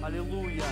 Аллилуйя. 0.00 0.62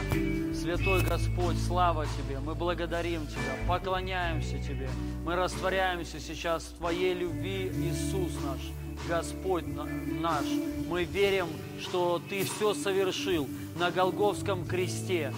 Святой 0.54 1.02
Господь, 1.02 1.57
слава 1.58 2.07
Тебе. 2.07 2.38
Мы 2.38 2.54
благодарим 2.54 3.26
Тебя, 3.26 3.56
поклоняемся 3.67 4.58
Тебе. 4.58 4.88
Мы 5.25 5.34
растворяемся 5.34 6.20
сейчас 6.20 6.65
в 6.65 6.79
Твоей 6.79 7.13
любви, 7.13 7.73
Иисус 7.75 8.32
наш, 8.45 8.61
Господь 9.09 9.64
наш. 9.66 10.45
Мы 10.89 11.04
верим, 11.04 11.48
что 11.80 12.23
Ты 12.30 12.45
все 12.45 12.73
совершил 12.73 13.48
на 13.76 13.90
Голговском 13.90 14.64
кресте. 14.64 15.32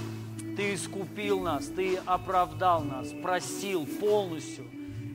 Ты 0.57 0.75
искупил 0.75 1.41
нас, 1.41 1.67
Ты 1.67 1.97
оправдал 2.05 2.85
нас, 2.85 3.09
простил 3.23 3.87
полностью. 3.87 4.67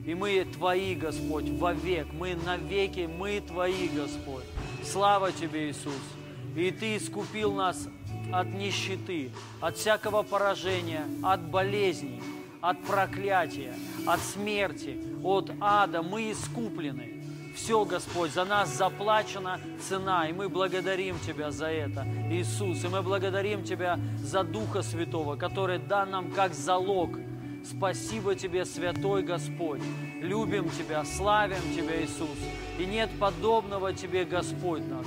И 0.04 0.14
мы 0.14 0.44
Твои, 0.52 0.96
Господь, 0.96 1.48
вовек. 1.48 2.08
Мы 2.12 2.34
навеки, 2.34 3.06
мы 3.06 3.40
Твои, 3.40 3.88
Господь. 3.88 4.44
Слава 4.82 5.30
Тебе, 5.30 5.70
Иисус. 5.70 5.92
И 6.56 6.70
Ты 6.72 6.96
искупил 6.96 7.52
нас 7.52 7.88
от 8.32 8.48
нищеты, 8.48 9.30
от 9.60 9.76
всякого 9.76 10.22
поражения, 10.22 11.04
от 11.22 11.42
болезней, 11.42 12.22
от 12.60 12.82
проклятия, 12.82 13.74
от 14.06 14.20
смерти, 14.20 14.98
от 15.22 15.50
ада. 15.60 16.02
Мы 16.02 16.32
искуплены. 16.32 17.14
Все, 17.54 17.84
Господь, 17.84 18.32
за 18.32 18.44
нас 18.44 18.76
заплачена 18.76 19.60
цена, 19.88 20.28
и 20.28 20.32
мы 20.32 20.48
благодарим 20.48 21.18
Тебя 21.20 21.52
за 21.52 21.66
это, 21.66 22.04
Иисус. 22.30 22.82
И 22.82 22.88
мы 22.88 23.00
благодарим 23.00 23.62
Тебя 23.62 23.98
за 24.18 24.42
Духа 24.42 24.82
Святого, 24.82 25.36
который 25.36 25.78
дан 25.78 26.10
нам 26.10 26.32
как 26.32 26.52
залог. 26.52 27.10
Спасибо 27.64 28.34
Тебе, 28.34 28.64
Святой 28.64 29.22
Господь. 29.22 29.80
Любим 30.20 30.68
Тебя, 30.70 31.04
славим 31.04 31.62
Тебя, 31.76 32.02
Иисус. 32.02 32.38
И 32.78 32.84
нет 32.84 33.10
подобного 33.20 33.92
Тебе, 33.94 34.24
Господь 34.24 34.82
наш. 34.88 35.06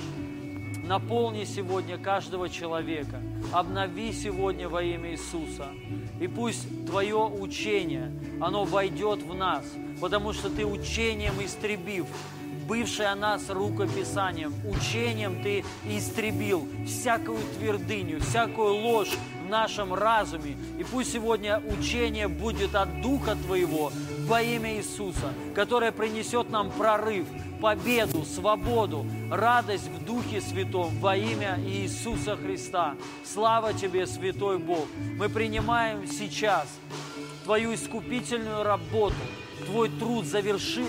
Наполни 0.88 1.44
сегодня 1.44 1.98
каждого 1.98 2.48
человека. 2.48 3.20
Обнови 3.52 4.10
сегодня 4.10 4.70
во 4.70 4.82
имя 4.82 5.10
Иисуса. 5.10 5.66
И 6.18 6.26
пусть 6.26 6.86
Твое 6.86 7.26
учение, 7.26 8.10
оно 8.40 8.64
войдет 8.64 9.22
в 9.22 9.34
нас, 9.34 9.66
потому 10.00 10.32
что 10.32 10.48
Ты 10.48 10.64
учением 10.64 11.34
истребив 11.44 12.06
бывшее 12.66 13.08
о 13.08 13.16
нас 13.16 13.50
рукописанием, 13.50 14.54
учением 14.66 15.42
Ты 15.42 15.62
истребил 15.84 16.66
всякую 16.86 17.40
твердыню, 17.58 18.22
всякую 18.22 18.72
ложь 18.76 19.14
в 19.44 19.46
нашем 19.46 19.92
разуме. 19.92 20.56
И 20.78 20.84
пусть 20.84 21.12
сегодня 21.12 21.60
учение 21.78 22.28
будет 22.28 22.74
от 22.74 23.02
Духа 23.02 23.36
Твоего 23.36 23.92
во 24.28 24.42
имя 24.42 24.76
Иисуса, 24.76 25.32
которое 25.54 25.90
принесет 25.90 26.50
нам 26.50 26.70
прорыв, 26.70 27.26
победу, 27.62 28.24
свободу, 28.24 29.06
радость 29.30 29.88
в 29.88 30.04
Духе 30.04 30.42
Святом 30.42 30.90
во 31.00 31.16
имя 31.16 31.58
Иисуса 31.66 32.36
Христа. 32.36 32.94
Слава 33.24 33.72
Тебе, 33.72 34.06
Святой 34.06 34.58
Бог! 34.58 34.86
Мы 35.16 35.30
принимаем 35.30 36.06
сейчас 36.06 36.68
Твою 37.44 37.74
искупительную 37.74 38.64
работу, 38.64 39.16
Твой 39.64 39.88
труд, 39.88 40.26
заверши, 40.26 40.84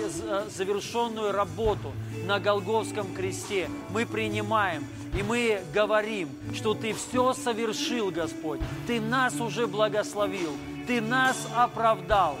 завершенную 0.54 1.32
работу 1.32 1.92
на 2.26 2.38
Голговском 2.38 3.14
кресте. 3.14 3.70
Мы 3.88 4.04
принимаем 4.04 4.86
и 5.18 5.22
мы 5.22 5.62
говорим, 5.74 6.28
что 6.54 6.74
Ты 6.74 6.92
все 6.92 7.32
совершил, 7.32 8.10
Господь. 8.10 8.60
Ты 8.86 9.00
нас 9.00 9.40
уже 9.40 9.66
благословил, 9.66 10.52
Ты 10.86 11.00
нас 11.00 11.48
оправдал. 11.56 12.36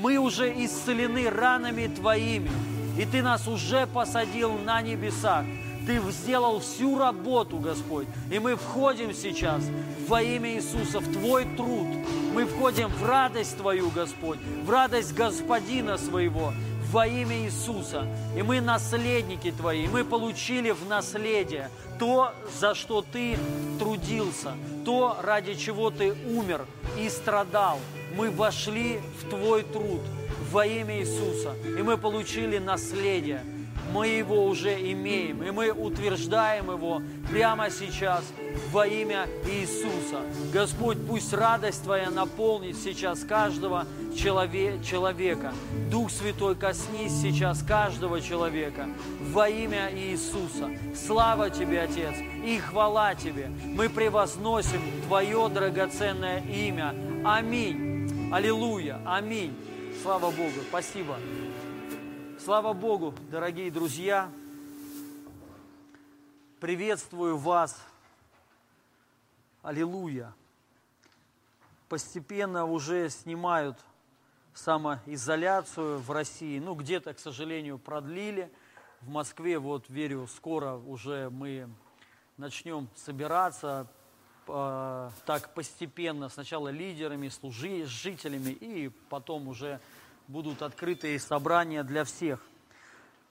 Мы 0.00 0.16
уже 0.18 0.52
исцелены 0.64 1.28
ранами 1.28 1.88
Твоими 1.88 2.50
и 2.98 3.04
Ты 3.04 3.22
нас 3.22 3.46
уже 3.46 3.86
посадил 3.86 4.54
на 4.58 4.82
небесах. 4.82 5.44
Ты 5.86 6.00
сделал 6.10 6.58
всю 6.58 6.98
работу, 6.98 7.58
Господь. 7.58 8.08
И 8.30 8.40
мы 8.40 8.56
входим 8.56 9.14
сейчас 9.14 9.62
во 10.08 10.20
имя 10.20 10.56
Иисуса 10.56 10.98
в 10.98 11.12
Твой 11.12 11.44
труд. 11.56 11.86
Мы 12.34 12.44
входим 12.44 12.88
в 12.88 13.06
радость 13.06 13.56
Твою, 13.56 13.88
Господь, 13.90 14.40
в 14.64 14.68
радость 14.68 15.14
Господина 15.14 15.96
своего, 15.96 16.52
во 16.90 17.06
имя 17.06 17.44
Иисуса. 17.44 18.06
И 18.36 18.42
мы 18.42 18.60
наследники 18.60 19.50
Твои, 19.50 19.84
и 19.84 19.88
мы 19.88 20.04
получили 20.04 20.70
в 20.70 20.88
наследие 20.88 21.70
то, 21.98 22.32
за 22.58 22.74
что 22.74 23.02
Ты 23.02 23.38
трудился, 23.78 24.54
то, 24.84 25.18
ради 25.22 25.54
чего 25.54 25.90
Ты 25.90 26.12
умер 26.12 26.66
и 26.98 27.08
страдал. 27.08 27.78
Мы 28.16 28.30
вошли 28.30 29.00
в 29.20 29.28
Твой 29.28 29.62
труд– 29.62 30.00
во 30.50 30.66
имя 30.66 31.00
Иисуса. 31.00 31.54
И 31.64 31.82
мы 31.82 31.96
получили 31.96 32.58
наследие. 32.58 33.42
Мы 33.92 34.08
его 34.08 34.44
уже 34.44 34.74
имеем, 34.92 35.42
и 35.42 35.50
мы 35.50 35.70
утверждаем 35.70 36.70
его 36.70 37.00
прямо 37.30 37.70
сейчас 37.70 38.22
во 38.70 38.86
имя 38.86 39.26
Иисуса. 39.46 40.20
Господь, 40.52 40.98
пусть 41.06 41.32
радость 41.32 41.84
Твоя 41.84 42.10
наполнит 42.10 42.76
сейчас 42.76 43.20
каждого 43.20 43.86
человека. 44.14 45.52
Дух 45.90 46.10
Святой, 46.10 46.56
коснись 46.56 47.12
сейчас 47.12 47.62
каждого 47.62 48.20
человека 48.20 48.88
во 49.32 49.48
имя 49.48 49.90
Иисуса. 49.92 50.70
Слава 50.94 51.50
Тебе, 51.50 51.82
Отец, 51.82 52.14
и 52.44 52.58
хвала 52.58 53.14
Тебе. 53.14 53.48
Мы 53.48 53.88
превозносим 53.88 54.80
Твое 55.06 55.48
драгоценное 55.48 56.40
имя. 56.44 56.94
Аминь. 57.24 58.32
Аллилуйя. 58.32 59.00
Аминь. 59.06 59.56
Слава 60.02 60.30
Богу, 60.30 60.60
спасибо. 60.68 61.16
Слава 62.44 62.72
Богу, 62.72 63.14
дорогие 63.30 63.70
друзья. 63.70 64.30
Приветствую 66.60 67.36
вас. 67.36 67.76
Аллилуйя. 69.62 70.32
Постепенно 71.88 72.64
уже 72.64 73.08
снимают 73.10 73.76
самоизоляцию 74.54 75.98
в 75.98 76.10
России. 76.10 76.58
Ну, 76.58 76.74
где-то, 76.74 77.14
к 77.14 77.18
сожалению, 77.18 77.78
продлили. 77.78 78.50
В 79.00 79.08
Москве, 79.08 79.58
вот, 79.58 79.88
верю, 79.88 80.26
скоро 80.26 80.74
уже 80.74 81.30
мы 81.30 81.68
начнем 82.36 82.88
собираться, 82.96 83.86
э, 84.48 85.10
так 85.26 85.54
постепенно, 85.54 86.28
сначала 86.28 86.68
лидерами, 86.68 87.28
служителями, 87.28 88.50
и 88.50 88.90
потом 89.08 89.48
уже 89.48 89.80
будут 90.26 90.62
открытые 90.62 91.18
собрания 91.18 91.82
для 91.84 92.04
всех. 92.04 92.40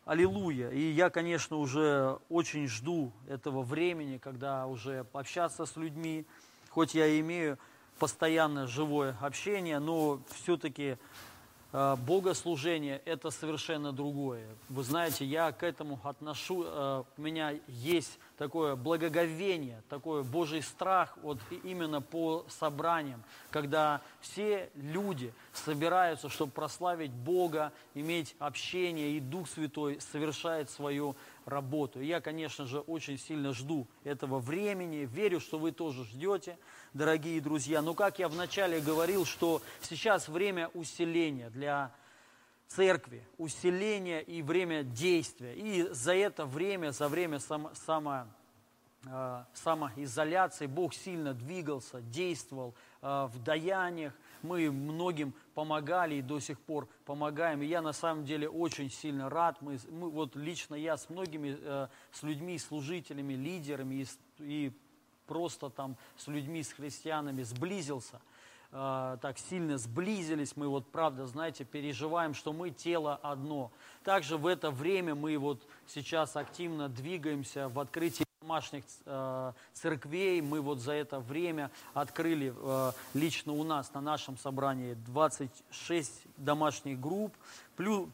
Аллилуйя. 0.05 0.69
И 0.69 0.79
я, 0.91 1.09
конечно, 1.09 1.57
уже 1.57 2.17
очень 2.29 2.67
жду 2.67 3.11
этого 3.27 3.61
времени, 3.61 4.17
когда 4.17 4.65
уже 4.65 5.05
общаться 5.11 5.65
с 5.65 5.75
людьми, 5.75 6.25
хоть 6.69 6.95
я 6.95 7.19
имею 7.19 7.59
постоянно 7.99 8.67
живое 8.67 9.15
общение, 9.21 9.79
но 9.79 10.19
все-таки 10.31 10.97
э, 11.73 11.95
богослужение– 12.05 13.01
это 13.05 13.31
совершенно 13.31 13.91
другое. 13.91 14.47
Вы 14.69 14.83
знаете, 14.83 15.25
я 15.25 15.51
к 15.51 15.63
этому 15.63 15.99
отношу, 16.03 16.63
э, 16.65 17.03
у 17.17 17.21
меня 17.21 17.55
есть 17.67 18.19
такое 18.37 18.75
благоговение, 18.75 19.81
такой 19.89 20.23
Божий 20.23 20.61
страх 20.61 21.17
вот 21.23 21.39
именно 21.63 22.01
по 22.01 22.45
собраниям, 22.49 23.23
когда 23.49 24.01
все 24.21 24.69
люди 24.75 25.33
собираются, 25.53 26.29
чтобы 26.29 26.51
прославить 26.51 27.11
Бога, 27.11 27.73
иметь 27.95 28.35
общение, 28.39 29.11
и 29.11 29.19
Дух 29.19 29.49
Святой 29.49 29.99
совершает 29.99 30.69
свою 30.69 31.15
работу. 31.45 31.99
Я, 31.99 32.21
конечно 32.21 32.65
же, 32.65 32.79
очень 32.81 33.17
сильно 33.17 33.53
жду 33.53 33.87
этого 34.03 34.39
времени, 34.39 35.09
верю, 35.11 35.39
что 35.39 35.57
вы 35.57 35.71
тоже 35.71 36.03
ждете, 36.05 36.57
дорогие 36.93 37.41
друзья. 37.41 37.81
Но 37.81 37.93
как 37.93 38.19
я 38.19 38.27
вначале 38.27 38.79
говорил, 38.79 39.25
что 39.25 39.61
сейчас 39.81 40.27
время 40.27 40.69
усиления 40.73 41.49
для 41.49 41.91
церкви, 42.67 43.25
усиление 43.37 44.21
и 44.21 44.41
время 44.41 44.83
действия. 44.83 45.53
И 45.55 45.87
за 45.91 46.13
это 46.13 46.45
время, 46.45 46.91
за 46.91 47.07
время 47.07 47.39
само, 47.39 47.71
само, 47.73 48.27
э, 49.05 49.43
самоизоляции 49.53 50.67
Бог 50.67 50.93
сильно 50.93 51.33
двигался, 51.33 52.01
действовал 52.01 52.75
э, 53.01 53.27
в 53.31 53.41
даяниях. 53.43 54.13
Мы 54.41 54.71
многим 54.71 55.33
помогали 55.55 56.15
и 56.15 56.21
до 56.21 56.39
сих 56.39 56.59
пор 56.59 56.87
помогаем. 57.05 57.61
И 57.61 57.65
я 57.65 57.81
на 57.81 57.93
самом 57.93 58.25
деле 58.25 58.49
очень 58.49 58.91
сильно 58.91 59.29
рад. 59.29 59.61
Мы, 59.61 59.79
мы 59.89 60.09
вот 60.09 60.35
лично 60.35 60.75
я 60.75 60.97
с 60.97 61.09
многими, 61.09 61.57
э, 61.59 61.87
с 62.11 62.23
людьми, 62.23 62.59
служителями, 62.59 63.33
лидерами 63.33 63.95
и, 63.95 64.07
и 64.39 64.71
просто 65.25 65.69
там 65.69 65.97
с 66.17 66.27
людьми, 66.27 66.63
с 66.63 66.73
христианами 66.73 67.43
сблизился– 67.43 68.21
э, 68.71 69.17
так 69.21 69.37
сильно 69.37 69.77
сблизились, 69.77 70.55
мы 70.55 70.67
вот 70.67 70.87
правда, 70.91 71.25
знаете, 71.27 71.63
переживаем, 71.63 72.33
что 72.33 72.53
мы 72.53 72.69
тело 72.71 73.19
одно. 73.21 73.71
Также 74.03 74.37
в 74.37 74.47
это 74.47 74.71
время 74.71 75.15
мы 75.15 75.37
вот 75.37 75.61
сейчас 75.87 76.35
активно 76.35 76.89
двигаемся 76.89 77.69
в 77.69 77.79
открытии 77.79 78.27
домашних 78.47 78.83
э, 79.05 79.51
церквей. 79.73 80.41
Мы 80.41 80.61
вот 80.61 80.79
за 80.79 80.93
это 80.93 81.19
время 81.19 81.69
открыли 81.93 82.53
э, 82.55 82.91
лично 83.13 83.51
у 83.51 83.63
нас 83.63 83.93
на 83.93 83.99
нашем 83.99 84.37
собрании 84.37 84.93
26 85.05 86.21
домашних 86.37 86.99
групп, 86.99 87.35
плюс, 87.75 88.07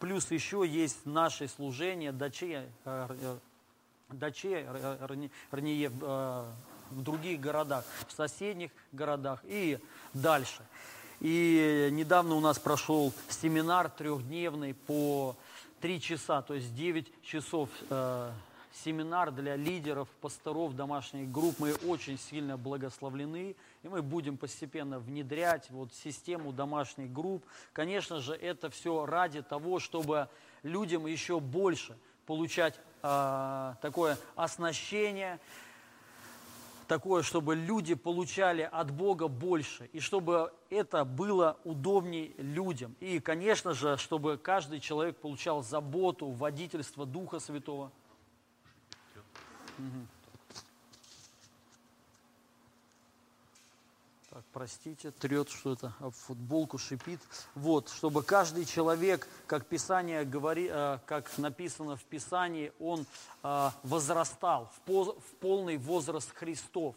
плюс 0.00 0.30
еще 0.32 0.66
есть 0.66 1.06
наши 1.06 1.46
служения, 1.46 2.10
дочей, 2.10 2.56
э, 2.56 2.66
э, 2.84 3.38
дочей, 4.10 4.64
э, 4.66 5.28
вернее, 5.52 5.90
в 6.90 7.02
других 7.02 7.40
городах, 7.40 7.84
в 8.06 8.12
соседних 8.12 8.70
городах 8.92 9.40
и 9.44 9.78
дальше. 10.14 10.62
И 11.20 11.88
недавно 11.90 12.34
у 12.36 12.40
нас 12.40 12.58
прошел 12.58 13.12
семинар 13.28 13.90
трехдневный 13.90 14.74
по 14.74 15.36
три 15.80 16.00
часа, 16.00 16.42
то 16.42 16.54
есть 16.54 16.74
9 16.74 17.22
часов 17.22 17.68
э, 17.90 18.30
семинар 18.84 19.30
для 19.30 19.56
лидеров, 19.56 20.08
пасторов 20.20 20.74
домашних 20.76 21.30
групп. 21.30 21.56
Мы 21.58 21.74
очень 21.74 22.18
сильно 22.18 22.56
благословлены, 22.56 23.56
и 23.82 23.88
мы 23.88 24.02
будем 24.02 24.36
постепенно 24.36 24.98
внедрять 24.98 25.70
вот 25.70 25.92
систему 25.92 26.52
домашних 26.52 27.12
групп. 27.12 27.44
Конечно 27.72 28.20
же, 28.20 28.34
это 28.34 28.70
все 28.70 29.06
ради 29.06 29.42
того, 29.42 29.78
чтобы 29.78 30.28
людям 30.62 31.06
еще 31.06 31.40
больше 31.40 31.96
получать 32.26 32.78
э, 33.02 33.74
такое 33.80 34.18
оснащение, 34.36 35.40
такое, 36.88 37.22
чтобы 37.22 37.54
люди 37.54 37.94
получали 37.94 38.62
от 38.62 38.90
Бога 38.90 39.28
больше, 39.28 39.88
и 39.92 40.00
чтобы 40.00 40.52
это 40.70 41.04
было 41.04 41.58
удобней 41.62 42.34
людям. 42.38 42.96
И, 42.98 43.20
конечно 43.20 43.74
же, 43.74 43.96
чтобы 43.98 44.38
каждый 44.38 44.80
человек 44.80 45.18
получал 45.18 45.62
заботу, 45.62 46.30
водительство 46.30 47.06
Духа 47.06 47.38
Святого. 47.38 47.92
Угу. 49.78 50.17
Простите, 54.58 55.12
трет 55.12 55.50
что-то, 55.50 55.92
об 56.00 56.12
футболку 56.12 56.78
шипит. 56.78 57.20
Вот, 57.54 57.90
чтобы 57.90 58.24
каждый 58.24 58.64
человек, 58.64 59.28
как 59.46 59.66
Писание 59.66 60.24
говорит, 60.24 60.72
э, 60.74 60.98
как 61.06 61.38
написано 61.38 61.94
в 61.94 62.02
Писании, 62.02 62.72
он 62.80 63.06
э, 63.44 63.70
возрастал 63.84 64.68
в, 64.84 65.04
в 65.04 65.34
полный 65.38 65.76
возраст 65.76 66.34
Христов. 66.34 66.96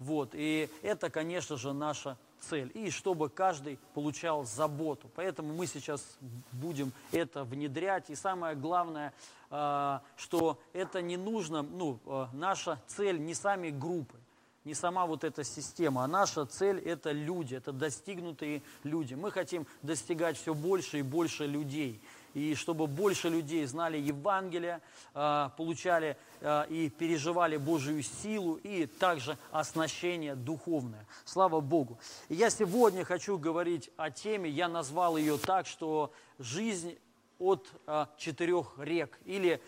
Вот, 0.00 0.30
и 0.32 0.68
это, 0.82 1.10
конечно 1.10 1.56
же, 1.56 1.72
наша 1.72 2.18
цель. 2.40 2.72
И 2.74 2.90
чтобы 2.90 3.28
каждый 3.28 3.78
получал 3.94 4.44
заботу. 4.44 5.08
Поэтому 5.14 5.54
мы 5.54 5.68
сейчас 5.68 6.18
будем 6.50 6.92
это 7.12 7.44
внедрять. 7.44 8.10
И 8.10 8.16
самое 8.16 8.56
главное, 8.56 9.12
э, 9.52 10.00
что 10.16 10.58
это 10.72 11.02
не 11.02 11.16
нужно, 11.16 11.62
ну, 11.62 12.00
наша 12.32 12.82
цель 12.88 13.20
не 13.20 13.34
сами 13.34 13.70
группы 13.70 14.19
не 14.64 14.74
сама 14.74 15.06
вот 15.06 15.24
эта 15.24 15.42
система, 15.42 16.04
а 16.04 16.06
наша 16.06 16.44
цель– 16.44 16.78
это 16.84 17.12
люди, 17.12 17.54
это 17.54 17.72
достигнутые 17.72 18.62
люди. 18.84 19.14
Мы 19.14 19.30
хотим 19.30 19.66
достигать 19.82 20.36
все 20.36 20.54
больше 20.54 20.98
и 20.98 21.02
больше 21.02 21.46
людей. 21.46 22.00
И 22.34 22.54
чтобы 22.54 22.86
больше 22.86 23.28
людей 23.28 23.64
знали 23.66 23.96
Евангелие, 23.96 24.80
а, 25.14 25.48
получали 25.56 26.16
а, 26.40 26.62
и 26.64 26.88
переживали 26.88 27.56
Божию 27.56 28.02
силу, 28.02 28.56
и 28.56 28.86
также 28.86 29.36
оснащение 29.50 30.36
духовное. 30.36 31.06
Слава 31.24 31.60
Богу. 31.60 31.98
Я 32.28 32.50
сегодня 32.50 33.04
хочу 33.04 33.38
говорить 33.38 33.90
о 33.96 34.10
теме, 34.10 34.48
я 34.48 34.68
назвал 34.68 35.16
ее 35.16 35.38
так, 35.38 35.66
что 35.66 36.12
жизнь 36.38 36.98
от 37.38 37.66
а, 37.86 38.08
четырех 38.18 38.74
рек, 38.78 39.18
или 39.24 39.60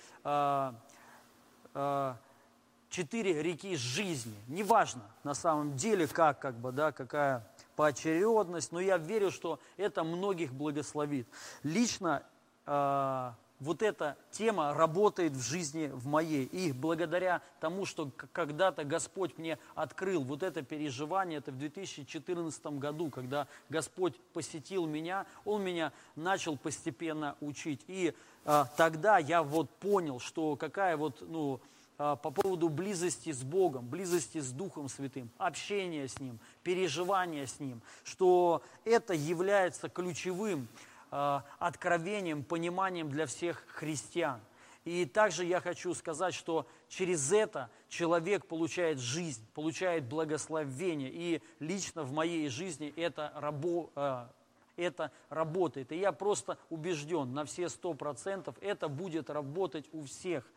четыре 2.93 3.43
реки 3.43 3.75
жизни. 3.75 4.37
Неважно 4.47 5.03
на 5.25 5.35
самом 5.35 5.77
деле, 5.77 6.07
как, 6.07 6.39
как 6.39 6.55
бы, 6.55 6.73
да, 6.73 6.93
какая 6.93 7.45
поочередность, 7.75 8.71
но 8.71 8.81
я 8.81 8.99
верю, 8.99 9.31
что 9.31 9.59
это 9.77 10.05
многих 10.05 10.53
благословит. 10.53 11.27
Лично 11.63 12.23
э, 12.67 13.31
вот 13.61 13.81
эта 13.81 14.17
тема 14.31 14.75
работает 14.75 15.33
в 15.33 15.43
жизни 15.43 15.87
в 15.87 16.07
моей. 16.07 16.45
И 16.45 16.73
благодаря 16.73 17.41
тому, 17.61 17.87
что 17.87 18.11
когда-то 18.33 18.85
Господь 18.85 19.39
мне 19.39 19.59
открыл 19.75 20.23
вот 20.23 20.43
это 20.43 20.63
переживание, 20.63 21.39
это 21.39 21.51
в 21.51 21.59
2014 21.59 22.67
году, 22.79 23.09
когда 23.09 23.47
Господь 23.71 24.21
посетил 24.35 24.87
меня, 24.87 25.25
Он 25.47 25.63
меня 25.63 25.93
начал 26.15 26.59
постепенно 26.59 27.37
учить. 27.41 27.81
И 27.87 28.15
э, 28.45 28.65
тогда 28.77 29.17
я 29.17 29.43
вот 29.43 29.71
понял, 29.71 30.21
что 30.21 30.57
какая 30.57 30.99
вот, 30.99 31.23
ну, 31.23 31.61
по 32.03 32.31
поводу 32.31 32.69
близости 32.69 33.31
с 33.31 33.43
Богом, 33.43 33.87
близости 33.87 34.39
с 34.39 34.51
Духом 34.51 34.89
Святым, 34.89 35.31
общения 35.39 36.09
с 36.09 36.19
Ним, 36.19 36.41
переживания 36.63 37.47
с 37.47 37.61
Ним, 37.61 37.81
что 38.03 38.63
это 38.85 39.15
является 39.15 39.89
ключевым 39.89 40.67
а, 41.13 41.45
откровением, 41.59 42.43
пониманием 42.43 43.11
для 43.11 43.27
всех 43.27 43.65
христиан. 43.69 44.41
И 44.85 45.05
также 45.05 45.45
я 45.45 45.61
хочу 45.61 45.95
сказать, 45.95 46.35
что 46.35 46.67
через 46.89 47.31
это 47.31 47.71
человек 47.89 48.47
получает 48.47 48.99
жизнь, 48.99 49.47
получает 49.55 50.05
благословение. 50.05 51.11
И 51.13 51.43
лично 51.61 52.03
в 52.03 52.13
моей 52.13 52.49
жизни 52.49 52.93
это, 52.97 53.31
рабо, 53.37 53.91
а, 53.95 54.29
это 54.77 55.13
работает. 55.29 55.93
И 55.93 55.99
я 55.99 56.13
просто 56.13 56.59
убежден 56.69 57.33
на 57.33 57.45
все 57.45 57.69
сто 57.69 57.95
процентов, 57.95 58.57
это 58.61 58.89
будет 58.89 59.31
работать 59.31 59.85
у 59.93 60.05
всех. 60.05 60.51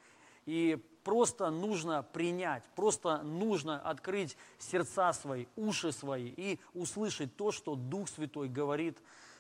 И 0.46 0.80
просто 1.06 1.52
нужно 1.52 2.02
принять, 2.02 2.64
просто 2.76 3.20
нужно 3.20 3.80
открыть 3.80 4.36
сердца 4.58 5.14
свои, 5.14 5.46
уши 5.56 5.92
свои 5.92 6.34
и 6.36 6.60
услышать 6.74 7.34
то, 7.38 7.52
что 7.52 7.76
Дух 7.76 8.10
Святой 8.10 8.50
говорит 8.50 8.98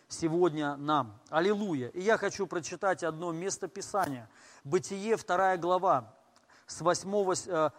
сегодня 0.08 0.76
нам. 0.78 1.20
Аллилуйя. 1.30 1.88
И 1.90 2.02
я 2.02 2.18
хочу 2.18 2.46
прочитать 2.46 3.04
одно 3.04 3.32
место 3.32 3.68
Писания. 3.68 4.30
Бытие, 4.64 5.18
вторая 5.18 5.58
глава, 5.58 6.14
с 6.68 6.82
8, 6.82 7.10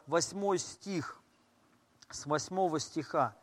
8 0.06 0.54
э, 0.54 0.58
стих, 0.58 1.22
с 2.10 2.26
8 2.26 2.78
стиха, 2.80 3.36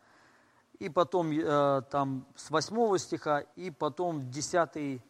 и 0.78 0.90
потом 0.90 1.32
э, 1.32 1.82
там 1.90 2.26
с 2.36 2.50
8 2.50 2.98
стиха, 2.98 3.40
и 3.56 3.70
потом 3.70 4.30
10, 4.30 5.00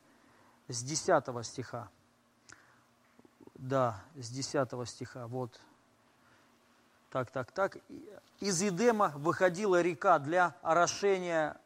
с 0.68 0.82
10 0.82 1.44
стиха 1.44 1.90
да, 3.64 3.98
с 4.14 4.28
10 4.28 4.68
стиха, 4.88 5.26
вот. 5.26 5.58
Так, 7.10 7.30
так, 7.30 7.50
так. 7.50 7.78
Из 8.40 8.60
Едема 8.60 9.12
выходила 9.16 9.80
река 9.80 10.18
для 10.18 10.54
орошения... 10.62 11.56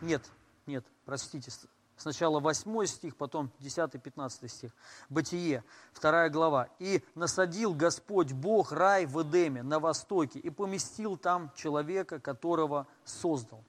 Нет, 0.00 0.22
нет, 0.66 0.84
простите, 1.04 1.50
сначала 1.96 2.38
8 2.38 2.86
стих, 2.86 3.16
потом 3.16 3.50
10-15 3.58 4.48
стих. 4.48 4.70
Бытие, 5.08 5.64
2 6.00 6.28
глава. 6.28 6.68
«И 6.78 7.02
насадил 7.16 7.74
Господь 7.74 8.32
Бог 8.32 8.70
рай 8.70 9.06
в 9.06 9.20
Эдеме 9.20 9.64
на 9.64 9.80
востоке, 9.80 10.38
и 10.38 10.50
поместил 10.50 11.16
там 11.16 11.50
человека, 11.56 12.20
которого 12.20 12.86
создал». 13.04 13.64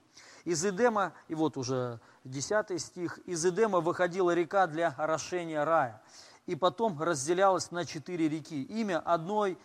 Из 0.45 0.63
Эдема, 0.63 1.13
и 1.29 1.35
вот 1.35 1.57
уже 1.57 1.99
10 2.25 2.79
стих, 2.79 3.17
из 3.25 3.43
Эдема 3.43 3.79
выходила 3.79 4.33
река 4.35 4.67
для 4.67 4.89
орошения 4.97 5.63
рая 5.63 6.01
и 6.51 6.55
потом 6.55 7.01
разделялась 7.01 7.71
на 7.71 7.85
четыре 7.85 8.27
реки. 8.27 8.63
Имя 8.63 8.99
одной 8.99 9.57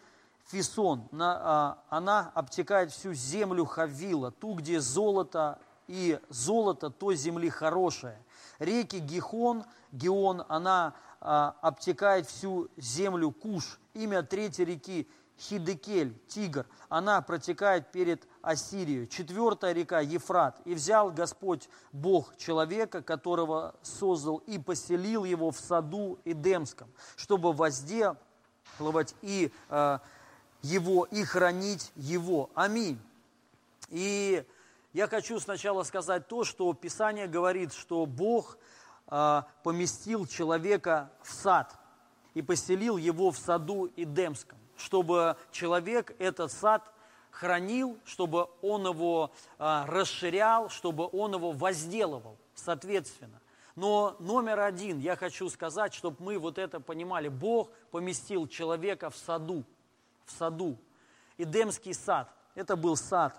Фисон, 0.46 1.08
а, 1.18 1.82
она 1.88 2.30
обтекает 2.32 2.92
всю 2.92 3.12
землю 3.12 3.64
Хавила, 3.64 4.30
ту, 4.30 4.54
где 4.54 4.80
золото 4.80 5.58
и 5.88 6.20
золото 6.28 6.90
той 6.90 7.16
земли 7.16 7.50
хорошее. 7.50 8.22
Реки 8.60 8.98
Гихон, 8.98 9.64
Геон, 9.90 10.44
она 10.48 10.94
а, 11.20 11.56
обтекает 11.60 12.28
всю 12.28 12.68
землю 12.76 13.32
Куш. 13.32 13.80
Имя 13.94 14.22
третьей 14.22 14.66
реки 14.66 15.08
Хидекель, 15.38 16.14
Тигр, 16.28 16.66
она 16.88 17.20
протекает 17.20 17.92
перед 17.92 18.26
Ассирией. 18.40 19.06
Четвертая 19.06 19.72
река 19.72 20.00
Ефрат. 20.00 20.60
И 20.64 20.74
взял 20.74 21.10
Господь 21.10 21.68
Бог 21.92 22.36
человека, 22.38 23.02
которого 23.02 23.74
создал, 23.82 24.38
и 24.46 24.58
поселил 24.58 25.24
его 25.24 25.50
в 25.50 25.58
саду 25.58 26.18
Эдемском, 26.24 26.88
чтобы 27.16 27.52
возделывать 27.52 28.16
и 29.20 29.52
э, 29.68 29.98
его, 30.62 31.04
и 31.04 31.22
хранить 31.22 31.92
его. 31.96 32.50
Аминь. 32.54 32.98
И 33.90 34.44
я 34.94 35.06
хочу 35.06 35.38
сначала 35.38 35.82
сказать 35.82 36.28
то, 36.28 36.44
что 36.44 36.72
Писание 36.72 37.26
говорит, 37.26 37.74
что 37.74 38.06
Бог 38.06 38.56
э, 39.08 39.42
поместил 39.62 40.26
человека 40.26 41.10
в 41.22 41.30
сад 41.34 41.78
и 42.32 42.40
поселил 42.40 42.96
его 42.96 43.30
в 43.30 43.36
саду 43.36 43.90
Эдемском 43.96 44.58
чтобы 44.76 45.36
человек 45.52 46.14
этот 46.18 46.52
сад 46.52 46.90
хранил, 47.30 47.98
чтобы 48.04 48.48
он 48.62 48.86
его 48.86 49.30
а, 49.58 49.86
расширял, 49.86 50.70
чтобы 50.70 51.08
он 51.12 51.34
его 51.34 51.52
возделывал, 51.52 52.38
соответственно. 52.54 53.40
Но 53.74 54.16
номер 54.20 54.60
один, 54.60 54.98
я 54.98 55.16
хочу 55.16 55.50
сказать, 55.50 55.92
чтобы 55.92 56.16
мы 56.20 56.38
вот 56.38 56.56
это 56.56 56.80
понимали, 56.80 57.28
Бог 57.28 57.70
поместил 57.90 58.46
человека 58.46 59.10
в 59.10 59.16
саду, 59.16 59.64
в 60.24 60.32
саду. 60.32 60.78
Эдемский 61.36 61.92
сад, 61.92 62.32
это 62.54 62.74
был 62.74 62.96
сад. 62.96 63.38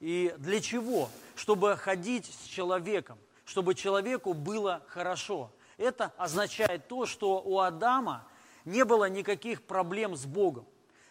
И 0.00 0.34
для 0.38 0.60
чего? 0.60 1.10
Чтобы 1.36 1.76
ходить 1.76 2.26
с 2.26 2.46
человеком, 2.46 3.18
чтобы 3.44 3.74
человеку 3.74 4.32
было 4.32 4.82
хорошо. 4.86 5.50
Это 5.76 6.12
означает 6.16 6.88
то, 6.88 7.04
что 7.04 7.42
у 7.42 7.58
Адама 7.58 8.26
не 8.64 8.84
было 8.84 9.08
никаких 9.08 9.62
проблем 9.62 10.16
с 10.16 10.24
Богом. 10.24 10.66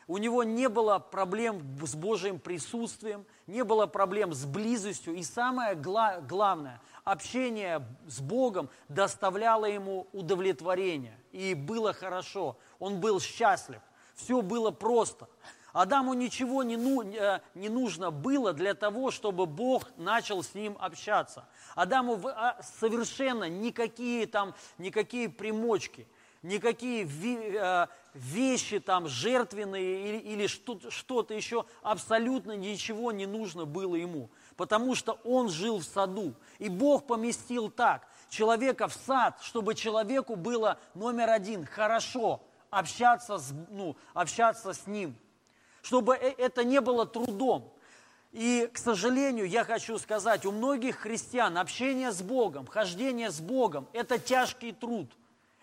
У 0.08 0.18
него 0.18 0.44
не 0.44 0.70
было 0.70 1.00
проблем 1.00 1.78
с 1.82 1.96
Божьим 1.96 2.40
присутствием, 2.40 3.26
не 3.48 3.64
было 3.64 3.88
проблем 3.88 4.34
с 4.34 4.46
близостью. 4.46 5.16
И 5.16 5.24
самое 5.24 5.76
гла- 5.76 6.20
главное, 6.22 6.82
общение 7.04 7.86
с 8.08 8.20
Богом 8.20 8.70
доставляло 8.90 9.66
ему 9.66 10.08
удовлетворение. 10.14 11.18
И 11.32 11.54
было 11.54 11.94
хорошо, 11.94 12.58
он 12.80 13.00
был 13.00 13.20
счастлив. 13.20 13.82
Все 14.16 14.42
было 14.42 14.72
просто. 14.72 15.28
Адаму 15.74 16.14
ничего 16.14 16.62
не, 16.62 16.78
ну, 16.78 17.02
э, 17.02 17.42
не 17.56 17.68
нужно 17.68 18.12
было 18.12 18.54
для 18.54 18.76
того, 18.76 19.10
чтобы 19.10 19.48
Бог 19.48 19.90
начал 19.98 20.44
с 20.44 20.54
ним 20.54 20.78
общаться. 20.80 21.46
Адаму 21.74 22.20
а, 22.28 22.62
совершенно 22.80 23.50
никакие 23.50 24.28
там, 24.28 24.54
никакие 24.78 25.30
примочки, 25.30 26.08
никакие 26.44 27.08
э, 27.08 27.88
вещи 28.14 28.80
там 28.80 29.08
жертвенные 29.08 30.20
или, 30.20 30.48
что-то 30.48 31.34
еще, 31.34 31.66
абсолютно 31.82 32.52
ничего 32.52 33.12
не 33.12 33.26
нужно 33.26 33.66
было 33.66 33.96
ему. 33.96 34.30
Потому 34.56 34.94
что 34.94 35.20
он 35.24 35.50
жил 35.50 35.80
в 35.80 35.84
саду. 35.84 36.36
И 36.60 36.70
Бог 36.70 37.08
поместил 37.08 37.70
так, 37.72 38.08
человека 38.30 38.88
в 38.88 38.94
сад, 38.94 39.40
чтобы 39.42 39.74
человеку 39.74 40.36
было 40.36 40.78
номер 40.94 41.30
один, 41.30 41.66
хорошо 41.66 42.42
общаться 42.70 43.38
с, 43.38 43.54
ну, 43.70 43.96
общаться 44.14 44.74
с 44.74 44.86
ним. 44.86 45.16
Чтобы 45.82 46.16
э, 46.16 46.34
это 46.38 46.64
не 46.64 46.82
было 46.82 47.06
трудом. 47.06 47.74
И, 48.32 48.68
к 48.74 48.80
сожалению, 48.80 49.48
я 49.48 49.64
хочу 49.64 49.98
сказать, 50.00 50.46
у 50.46 50.52
многих 50.52 50.98
христиан 50.98 51.58
общение 51.58 52.12
с 52.12 52.22
Богом, 52.22 52.66
хождение 52.66 53.30
с 53.30 53.40
Богом– 53.40 53.88
это 53.94 54.18
тяжкий 54.18 54.72
труд, 54.72 55.08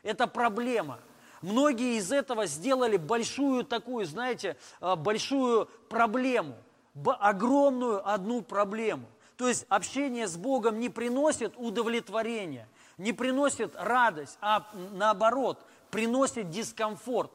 это 0.02 0.26
проблема. 0.26 1.00
Многие 1.42 1.96
из 1.96 2.12
этого 2.12 2.46
сделали 2.46 2.96
большую 2.96 3.64
такую, 3.64 4.04
знаете, 4.04 4.56
а, 4.80 4.96
большую 4.96 5.66
проблему, 5.88 6.56
огромную 7.04 8.06
одну 8.08 8.42
проблему. 8.42 9.06
То 9.36 9.48
есть 9.48 9.64
общение 9.70 10.28
с 10.28 10.36
Богом 10.36 10.78
не 10.80 10.90
приносит 10.90 11.54
удовлетворения, 11.56 12.68
не 12.98 13.14
приносит 13.14 13.74
радость, 13.74 14.36
а 14.42 14.66
наоборот, 14.92 15.58
приносит 15.90 16.50
дискомфорт 16.50 17.32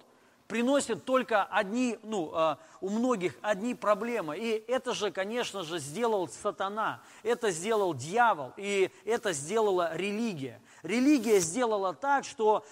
приносит 0.48 1.06
только 1.06 1.44
одни, 1.44 1.98
ну, 2.04 2.32
а, 2.34 2.58
у 2.82 2.90
многих 2.90 3.36
одни 3.42 3.74
проблемы. 3.74 4.38
И 4.38 4.64
это 4.68 4.94
же, 4.94 5.12
конечно 5.12 5.64
же, 5.64 5.80
сделал 5.80 6.28
сатана, 6.28 7.02
это 7.24 7.52
сделал 7.52 7.94
дьявол, 7.94 8.54
и 8.58 8.92
это 9.06 9.34
сделала 9.34 9.96
религия. 9.96 10.62
Религия 10.86 11.40
сделала 11.40 11.94
так, 11.94 12.26
что 12.26 12.64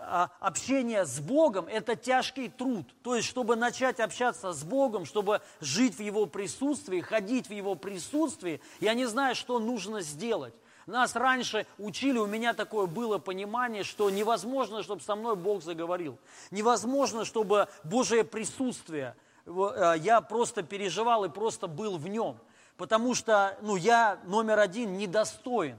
а, 0.00 0.30
общение 0.40 1.04
с 1.04 1.20
Богом– 1.20 1.66
это 1.70 1.94
тяжкий 1.94 2.48
труд. 2.48 2.86
То 3.02 3.14
есть, 3.14 3.28
чтобы 3.28 3.54
начать 3.54 4.00
общаться 4.00 4.52
с 4.52 4.64
Богом, 4.64 5.04
чтобы 5.04 5.40
жить 5.60 5.96
в 5.96 6.00
Его 6.00 6.26
присутствии, 6.26 7.00
ходить 7.00 7.48
в 7.48 7.52
Его 7.52 7.74
присутствии, 7.74 8.60
я 8.80 8.94
не 8.94 9.06
знаю, 9.06 9.34
что 9.34 9.58
нужно 9.58 10.00
сделать. 10.00 10.54
Нас 10.86 11.14
раньше 11.16 11.66
учили, 11.76 12.18
у 12.18 12.26
меня 12.26 12.54
такое 12.54 12.86
было 12.86 13.18
понимание, 13.18 13.84
что 13.84 14.08
невозможно, 14.08 14.82
чтобы 14.82 15.02
со 15.02 15.16
мной 15.16 15.36
Бог 15.36 15.62
заговорил. 15.62 16.18
Невозможно, 16.50 17.26
чтобы 17.26 17.68
Божие 17.84 18.24
присутствие, 18.24 19.14
э, 19.44 19.94
я 19.98 20.22
просто 20.22 20.62
переживал 20.62 21.26
и 21.26 21.28
просто 21.28 21.66
был 21.66 21.98
в 21.98 22.08
нем. 22.08 22.38
Потому 22.78 23.14
что 23.14 23.58
ну, 23.60 23.76
я 23.76 24.18
номер 24.24 24.58
один 24.60 24.96
недостоин. 24.96 25.76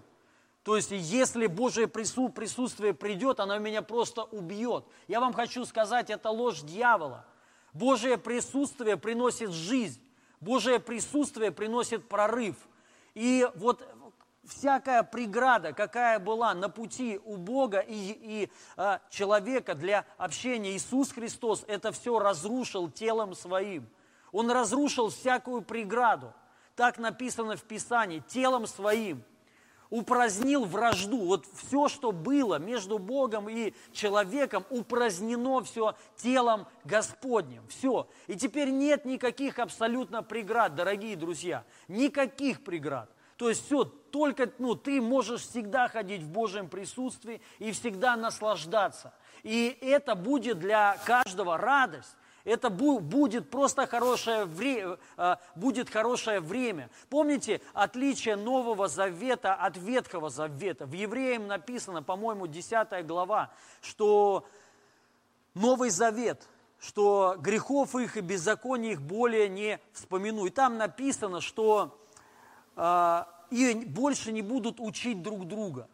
То 0.69 0.75
есть, 0.75 0.91
если 0.91 1.47
Божие 1.47 1.87
присутствие 1.87 2.93
придет, 2.93 3.39
оно 3.39 3.57
меня 3.57 3.81
просто 3.81 4.21
убьет. 4.25 4.85
Я 5.07 5.19
вам 5.19 5.33
хочу 5.33 5.65
сказать, 5.65 6.11
это 6.11 6.29
ложь 6.29 6.61
дьявола. 6.61 7.25
Божие 7.73 8.19
присутствие 8.19 8.95
приносит 8.95 9.49
жизнь. 9.49 9.99
Божие 10.39 10.79
присутствие 10.79 11.51
приносит 11.51 12.07
прорыв. 12.07 12.55
И 13.15 13.49
вот 13.55 13.83
всякая 14.43 15.01
преграда, 15.01 15.73
какая 15.73 16.19
была 16.19 16.53
на 16.53 16.69
пути 16.69 17.19
у 17.25 17.37
Бога 17.37 17.79
и, 17.79 17.95
и 17.95 18.51
а, 18.77 19.01
человека 19.09 19.73
для 19.73 20.05
общения, 20.19 20.75
Иисус 20.75 21.11
Христос 21.11 21.65
это 21.67 21.91
все 21.91 22.19
разрушил 22.19 22.91
телом 22.91 23.33
своим. 23.33 23.89
Он 24.31 24.51
разрушил 24.51 25.09
всякую 25.09 25.63
преграду. 25.63 26.31
Так 26.75 26.99
написано 26.99 27.57
в 27.57 27.63
Писании, 27.63 28.19
телом 28.27 28.67
своим. 28.67 29.23
Упразднил 29.89 30.65
вражду. 30.65 31.17
Вот 31.17 31.45
все, 31.53 31.87
что 31.87 32.11
было 32.11 32.59
между 32.59 32.99
Богом 32.99 33.49
и 33.49 33.73
человеком, 33.91 34.65
упразднено 34.69 35.63
все 35.63 35.95
телом 36.15 36.67
Господним. 36.83 37.67
Все. 37.67 38.07
И 38.27 38.35
теперь 38.35 38.69
нет 38.69 39.05
никаких 39.05 39.59
абсолютно 39.59 40.21
преград, 40.21 40.75
дорогие 40.75 41.15
друзья. 41.15 41.63
Никаких 41.87 42.63
преград. 42.63 43.09
То 43.39 43.47
есть 43.47 43.65
все, 43.65 43.85
только 43.85 44.51
ну, 44.59 44.75
ты 44.75 44.99
можешь 44.99 45.41
всегда 45.41 45.87
ходить 45.87 46.21
в 46.21 46.29
Божьем 46.29 46.67
присутствии 46.67 47.41
и 47.57 47.71
всегда 47.71 48.17
наслаждаться. 48.17 49.13
И 49.43 49.77
это 49.81 50.13
будет 50.15 50.59
для 50.59 50.97
каждого 51.05 51.57
радость. 51.57 52.15
Это 52.43 52.69
будет 52.69 53.49
просто 53.49 53.85
хорошее 53.87 54.45
время, 54.45 54.97
будет 55.55 55.89
хорошее 55.89 56.39
время. 56.39 56.89
Помните 57.09 57.61
отличие 57.73 58.35
Нового 58.35 58.87
Завета 58.87 59.53
от 59.53 59.77
Ветхого 59.77 60.29
Завета? 60.29 60.85
В 60.85 60.93
Евреям 60.93 61.47
написано, 61.47 62.01
по-моему, 62.01 62.47
10 62.47 63.05
глава, 63.05 63.51
что 63.81 64.47
Новый 65.53 65.89
Завет, 65.89 66.47
что 66.79 67.35
грехов 67.37 67.95
их 67.95 68.17
и 68.17 68.21
беззаконий 68.21 68.93
их 68.93 69.01
более 69.01 69.49
не 69.49 69.79
вспомину. 69.91 70.45
И 70.45 70.49
там 70.49 70.77
написано, 70.77 71.41
что 71.41 71.99
а, 72.75 73.27
и 73.51 73.73
больше 73.73 74.31
не 74.31 74.41
будут 74.41 74.79
учить 74.79 75.21
друг 75.21 75.45
друга, 75.47 75.89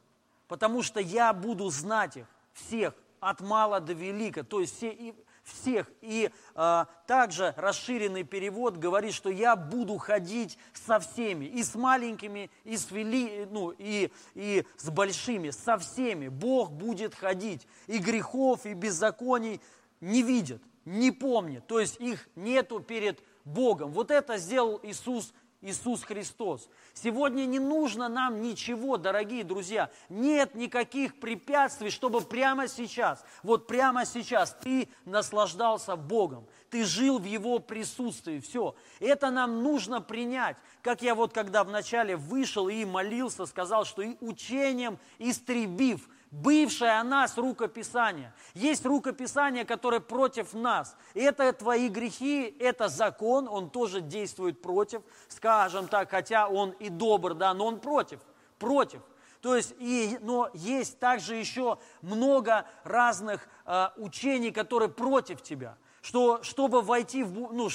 потому 0.48 0.84
что 0.84 1.00
я 1.00 1.34
буду 1.34 1.70
знать 1.70 2.18
их 2.18 2.28
всех, 2.54 2.94
от 3.20 3.42
мала 3.42 3.80
до 3.80 3.94
велика, 3.94 4.44
то 4.44 4.60
есть 4.60 4.78
все, 4.78 4.92
и, 4.92 5.16
всех. 5.46 5.90
И 6.02 6.30
э, 6.56 6.86
также 7.08 7.54
расширенный 7.56 8.24
перевод 8.24 8.78
говорит, 8.78 9.14
что 9.14 9.30
я 9.30 9.56
буду 9.56 9.98
ходить 9.98 10.58
со 10.74 11.00
всеми, 11.00 11.46
и 11.46 11.64
с 11.64 11.76
маленькими, 11.76 12.50
и 12.64 12.76
с, 12.76 12.92
вели, 12.92 13.48
ну, 13.50 13.74
и, 13.78 14.12
и 14.34 14.66
с 14.78 14.90
большими, 14.90 15.52
со 15.52 15.78
всеми. 15.78 16.28
Бог 16.28 16.72
будет 16.72 17.16
ходить, 17.16 17.68
и 17.88 18.00
грехов, 18.00 18.66
и 18.66 18.74
беззаконий 18.74 19.62
не 20.02 20.24
видит, 20.24 20.62
не 20.84 21.12
помнит, 21.12 21.66
то 21.68 21.80
есть 21.80 22.00
их 22.00 22.28
нету 22.36 22.80
перед 22.80 23.20
Богом. 23.44 23.92
Вот 23.92 24.12
это 24.12 24.38
сделал 24.38 24.80
Иисус 24.84 25.34
Иисус 25.66 26.04
Христос. 26.04 26.70
Сегодня 26.94 27.46
не 27.48 27.58
нужно 27.58 28.08
нам 28.08 28.40
ничего, 28.40 28.98
дорогие 28.98 29.44
друзья. 29.44 29.90
Нет 30.10 30.54
никаких 30.54 31.20
препятствий, 31.20 31.90
чтобы 31.90 32.22
прямо 32.22 32.68
сейчас, 32.68 33.26
вот 33.42 33.66
прямо 33.66 34.06
сейчас 34.06 34.56
ты 34.62 34.88
наслаждался 35.06 35.96
Богом. 35.96 36.46
Ты 36.70 36.86
жил 36.86 37.18
в 37.18 37.24
Его 37.24 37.58
присутствии. 37.58 38.40
Все. 38.40 38.76
Это 39.00 39.32
нам 39.32 39.64
нужно 39.64 40.02
принять. 40.02 40.58
Как 40.84 41.02
я 41.02 41.16
вот 41.16 41.34
когда 41.34 41.64
вначале 41.64 42.16
вышел 42.16 42.70
и 42.70 42.86
молился, 42.86 43.48
сказал, 43.48 43.86
что 43.86 44.04
и 44.04 44.18
учением 44.22 45.00
истребив 45.18 46.08
бывшее 46.36 47.00
о 47.00 47.04
нас 47.04 47.38
рукописание. 47.38 48.34
Есть 48.54 48.86
рукописание, 48.86 49.66
которое 49.66 50.00
против 50.00 50.54
нас. 50.54 50.96
Это 51.14 51.52
твои 51.54 51.88
грехи, 51.90 52.56
это 52.60 52.88
закон, 52.88 53.48
он 53.48 53.70
тоже 53.70 54.02
действует 54.02 54.62
против, 54.62 55.02
скажем 55.28 55.88
так, 55.88 56.12
хотя 56.12 56.48
он 56.48 56.72
и 56.72 56.90
добр, 56.90 57.34
да, 57.34 57.54
но 57.54 57.68
он 57.68 57.80
против, 57.80 58.20
против. 58.60 59.02
То 59.42 59.56
есть, 59.56 59.76
и, 59.80 60.18
но 60.22 60.50
есть 60.54 61.00
также 61.00 61.36
еще 61.36 61.78
много 62.02 62.66
разных 62.84 63.48
э, 63.66 63.90
учений, 63.98 64.52
которые 64.52 64.90
против 64.90 65.42
тебя. 65.42 65.78
Что, 66.02 66.44
чтобы 66.44 66.82
войти 66.82 67.24
в, 67.24 67.54
ну, 67.54 67.70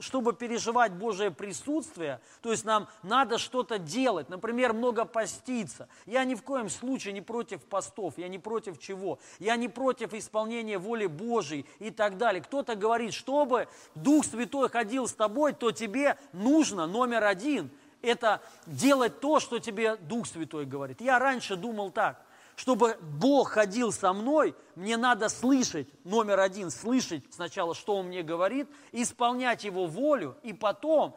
чтобы 0.00 0.32
переживать 0.32 0.92
Божие 0.92 1.30
присутствие, 1.30 2.20
то 2.42 2.50
есть 2.50 2.64
нам 2.64 2.88
надо 3.02 3.38
что-то 3.38 3.78
делать, 3.78 4.28
например, 4.28 4.72
много 4.72 5.04
поститься. 5.04 5.88
Я 6.06 6.24
ни 6.24 6.34
в 6.34 6.42
коем 6.42 6.68
случае 6.68 7.12
не 7.12 7.20
против 7.20 7.62
постов, 7.62 8.14
я 8.16 8.28
не 8.28 8.38
против 8.38 8.78
чего, 8.78 9.18
я 9.38 9.56
не 9.56 9.68
против 9.68 10.14
исполнения 10.14 10.78
воли 10.78 11.06
Божьей 11.06 11.66
и 11.78 11.90
так 11.90 12.16
далее. 12.16 12.42
Кто-то 12.42 12.74
говорит, 12.74 13.14
чтобы 13.14 13.68
Дух 13.94 14.24
Святой 14.24 14.68
ходил 14.68 15.06
с 15.06 15.14
тобой, 15.14 15.52
то 15.52 15.70
тебе 15.70 16.18
нужно 16.32 16.86
номер 16.86 17.24
один– 17.24 17.70
это 18.04 18.42
делать 18.66 19.20
то, 19.20 19.40
что 19.40 19.58
тебе 19.58 19.96
Дух 19.96 20.26
Святой 20.26 20.66
говорит. 20.66 21.00
Я 21.00 21.18
раньше 21.18 21.56
думал 21.56 21.90
так– 21.90 22.23
чтобы 22.56 22.96
Бог 23.00 23.50
ходил 23.50 23.92
со 23.92 24.12
мной, 24.12 24.54
мне 24.74 24.96
надо 24.96 25.28
слышать, 25.28 25.88
номер 26.04 26.40
один, 26.40 26.70
слышать 26.70 27.24
сначала, 27.30 27.74
что 27.74 27.96
Он 27.96 28.06
мне 28.06 28.22
говорит, 28.22 28.68
исполнять 28.92 29.64
Его 29.64 29.86
волю, 29.86 30.36
и 30.42 30.52
потом, 30.52 31.16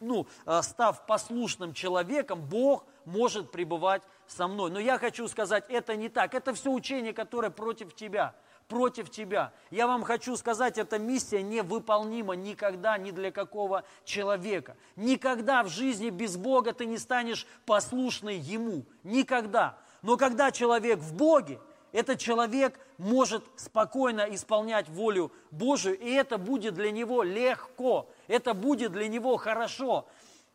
ну, 0.00 0.26
э, 0.46 0.62
став 0.62 1.06
послушным 1.06 1.74
человеком, 1.74 2.40
Бог 2.42 2.84
может 3.04 3.50
пребывать 3.50 4.02
со 4.26 4.46
мной. 4.46 4.70
Но 4.70 4.78
я 4.78 4.98
хочу 4.98 5.28
сказать, 5.28 5.64
это 5.68 5.96
не 5.96 6.08
так. 6.08 6.34
Это 6.34 6.54
все 6.54 6.70
учение, 6.70 7.12
которое 7.12 7.50
против 7.50 7.94
тебя. 7.94 8.34
против 8.68 9.10
тебя. 9.10 9.52
Я 9.72 9.88
вам 9.88 10.04
хочу 10.04 10.36
сказать, 10.36 10.78
эта 10.78 10.96
миссия 10.98 11.42
невыполнима 11.42 12.34
никогда 12.34 12.96
ни 12.98 13.10
для 13.10 13.32
какого 13.32 13.82
человека. 14.04 14.76
Никогда 14.94 15.64
в 15.64 15.68
жизни 15.68 16.10
без 16.10 16.36
Бога 16.36 16.72
ты 16.72 16.86
не 16.86 16.96
станешь 16.96 17.48
послушный 17.66 18.38
Ему. 18.38 18.86
Никогда. 19.02 19.76
Но 20.02 20.16
когда 20.16 20.50
человек 20.50 20.98
в 20.98 21.14
Боге, 21.14 21.60
этот 21.92 22.18
человек 22.18 22.78
может 22.98 23.44
спокойно 23.56 24.26
исполнять 24.30 24.88
волю 24.88 25.32
Божию, 25.50 25.98
и 25.98 26.10
это 26.10 26.38
будет 26.38 26.74
для 26.74 26.90
него 26.90 27.22
легко, 27.22 28.08
это 28.28 28.54
будет 28.54 28.92
для 28.92 29.08
него 29.08 29.36
хорошо. 29.36 30.06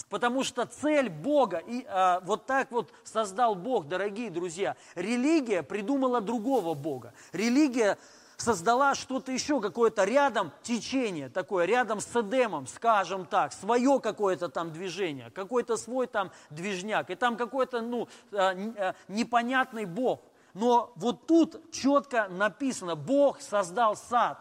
Потому 0.09 0.43
что 0.43 0.65
цель 0.65 1.09
Бога, 1.09 1.57
и 1.57 1.83
а, 1.87 2.21
вот 2.25 2.45
так 2.45 2.71
вот 2.71 2.91
создал 3.03 3.55
Бог, 3.55 3.87
дорогие 3.87 4.29
друзья. 4.29 4.75
Религия 4.93 5.63
придумала 5.63 6.21
другого 6.21 6.75
Бога. 6.75 7.13
Религия 7.33 7.97
создала 8.37 8.95
что-то 8.95 9.31
еще, 9.31 9.61
какое-то 9.61 10.03
рядом 10.03 10.51
течение 10.63 11.29
такое, 11.29 11.65
рядом 11.65 11.99
с 11.99 12.15
Эдемом, 12.15 12.67
скажем 12.67 13.25
так, 13.25 13.53
свое 13.53 13.99
какое-то 13.99 14.49
там 14.49 14.71
движение, 14.71 15.31
какой-то 15.31 15.77
свой 15.77 16.07
там 16.07 16.31
движняк, 16.49 17.09
и 17.09 17.15
там 17.15 17.37
какой-то, 17.37 17.81
ну, 17.81 18.07
а, 18.31 18.55
а, 18.77 18.95
непонятный 19.07 19.85
Бог. 19.85 20.21
Но 20.53 20.93
вот 20.95 21.27
тут 21.27 21.71
четко 21.71 22.27
написано, 22.29 22.95
Бог 22.95 23.41
создал 23.41 23.95
сад 23.95 24.39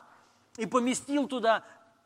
и 0.56 0.66
поместил 0.66 1.26
туда 1.26 1.64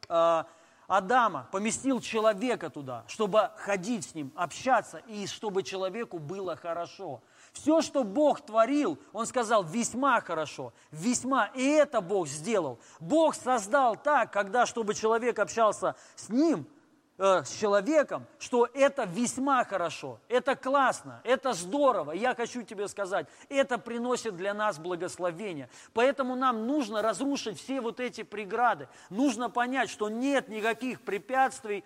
а, 0.08 0.46
Адама, 0.88 1.46
поместил 1.52 2.00
человека 2.00 2.70
туда, 2.70 3.04
чтобы 3.08 3.50
ходить 3.58 4.06
с 4.06 4.14
ним, 4.14 4.32
общаться, 4.34 5.02
и 5.06 5.26
чтобы 5.26 5.62
человеку 5.62 6.18
было 6.18 6.56
хорошо. 6.56 7.20
Все, 7.60 7.80
что 7.80 8.04
Бог 8.04 8.40
творил, 8.40 8.98
Он 9.12 9.26
сказал, 9.26 9.64
весьма 9.64 10.20
хорошо, 10.20 10.72
весьма. 10.90 11.46
И 11.54 11.64
это 11.64 12.00
Бог 12.00 12.28
сделал. 12.28 12.78
Бог 13.00 13.34
создал 13.34 13.96
так, 13.96 14.32
когда, 14.32 14.64
чтобы 14.64 14.94
человек 14.94 15.38
общался 15.38 15.96
с 16.16 16.28
Ним– 16.28 16.66
Э, 17.20 17.42
с 17.42 17.50
человеком, 17.50 18.24
что 18.38 18.68
это 18.72 19.02
весьма 19.02 19.64
хорошо, 19.64 20.20
это 20.28 20.54
классно, 20.54 21.20
это 21.24 21.52
здорово. 21.52 22.12
Я 22.12 22.32
хочу 22.36 22.62
тебе 22.62 22.86
сказать, 22.86 23.26
это 23.48 23.76
приносит 23.76 24.36
для 24.36 24.54
нас 24.54 24.78
благословение. 24.78 25.68
Поэтому 25.94 26.36
нам 26.36 26.68
нужно 26.68 27.02
разрушить 27.02 27.58
все 27.60 27.80
вот 27.80 27.98
эти 27.98 28.22
преграды. 28.22 28.88
Нужно 29.10 29.50
понять, 29.50 29.90
что 29.90 30.08
нет 30.08 30.48
никаких 30.48 31.00
препятствий, 31.00 31.84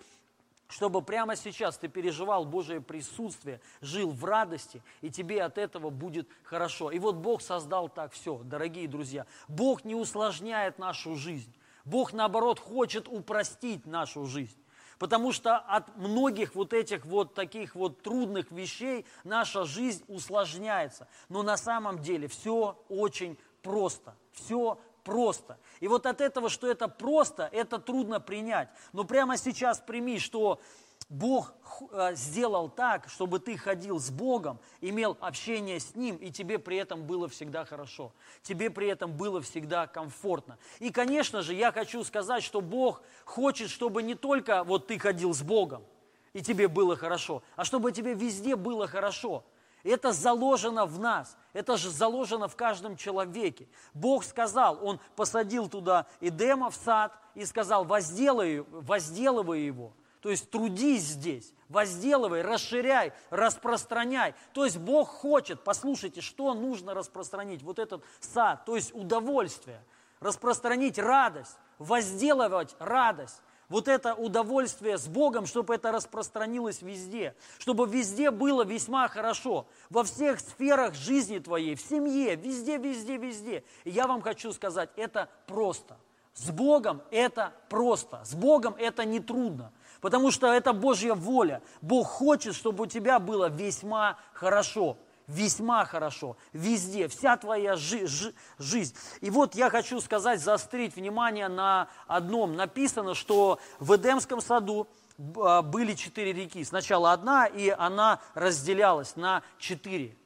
чтобы 0.73 1.03
прямо 1.03 1.37
сейчас 1.37 1.77
ты 1.77 1.89
переживал 1.89 2.47
Божие 2.47 2.81
присутствие, 2.81 3.61
жил 3.83 4.11
в 4.11 4.25
радости, 4.25 4.83
и 5.03 5.11
тебе 5.11 5.43
от 5.43 5.59
этого 5.59 5.91
будет 5.91 6.29
хорошо. 6.43 6.91
И 6.91 6.99
вот 6.99 7.17
Бог 7.17 7.43
создал 7.43 7.89
так 7.91 8.13
все, 8.13 8.39
дорогие 8.39 8.89
друзья. 8.89 9.27
Бог 9.49 9.85
не 9.85 9.95
усложняет 9.95 10.79
нашу 10.79 11.15
жизнь. 11.15 11.53
Бог, 11.85 12.13
наоборот, 12.13 12.59
хочет 12.59 13.07
упростить 13.07 13.87
нашу 13.87 14.25
жизнь. 14.25 14.57
Потому 14.99 15.33
что 15.33 15.59
от 15.59 15.97
многих 15.97 16.55
вот 16.55 16.73
этих 16.73 17.05
вот 17.05 17.35
таких 17.35 17.75
вот 17.75 18.03
трудных 18.03 18.51
вещей 18.51 19.05
наша 19.25 19.65
жизнь 19.65 20.05
усложняется. 20.07 21.07
Но 21.29 21.43
на 21.43 21.57
самом 21.57 21.99
деле 21.99 22.29
все 22.29 22.79
очень 22.89 23.37
просто. 23.63 24.15
Все 24.33 24.79
просто. 25.05 25.59
И 25.81 25.89
вот 25.89 26.07
от 26.07 26.21
этого, 26.21 26.49
что 26.49 26.67
это 26.67 26.89
просто, 26.89 27.49
это 27.53 27.79
трудно 27.79 28.21
принять. 28.21 28.69
Но 28.93 29.05
прямо 29.05 29.37
сейчас 29.37 29.81
прими, 29.81 30.19
что 30.19 30.61
Бог 31.09 31.53
э, 31.91 32.15
сделал 32.15 32.71
так, 32.71 33.09
чтобы 33.09 33.39
ты 33.39 33.57
ходил 33.57 33.99
с 33.99 34.11
Богом, 34.11 34.59
имел 34.81 35.17
общение 35.21 35.79
с 35.79 35.95
Ним, 35.95 36.17
и 36.17 36.31
тебе 36.31 36.59
при 36.59 36.79
этом 36.79 37.07
было 37.07 37.29
всегда 37.29 37.65
хорошо. 37.65 38.13
Тебе 38.43 38.71
при 38.71 38.89
этом 38.89 39.13
было 39.13 39.43
всегда 39.43 39.87
комфортно. 39.87 40.59
И, 40.79 40.91
конечно 40.91 41.43
же, 41.43 41.53
я 41.55 41.71
хочу 41.71 42.03
сказать, 42.05 42.43
что 42.43 42.61
Бог 42.61 43.03
хочет, 43.25 43.69
чтобы 43.69 44.03
не 44.03 44.15
только 44.15 44.65
вот 44.65 44.87
ты 44.87 44.99
ходил 44.99 45.35
с 45.35 45.43
Богом, 45.43 45.85
и 46.33 46.41
тебе 46.41 46.67
было 46.67 46.97
хорошо, 46.97 47.43
а 47.57 47.65
чтобы 47.65 47.93
тебе 47.93 48.15
везде 48.15 48.57
было 48.57 48.87
хорошо. 48.87 49.45
Это 49.83 50.13
заложено 50.13 50.87
в 50.87 50.99
нас, 50.99 51.37
это 51.53 51.77
же 51.77 51.91
заложено 51.91 52.49
в 52.49 52.57
каждом 52.57 52.97
человеке. 52.97 53.69
Бог 53.95 54.25
сказал, 54.25 54.79
Он 54.85 55.01
посадил 55.17 55.69
туда 55.69 56.07
Эдема 56.21 56.71
в 56.71 56.77
сад 56.77 57.13
и 57.35 57.45
сказал, 57.45 57.85
возделай, 57.85 58.61
возделывай 58.61 59.63
его– 59.63 59.93
то 60.23 60.31
есть 60.31 60.51
трудись 60.51 61.03
здесь, 61.03 61.53
возделывай, 61.69 62.43
расширяй, 62.43 63.13
распространяй. 63.31 64.37
То 64.53 64.65
есть 64.65 64.79
Бог 64.79 65.09
хочет, 65.09 65.65
послушайте, 65.65 66.21
что 66.21 66.55
нужно 66.55 66.95
распространить? 66.95 67.63
Вот 67.65 67.81
этот 67.81 68.05
сад, 68.21 68.65
то 68.65 68.77
есть 68.77 68.95
удовольствие, 68.95 69.83
распространить 70.21 70.97
радость, 70.97 71.59
возделывать 71.79 72.77
радость. 72.79 73.43
Вот 73.73 73.89
это 73.89 74.15
удовольствие 74.15 74.99
с 74.99 75.09
Богом, 75.09 75.47
чтобы 75.47 75.75
это 75.75 75.93
распространилось 75.93 76.83
везде, 76.83 77.35
чтобы 77.59 77.87
везде 77.87 78.31
было 78.31 78.67
весьма 78.67 79.09
хорошо, 79.09 79.67
во 79.89 80.05
всех 80.05 80.41
сферах 80.41 80.93
жизни 80.93 81.39
твоей, 81.39 81.75
в 81.75 81.81
семье, 81.81 82.37
везде, 82.37 82.77
везде, 82.77 83.17
везде. 83.17 83.65
И 83.85 83.91
я 83.91 84.07
вам 84.07 84.21
хочу 84.21 84.53
сказать, 84.53 84.91
это 84.97 85.31
просто. 85.47 85.97
С 86.35 86.51
Богом 86.51 87.01
это 87.11 87.55
просто, 87.71 88.21
с 88.27 88.35
Богом 88.35 88.75
это 88.79 89.07
не 89.07 89.21
трудно. 89.21 89.73
Потому 90.03 90.31
что 90.33 90.53
это 90.53 90.75
Божья 90.75 91.15
воля. 91.15 91.63
Бог 91.81 92.09
хочет, 92.09 92.55
чтобы 92.55 92.85
у 92.85 92.87
тебя 92.87 93.19
было 93.19 93.49
весьма 93.49 94.19
хорошо. 94.35 94.99
Весьма 95.27 95.85
хорошо. 95.85 96.37
Везде. 96.53 97.09
Вся 97.09 97.37
твоя 97.37 97.77
жи- 97.77 98.07
жи- 98.07 98.35
жизнь. 98.59 98.95
И 99.21 99.31
вот 99.31 99.55
я 99.55 99.71
хочу 99.71 100.01
сказать, 100.01 100.41
заострить 100.41 100.97
внимание 100.97 101.49
на 101.49 101.89
одном. 102.07 102.57
Написано, 102.57 103.15
что 103.15 103.61
в 103.79 103.95
Эдемском 103.95 104.41
саду 104.41 104.89
а, 105.37 105.63
были 105.63 105.95
четыре 105.95 106.33
реки. 106.33 106.65
Сначала 106.65 107.13
одна, 107.13 107.47
и 107.47 107.69
она 107.71 108.21
разделялась 108.35 109.17
на 109.17 109.43
четыре. 109.59 110.17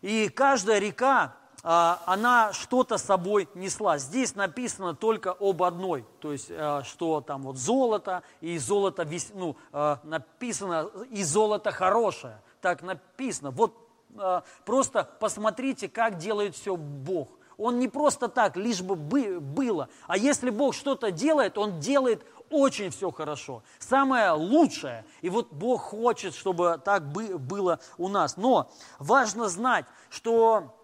И 0.00 0.28
каждая 0.28 0.78
река 0.78 1.36
а, 1.62 2.02
она 2.06 2.52
что-то 2.54 2.96
собой 2.96 3.48
несла. 3.54 3.98
Здесь 3.98 4.34
написано 4.34 4.94
только 4.94 5.32
об 5.38 5.62
одной, 5.62 6.06
то 6.20 6.32
есть, 6.32 6.48
а, 6.50 6.82
что 6.82 7.20
там 7.20 7.42
вот 7.42 7.58
золото, 7.58 8.22
и 8.40 8.56
золото, 8.56 9.06
ну, 9.34 9.56
написано, 10.02 10.90
и 11.10 11.22
золото 11.24 11.72
хорошее, 11.72 12.40
так 12.62 12.82
написано. 12.82 13.50
Вот 13.50 13.83
просто 14.64 15.08
посмотрите, 15.20 15.88
как 15.88 16.18
делает 16.18 16.54
все 16.54 16.76
Бог. 16.76 17.28
Он 17.56 17.78
не 17.78 17.88
просто 17.88 18.28
так, 18.28 18.56
лишь 18.56 18.82
бы 18.82 18.96
было. 18.96 19.88
А 20.06 20.16
если 20.16 20.50
Бог 20.50 20.74
что-то 20.74 21.10
делает, 21.10 21.56
Он 21.56 21.78
делает 21.78 22.24
очень 22.50 22.90
все 22.90 23.10
хорошо. 23.10 23.62
Самое 23.78 24.30
лучшее. 24.32 25.04
И 25.22 25.30
вот 25.30 25.52
Бог 25.52 25.82
хочет, 25.82 26.34
чтобы 26.34 26.80
так 26.84 27.10
было 27.12 27.80
у 27.96 28.08
нас. 28.08 28.36
Но 28.36 28.70
важно 28.98 29.48
знать, 29.48 29.86
что 30.10 30.74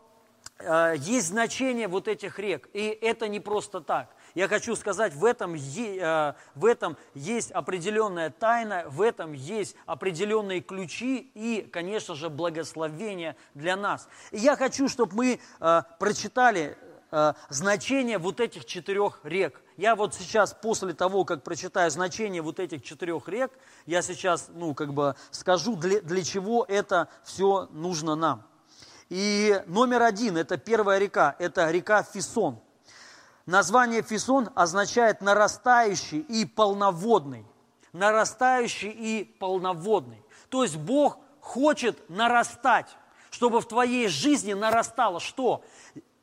Э, 0.60 0.94
есть 0.96 1.28
значение 1.28 1.88
вот 1.88 2.06
этих 2.06 2.38
рек, 2.38 2.68
и 2.74 2.86
это 2.88 3.28
не 3.28 3.40
просто 3.40 3.80
так. 3.80 4.14
Я 4.34 4.48
хочу 4.48 4.76
сказать, 4.76 5.14
в 5.14 5.24
этом, 5.24 5.54
э, 5.54 6.34
в 6.54 6.64
этом 6.64 6.96
есть 7.14 7.50
определенная 7.50 8.30
тайна, 8.30 8.84
в 8.88 9.02
этом 9.02 9.32
есть 9.32 9.74
определенные 9.86 10.60
ключи 10.60 11.30
и, 11.34 11.68
конечно 11.72 12.14
же, 12.14 12.28
благословение 12.28 13.36
для 13.54 13.76
нас. 13.76 14.08
И 14.30 14.38
я 14.38 14.56
хочу, 14.56 14.88
чтобы 14.88 15.14
мы 15.14 15.40
э, 15.60 15.82
прочитали 15.98 16.76
значение 17.48 18.18
вот 18.18 18.38
этих 18.38 18.66
четырех 18.66 19.18
рек. 19.24 19.60
Я 19.76 19.96
вот 19.96 20.14
сейчас, 20.14 20.54
после 20.54 20.92
того, 20.92 21.24
как 21.24 21.42
прочитаю 21.42 21.90
значение 21.90 22.40
вот 22.40 22.60
этих 22.60 22.84
четырех 22.84 23.26
рек, 23.26 23.50
я 23.84 24.00
сейчас, 24.00 24.48
ну, 24.54 24.74
как 24.74 24.94
бы 24.94 25.16
скажу, 25.32 25.74
для, 25.74 26.00
для 26.02 26.22
чего 26.22 26.64
это 26.68 27.08
все 27.24 27.66
нужно 27.72 28.14
нам. 28.14 28.46
И 29.08 29.60
номер 29.66 30.02
один, 30.02 30.36
это 30.36 30.56
первая 30.56 31.00
река, 31.00 31.34
это 31.40 31.68
река 31.72 32.04
Фисон. 32.04 32.60
Название 33.46 34.02
Фисон 34.02 34.50
означает 34.54 35.20
нарастающий 35.20 36.20
и 36.20 36.44
полноводный. 36.44 37.44
Нарастающий 37.92 38.90
и 38.90 39.24
полноводный. 39.24 40.22
То 40.48 40.62
есть 40.62 40.76
Бог 40.76 41.18
хочет 41.40 42.08
нарастать, 42.08 42.86
чтобы 43.30 43.60
в 43.60 43.66
твоей 43.66 44.08
жизни 44.08 44.52
нарастало 44.52 45.20
что? 45.20 45.64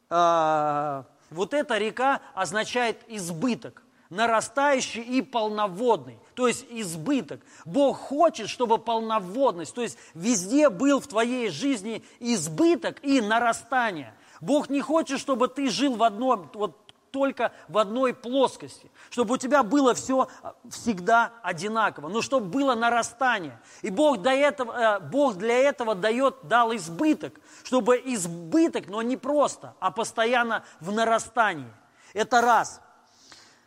А, 0.10 1.06
вот 1.30 1.54
эта 1.54 1.78
река 1.78 2.22
означает 2.34 3.04
избыток 3.08 3.84
нарастающий 4.10 5.02
и 5.02 5.22
полноводный, 5.22 6.18
то 6.34 6.48
есть 6.48 6.66
избыток. 6.70 7.42
Бог 7.66 7.98
хочет, 7.98 8.50
чтобы 8.50 8.78
полноводность, 8.78 9.74
то 9.74 9.82
есть 9.82 9.98
везде 10.14 10.70
был 10.70 11.00
в 11.00 11.08
твоей 11.08 11.50
жизни 11.50 12.04
избыток 12.20 13.04
и 13.04 13.22
нарастание. 13.22 14.14
Бог 14.40 14.70
не 14.70 14.82
хочет, 14.82 15.20
чтобы 15.20 15.48
ты 15.48 15.70
жил 15.70 15.96
в 15.96 16.04
одном, 16.04 16.50
вот 16.54 16.87
только 17.12 17.52
в 17.67 17.78
одной 17.78 18.13
плоскости, 18.13 18.91
чтобы 19.10 19.36
у 19.36 19.38
тебя 19.38 19.63
было 19.63 19.93
все 19.93 20.28
а, 20.41 20.56
всегда 20.70 21.34
одинаково, 21.43 22.10
но 22.10 22.22
чтобы 22.22 22.48
было 22.48 22.76
нарастание. 22.76 23.60
И 23.82 23.89
Бог, 23.89 24.22
до 24.22 24.32
этого, 24.32 24.72
э, 24.72 25.00
Бог 25.00 25.36
для 25.36 25.58
этого 25.58 25.96
дает, 25.96 26.36
дал 26.43 26.76
избыток, 26.76 27.34
чтобы 27.63 28.02
избыток, 28.06 28.88
но 28.88 29.02
не 29.02 29.17
просто, 29.17 29.76
а 29.80 29.91
постоянно 29.91 30.63
в 30.80 30.91
нарастании. 30.91 31.72
Это 32.13 32.41
раз. 32.41 32.82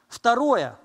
Второе, 0.09 0.79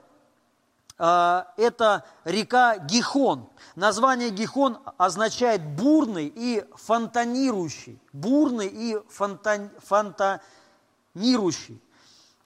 э, 0.97 1.43
это 1.57 2.05
река 2.23 2.77
Гихон. 2.77 3.49
Название 3.75 4.29
Гихон 4.29 4.79
означает 4.97 5.65
бурный 5.65 6.31
и 6.33 6.63
фонтанирующий. 6.75 7.99
Бурный 8.13 8.67
и 8.67 8.97
фонтан, 9.09 9.71
фонтанирующий. 9.79 11.81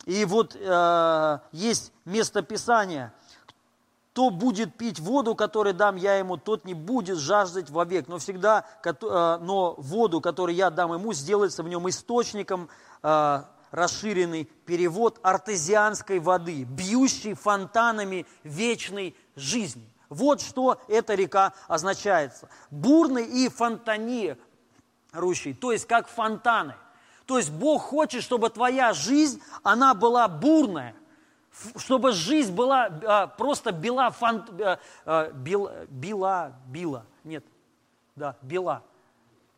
И 0.09 0.25
вот 0.25 0.57
э, 0.59 1.39
есть 1.51 1.93
место 2.03 2.41
Писания. 2.41 3.13
Кто 4.11 4.31
будет 4.31 4.75
пить 4.75 4.99
воду, 4.99 5.35
которую 5.35 5.75
дам 5.75 5.97
я 5.97 6.15
ему, 6.15 6.35
тот 6.35 6.65
не 6.65 6.73
будет 6.73 7.19
жаждать 7.19 7.69
вовек. 7.69 8.07
Но 8.07 8.17
всегда, 8.17 8.65
э, 8.83 9.37
но 9.39 9.75
воду, 9.77 10.19
которую 10.19 10.55
я 10.55 10.71
дам 10.71 10.93
ему, 10.93 11.13
сделается 11.13 11.61
в 11.61 11.69
нем 11.69 11.87
источником 11.87 12.69
э, 13.03 13.43
расширенный 13.69 14.45
перевод 14.65 15.19
артезианской 15.21 16.17
воды, 16.17 16.63
бьющей 16.63 17.35
фонтанами 17.35 18.25
вечной 18.43 19.15
жизни. 19.35 19.93
Вот 20.09 20.41
что 20.41 20.81
эта 20.87 21.13
река 21.13 21.53
означает. 21.67 22.33
Бурный 22.71 23.25
и 23.25 23.47
фонтанирующий, 23.47 25.53
то 25.53 25.71
есть 25.71 25.85
как 25.85 26.07
фонтаны– 26.07 26.73
то 27.29 27.37
есть 27.37 27.51
Бог 27.51 27.83
хочет, 27.83 28.23
чтобы 28.23 28.49
твоя 28.49 28.91
жизнь, 28.91 29.39
она 29.61 29.93
была 29.93 30.27
бурная, 30.27 30.95
чтобы 31.75 32.11
жизнь 32.11 32.51
была 32.55 32.85
а, 33.05 33.27
просто 33.27 33.71
бела, 33.71 34.09
фан, 34.09 34.47
а, 34.59 34.79
а, 35.05 35.29
бил, 35.29 35.69
била, 35.89 36.53
била, 36.65 37.05
нет, 37.23 37.45
да, 38.15 38.35
бела, 38.41 38.81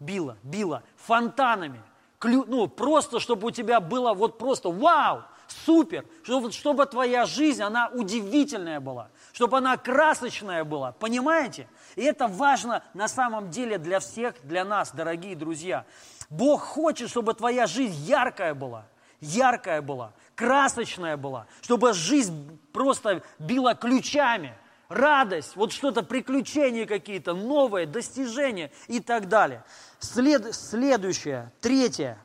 била, 0.02 0.36
била, 0.44 0.84
фонтанами, 0.98 1.82
клю, 2.20 2.44
ну, 2.46 2.68
просто, 2.68 3.22
чтобы 3.22 3.48
у 3.48 3.52
тебя 3.52 3.80
было 3.80 4.14
вот 4.14 4.38
просто 4.38 4.70
вау, 4.70 5.24
супер, 5.66 6.04
чтобы, 6.24 6.52
чтобы 6.52 6.86
твоя 6.88 7.26
жизнь, 7.26 7.62
она 7.62 7.88
удивительная 7.88 8.82
была, 8.82 9.08
чтобы 9.32 9.60
она 9.60 9.78
красочная 9.78 10.66
была, 10.66 10.92
понимаете? 10.92 11.70
И 11.96 12.02
это 12.02 12.28
важно 12.28 12.84
на 12.94 13.08
самом 13.08 13.50
деле 13.50 13.78
для 13.78 14.02
всех, 14.02 14.36
для 14.44 14.66
нас, 14.66 14.92
дорогие 14.92 15.38
друзья. 15.38 15.86
Бог 16.32 16.64
хочет, 16.64 17.10
чтобы 17.10 17.34
твоя 17.34 17.68
жизнь 17.68 18.06
яркая 18.06 18.54
была, 18.56 18.88
яркая 19.20 19.82
была, 19.82 20.14
красочная 20.34 21.18
была, 21.18 21.46
чтобы 21.62 21.94
жизнь 21.94 22.58
просто 22.72 23.22
била 23.38 23.76
ключами, 23.76 24.56
радость, 24.88 25.58
вот 25.58 25.74
что-то, 25.74 26.04
приключения 26.04 26.86
какие-то, 26.86 27.34
новые, 27.34 27.86
достижения 27.86 28.72
и 28.88 29.02
так 29.02 29.28
далее. 29.28 29.66
След, 30.00 30.56
следующее, 30.56 31.52
третье. 31.60 32.18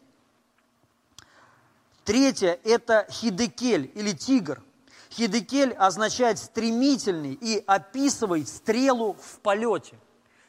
Третье– 2.05 2.61
это 2.65 3.09
хидекель 3.11 3.91
или 3.93 4.13
тигр. 4.13 4.63
Хидекель 5.11 5.73
означает 5.73 6.39
стремительный 6.39 7.33
и 7.35 7.61
описывает 7.67 8.49
стрелу 8.49 9.15
в 9.15 9.41
полете 9.41 9.97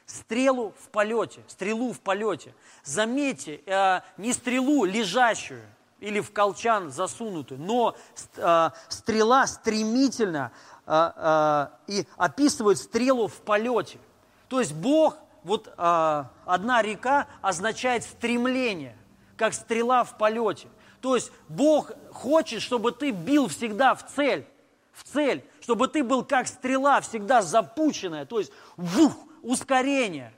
стрелу 0.08 0.74
в 0.82 0.90
полете, 0.90 1.42
стрелу 1.48 1.92
в 1.92 2.00
полете. 2.00 2.56
Заметьте, 2.84 3.62
э, 3.66 4.00
не 4.18 4.34
стрелу 4.34 4.86
лежащую 4.86 5.62
или 6.00 6.22
в 6.22 6.32
колчан 6.32 6.92
засунутую, 6.92 7.60
но 7.60 7.96
э, 8.38 8.70
стрела 8.88 9.46
стремительно 9.46 10.52
э, 10.86 11.68
и 11.88 12.08
описывает 12.16 12.78
стрелу 12.78 13.28
в 13.28 13.36
полете. 13.42 14.00
То 14.48 14.62
есть 14.62 14.74
Бог, 14.74 15.18
вот 15.44 15.74
одна 15.78 16.82
река 16.82 17.28
означает 17.42 18.04
стремление, 18.04 18.98
как 19.36 19.54
стрела 19.54 20.04
в 20.04 20.18
полете. 20.18 20.68
То 21.02 21.16
есть 21.16 21.32
Бог 21.48 21.92
хочет, 22.14 22.62
чтобы 22.62 22.92
ты 22.92 23.12
бил 23.12 23.48
всегда 23.48 23.94
в 23.94 24.06
цель, 24.14 24.48
в 24.94 25.04
цель, 25.04 25.44
чтобы 25.62 25.90
ты 25.90 26.04
был 26.04 26.24
как 26.24 26.48
стрела, 26.48 27.02
всегда 27.02 27.42
запущенная, 27.42 28.26
то 28.26 28.40
есть 28.40 28.52
вух, 28.78 29.14
ускорение, 29.48 30.34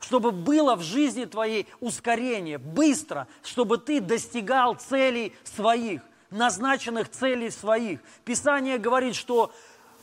чтобы 0.00 0.30
было 0.30 0.76
в 0.76 0.82
жизни 0.82 1.24
твоей 1.24 1.66
ускорение, 1.80 2.58
быстро, 2.58 3.26
чтобы 3.42 3.78
ты 3.78 4.00
достигал 4.00 4.74
целей 4.76 5.34
своих, 5.44 6.00
назначенных 6.30 7.10
целей 7.10 7.50
своих. 7.50 8.00
Писание 8.24 8.78
говорит, 8.78 9.16
что 9.16 9.52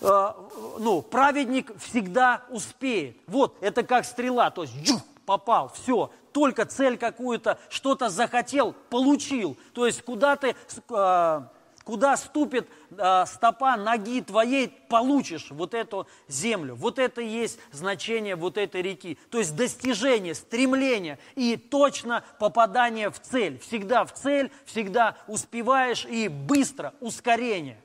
э, 0.02 0.32
ну, 0.80 1.02
праведник 1.02 1.72
всегда 1.80 2.44
успеет. 2.50 3.18
Вот, 3.28 3.58
это 3.62 3.84
как 3.84 4.06
стрела, 4.06 4.52
то 4.52 4.64
есть 4.64 4.76
джух, 4.84 5.02
попал, 5.26 5.72
все, 5.74 6.12
только 6.34 6.66
цель 6.66 6.98
какую-то, 6.98 7.58
что-то 7.70 8.10
захотел, 8.10 8.74
получил. 8.90 9.58
То 9.74 9.86
есть 9.86 10.04
куда 10.04 10.36
ты... 10.36 10.56
Э, 10.90 11.44
куда 11.90 12.18
ступит 12.18 12.70
э, 12.92 13.26
стопа 13.26 13.76
ноги 13.76 14.22
твоей, 14.22 14.68
получишь 14.68 15.48
вот 15.50 15.74
эту 15.74 16.08
землю. 16.28 16.76
Вот 16.76 17.00
это 17.00 17.20
и 17.20 17.28
есть 17.28 17.58
значение 17.72 18.36
вот 18.36 18.60
этой 18.60 18.84
реки. 18.84 19.18
То 19.32 19.40
есть 19.40 19.56
достижение, 19.56 20.36
стремление 20.36 21.18
и 21.34 21.58
точно 21.58 22.24
попадание 22.38 23.10
в 23.10 23.20
цель. 23.20 23.58
Всегда 23.58 24.06
в 24.06 24.14
цель, 24.14 24.52
всегда 24.66 25.18
успеваешь 25.26 26.06
и 26.06 26.28
быстро, 26.28 26.94
ускорение. 27.00 27.82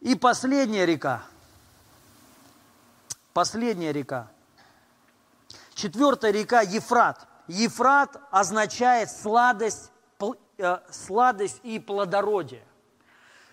И 0.00 0.14
последняя 0.14 0.86
река. 0.86 1.24
Последняя 3.34 3.92
река. 3.92 4.30
Четвертая 5.74 6.30
река 6.30 6.62
Ефрат. 6.62 7.28
Ефрат 7.48 8.16
означает 8.30 9.10
сладость 9.10 9.92
Э, 10.62 10.78
сладость 10.90 11.58
и 11.64 11.80
плодородие. 11.80 12.62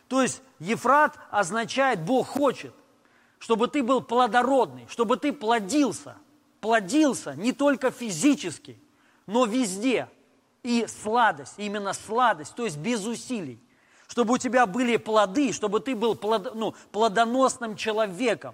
То 0.08 0.22
есть 0.22 0.43
Ефрат 0.60 1.17
означает 1.32 2.02
Бог 2.04 2.28
хочет, 2.28 2.72
чтобы 3.39 3.67
ты 3.67 3.82
был 3.82 4.02
плодородный, 4.02 4.86
чтобы 4.89 5.17
ты 5.17 5.34
плодился, 5.34 6.17
плодился 6.62 7.34
не 7.34 7.52
только 7.52 7.89
физически, 7.89 8.80
но 9.26 9.45
везде. 9.45 10.08
И 10.62 10.86
сладость, 10.88 11.54
именно 11.58 11.93
сладость, 11.93 12.54
то 12.54 12.65
есть 12.65 12.78
без 12.78 13.04
усилий. 13.08 13.60
Чтобы 14.08 14.36
у 14.36 14.38
тебя 14.38 14.67
были 14.67 14.98
плоды, 14.98 15.52
чтобы 15.52 15.80
ты 15.80 15.95
был 15.95 16.13
плод, 16.13 16.54
ну, 16.54 16.76
плодоносным 16.91 17.76
человеком 17.76 18.54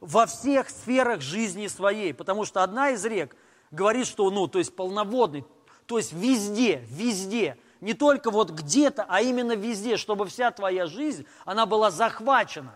во 0.00 0.26
всех 0.26 0.70
сферах 0.70 1.20
жизни 1.20 1.68
своей. 1.68 2.12
Потому 2.14 2.46
что 2.46 2.64
одна 2.64 2.90
из 2.90 3.04
рек 3.04 3.36
говорит, 3.70 4.08
что, 4.08 4.28
ну, 4.30 4.48
то 4.48 4.58
есть 4.58 4.74
полноводный, 4.74 5.44
то 5.86 5.98
есть 5.98 6.12
везде, 6.12 6.84
везде– 6.88 7.56
не 7.82 7.94
только 7.94 8.30
вот 8.30 8.50
где-то, 8.50 9.04
а 9.08 9.20
именно 9.20 9.52
везде, 9.52 9.96
чтобы 9.96 10.26
вся 10.26 10.52
твоя 10.52 10.86
жизнь, 10.86 11.26
она 11.44 11.66
была 11.66 11.90
захвачена. 11.90 12.72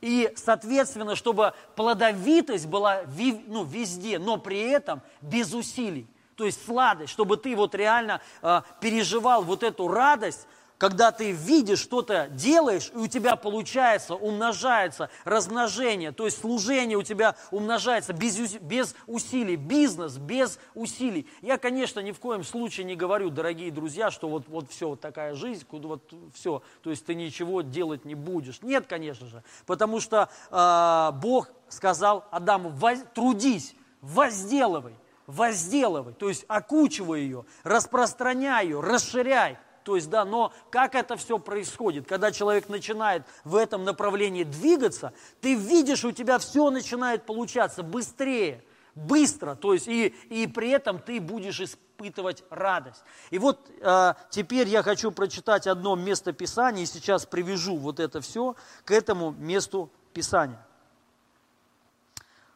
И, 0.00 0.32
соответственно, 0.34 1.14
чтобы 1.14 1.52
плодовитость 1.76 2.66
была 2.66 3.02
ну, 3.46 3.64
везде, 3.64 4.18
но 4.18 4.38
при 4.38 4.60
этом 4.60 5.02
без 5.20 5.52
усилий. 5.52 6.06
То 6.36 6.44
есть 6.44 6.64
сладость, 6.64 7.12
чтобы 7.12 7.36
ты 7.36 7.54
вот 7.54 7.74
реально 7.74 8.20
э, 8.42 8.62
переживал 8.80 9.42
вот 9.42 9.62
эту 9.62 9.88
радость 9.88 10.46
когда 10.78 11.10
ты 11.12 11.32
видишь, 11.32 11.78
что-то 11.78 12.28
делаешь, 12.28 12.90
и 12.94 12.98
у 12.98 13.06
тебя 13.06 13.36
получается, 13.36 14.14
умножается 14.14 15.10
размножение, 15.24 16.12
то 16.12 16.26
есть 16.26 16.40
служение 16.40 16.98
у 16.98 17.02
тебя 17.02 17.36
умножается 17.50 18.12
без, 18.12 18.36
без 18.56 18.94
усилий, 19.06 19.56
бизнес 19.56 20.16
без 20.18 20.58
усилий. 20.74 21.26
Я, 21.42 21.58
конечно, 21.58 22.00
ни 22.00 22.12
в 22.12 22.20
коем 22.20 22.44
случае 22.44 22.84
не 22.84 22.96
говорю, 22.96 23.30
дорогие 23.30 23.70
друзья, 23.70 24.10
что 24.10 24.28
вот, 24.28 24.48
вот 24.48 24.70
все, 24.70 24.88
вот 24.88 25.00
такая 25.00 25.34
жизнь, 25.34 25.64
куда 25.66 25.88
вот 25.88 26.12
все, 26.34 26.62
то 26.82 26.90
есть 26.90 27.06
ты 27.06 27.14
ничего 27.14 27.62
делать 27.62 28.04
не 28.04 28.14
будешь. 28.14 28.60
Нет, 28.62 28.86
конечно 28.86 29.26
же, 29.26 29.42
потому 29.66 30.00
что 30.00 30.28
э, 30.50 31.18
Бог 31.20 31.48
сказал 31.68 32.24
Адаму, 32.30 32.70
воз, 32.70 32.98
трудись, 33.14 33.74
возделывай, 34.00 34.94
возделывай, 35.26 36.12
то 36.12 36.28
есть 36.28 36.44
окучивай 36.48 37.22
ее, 37.22 37.44
распространяй 37.64 38.66
ее, 38.66 38.80
расширяй, 38.80 39.58
то 39.86 39.94
есть, 39.94 40.10
да, 40.10 40.24
но 40.24 40.52
как 40.70 40.96
это 40.96 41.16
все 41.16 41.38
происходит? 41.38 42.08
Когда 42.08 42.32
человек 42.32 42.68
начинает 42.68 43.22
в 43.44 43.54
этом 43.54 43.84
направлении 43.84 44.42
двигаться, 44.42 45.12
ты 45.40 45.54
видишь, 45.54 46.04
у 46.04 46.10
тебя 46.10 46.38
все 46.38 46.70
начинает 46.70 47.24
получаться 47.24 47.84
быстрее, 47.84 48.64
быстро, 48.96 49.54
то 49.54 49.74
есть 49.74 49.86
и, 49.86 50.08
и 50.28 50.48
при 50.48 50.70
этом 50.70 50.98
ты 50.98 51.20
будешь 51.20 51.60
испытывать 51.60 52.42
радость. 52.50 53.04
И 53.30 53.38
вот 53.38 53.60
э, 53.80 54.14
теперь 54.28 54.66
я 54.66 54.82
хочу 54.82 55.12
прочитать 55.12 55.68
одно 55.68 55.94
место 55.94 56.32
Писания, 56.32 56.82
и 56.82 56.86
сейчас 56.86 57.24
привяжу 57.24 57.76
вот 57.76 58.00
это 58.00 58.20
все 58.20 58.56
к 58.84 58.90
этому 58.90 59.30
месту 59.38 59.88
Писания. 60.12 60.66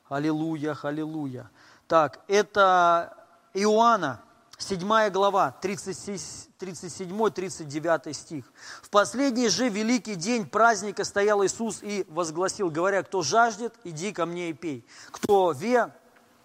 Аллилуйя, 0.08 0.76
аллилуйя. 0.82 1.48
Так, 1.86 2.24
это 2.26 3.16
Иоанна, 3.54 4.20
7 4.60 5.10
глава, 5.10 5.56
37-39 5.62 8.12
стих. 8.12 8.44
«В 8.82 8.90
последний 8.90 9.48
же 9.48 9.70
великий 9.70 10.16
день 10.16 10.44
праздника 10.46 11.04
стоял 11.04 11.42
Иисус 11.44 11.82
и 11.82 12.04
возгласил, 12.08 12.70
говоря, 12.70 13.02
кто 13.02 13.22
жаждет, 13.22 13.74
иди 13.84 14.12
ко 14.12 14.26
мне 14.26 14.50
и 14.50 14.52
пей. 14.52 14.84
Кто 15.10 15.52
ве, 15.52 15.90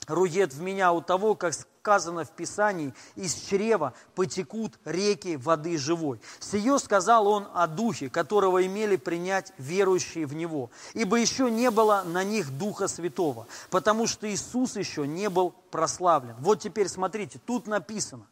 рует 0.08 0.54
в 0.54 0.62
меня 0.62 0.94
у 0.94 1.02
того, 1.02 1.36
как 1.36 1.54
сказано 1.86 2.26
в 2.26 2.32
Писании, 2.32 2.96
из 3.16 3.36
чрева 3.36 3.94
потекут 4.16 4.80
реки 4.86 5.38
воды 5.38 5.78
живой. 5.78 6.20
Сие 6.40 6.80
сказал 6.80 7.28
он 7.28 7.48
о 7.54 7.68
Духе, 7.68 8.10
которого 8.10 8.66
имели 8.66 8.96
принять 8.96 9.54
верующие 9.60 10.26
в 10.26 10.34
Него, 10.34 10.72
ибо 10.96 11.18
еще 11.18 11.52
не 11.52 11.70
было 11.70 12.02
на 12.04 12.24
них 12.24 12.58
Духа 12.58 12.88
Святого, 12.88 13.46
потому 13.70 14.08
что 14.08 14.28
Иисус 14.28 14.78
еще 14.78 15.06
не 15.06 15.30
был 15.30 15.54
прославлен. 15.70 16.36
Вот 16.40 16.60
теперь 16.60 16.88
смотрите, 16.88 17.40
тут 17.46 17.68
написано, 17.68 18.26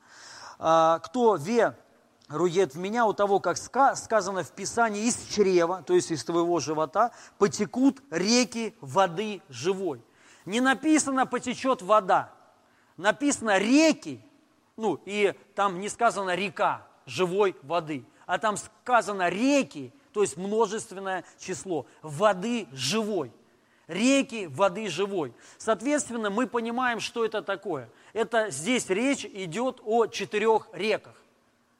«А, 0.57 0.97
кто 0.97 1.35
ве 1.35 1.75
рует 2.29 2.73
в 2.73 2.79
меня, 2.79 3.05
у 3.05 3.13
того, 3.13 3.39
как 3.39 3.57
сказано 3.57 4.43
в 4.43 4.49
Писании, 4.49 5.05
из 5.05 5.27
чрева, 5.29 5.83
то 5.85 5.93
есть 5.93 6.09
из 6.09 6.23
твоего 6.23 6.59
живота, 6.59 7.11
потекут 7.37 8.01
реки 8.09 8.75
воды 8.81 9.43
живой. 9.47 10.03
Не 10.45 10.59
написано 10.59 11.27
потечет 11.27 11.83
вода, 11.83 12.31
написано 12.97 13.57
реки, 13.57 14.21
ну 14.77 14.99
и 15.05 15.33
там 15.55 15.79
не 15.79 15.89
сказано 15.89 16.35
река 16.35 16.87
живой 17.05 17.55
воды, 17.63 18.05
а 18.25 18.37
там 18.37 18.57
сказано 18.57 19.29
реки, 19.29 19.93
то 20.13 20.21
есть 20.21 20.37
множественное 20.37 21.25
число, 21.39 21.85
воды 22.01 22.67
живой. 22.71 23.31
Реки 23.87 24.47
воды 24.47 24.87
живой. 24.87 25.33
Соответственно, 25.57 26.29
мы 26.29 26.47
понимаем, 26.47 27.01
что 27.01 27.25
это 27.25 27.41
такое. 27.41 27.89
Это 28.13 28.49
здесь 28.49 28.89
речь 28.89 29.25
идет 29.25 29.81
о 29.83 30.07
четырех 30.07 30.69
реках, 30.71 31.15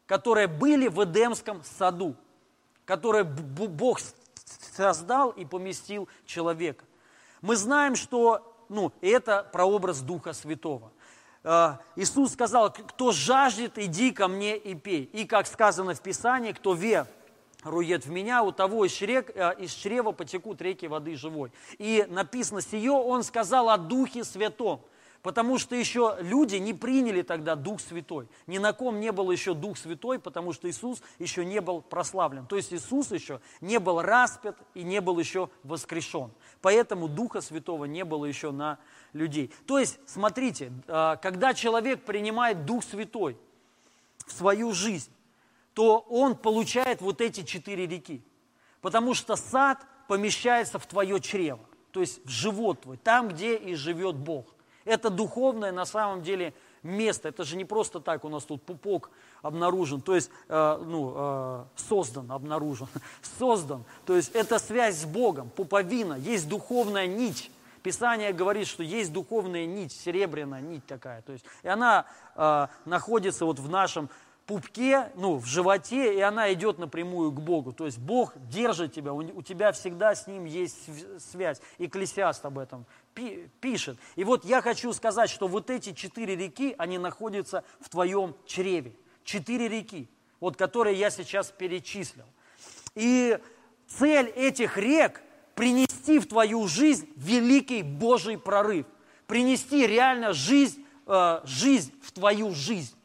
которые 0.06 0.47
были 0.47 0.89
в 0.89 1.02
Эдемском 1.02 1.63
саду, 1.63 2.15
которые 2.84 3.23
Бог 3.23 4.02
создал 4.76 5.30
и 5.30 5.45
поместил 5.45 6.10
человека. 6.26 6.84
Мы 7.41 7.56
знаем, 7.56 7.95
что 7.95 8.54
ну, 8.69 8.91
это 9.02 9.43
прообраз 9.52 10.02
Духа 10.02 10.34
Святого. 10.34 10.91
Э, 11.43 11.77
Иисус 11.95 12.34
сказал, 12.34 12.71
кто 12.71 13.12
жаждет, 13.12 13.77
иди 13.77 14.12
ко 14.12 14.27
мне 14.27 14.58
и 14.58 14.75
пей. 14.75 15.03
И 15.13 15.25
как 15.25 15.47
сказано 15.47 15.93
в 15.93 16.01
Писании, 16.01 16.51
кто 16.53 16.73
ве 16.73 17.06
рует 17.63 18.06
в 18.06 18.10
меня, 18.10 18.43
у 18.43 18.51
того 18.51 18.86
из, 18.86 18.91
чрек, 18.91 19.32
э, 19.36 19.56
из 19.60 19.71
чрева 19.71 20.12
потекут 20.12 20.62
реки 20.62 20.88
воды 20.88 21.15
живой. 21.15 21.51
И 21.77 22.06
написано 22.10 22.62
сие, 22.62 22.91
он 22.91 23.23
сказал 23.23 23.69
о 23.69 23.77
Духе 23.77 24.23
Святом. 24.23 24.82
Потому 25.23 25.58
что 25.58 25.73
еще 25.73 26.17
люди 26.19 26.58
не 26.58 26.73
приняли 26.73 27.21
тогда 27.21 27.56
Дух 27.56 27.79
Святой. 27.79 28.27
Ни 28.45 28.58
на 28.58 28.73
ком 28.73 28.99
не 28.99 29.10
был 29.13 29.32
еще 29.32 29.53
Дух 29.53 29.77
Святой, 29.77 30.19
потому 30.19 30.51
что 30.51 30.69
Иисус 30.69 31.01
еще 31.17 31.45
не 31.45 31.62
был 31.62 31.82
прославлен. 31.82 32.45
То 32.45 32.58
есть 32.58 32.73
Иисус 32.73 33.10
еще 33.12 33.39
не 33.62 33.79
был 33.79 34.01
распят 34.01 34.58
и 34.73 34.84
не 34.84 34.99
был 34.99 35.17
еще 35.17 35.49
воскрешен. 35.63 36.29
Поэтому 36.62 37.08
Духа 37.08 37.39
Святого 37.39 37.86
не 37.86 38.03
было 38.03 38.25
еще 38.25 38.51
на 38.51 38.79
людей. 39.13 39.52
То 39.65 39.80
есть, 39.80 39.99
смотрите, 40.06 40.71
а, 40.88 41.15
когда 41.17 41.54
человек 41.54 42.04
принимает 42.04 42.65
Дух 42.65 42.84
Святой 42.84 43.38
в 44.26 44.32
свою 44.32 44.73
жизнь, 44.73 45.12
то 45.73 45.99
он 46.10 46.36
получает 46.36 47.02
вот 47.02 47.21
эти 47.21 47.43
четыре 47.43 47.88
реки. 47.88 48.21
Потому 48.82 49.13
что 49.13 49.36
сад 49.36 49.86
помещается 50.08 50.78
в 50.78 50.86
твое 50.86 51.19
чрево, 51.19 51.63
то 51.91 52.02
есть 52.02 52.23
в 52.26 52.30
живот 52.30 52.82
твой, 52.82 52.97
там, 52.97 53.30
где 53.30 53.56
и 53.56 53.76
живет 53.76 54.15
Бог. 54.15 54.45
Это 54.86 55.10
духовное 55.10 55.71
на 55.71 55.86
самом 55.86 56.21
деле 56.21 56.54
место. 56.84 57.30
Это 57.30 57.43
же 57.43 57.56
не 57.56 57.65
просто 57.65 57.99
так 57.99 58.26
у 58.26 58.30
нас 58.30 58.43
тут 58.43 58.62
пупок 58.63 59.10
обнаружен, 59.41 60.02
то 60.02 60.15
есть 60.15 60.30
э, 60.49 60.84
ну, 60.86 61.13
э, 61.15 61.63
создан, 61.76 62.32
обнаружен, 62.32 62.88
создан. 63.39 63.86
То 64.06 64.15
есть 64.15 64.32
это 64.36 64.60
связь 64.60 64.97
с 64.97 65.06
Богом, 65.06 65.49
пуповина, 65.49 66.13
есть 66.15 66.47
духовная 66.47 67.08
нить. 67.08 67.49
Писание 67.84 68.32
говорит, 68.32 68.67
что 68.67 68.82
есть 68.82 69.12
духовная 69.12 69.65
нить, 69.65 69.91
серебряная 69.91 70.62
нить 70.62 70.86
такая. 70.86 71.22
То 71.22 71.34
есть, 71.34 71.43
и 71.63 71.67
она 71.67 72.06
э, 72.36 72.67
находится 72.86 73.46
вот 73.46 73.60
в 73.60 73.69
нашем 73.69 74.10
пупке, 74.46 75.12
ну, 75.15 75.36
в 75.36 75.46
животе, 75.46 76.17
и 76.17 76.22
она 76.22 76.52
идет 76.54 76.78
напрямую 76.78 77.32
к 77.34 77.41
Богу. 77.41 77.74
То 77.74 77.86
есть 77.86 78.00
Бог 78.00 78.34
держит 78.48 78.93
тебя, 78.93 79.13
у 79.13 79.41
тебя 79.41 79.74
всегда 79.74 80.15
с 80.15 80.28
Ним 80.28 80.46
есть 80.46 80.78
связь. 81.22 81.62
Экклесиаст 81.78 82.46
об 82.46 82.58
этом 82.58 82.86
пишет. 83.60 83.98
И 84.15 84.24
вот 84.24 84.46
я 84.46 84.62
хочу 84.62 84.93
сказать, 84.93 85.30
что 85.30 85.50
вот 85.50 85.69
эти 85.69 85.91
четыре 85.91 86.38
реки, 86.38 86.76
они 86.78 86.98
находятся 86.98 87.65
в 87.82 87.89
твоем 87.89 88.34
чреве. 88.46 88.96
Четыре 89.26 89.67
реки, 89.67 90.10
вот 90.39 90.56
которые 90.56 90.98
я 90.98 91.10
сейчас 91.10 91.52
перечислил. 91.52 92.26
И 92.96 93.38
цель 93.88 94.28
этих 94.28 94.78
рек– 94.78 95.22
принести 95.55 96.19
в 96.19 96.27
твою 96.27 96.67
жизнь 96.67 97.07
великий 97.15 97.83
Божий 97.83 98.37
прорыв. 98.37 98.85
Принести 99.27 99.87
реально 99.87 100.33
жизнь, 100.33 100.85
э, 101.07 101.41
жизнь 101.45 101.93
в 102.01 102.11
твою 102.11 102.51
жизнь 102.51 102.95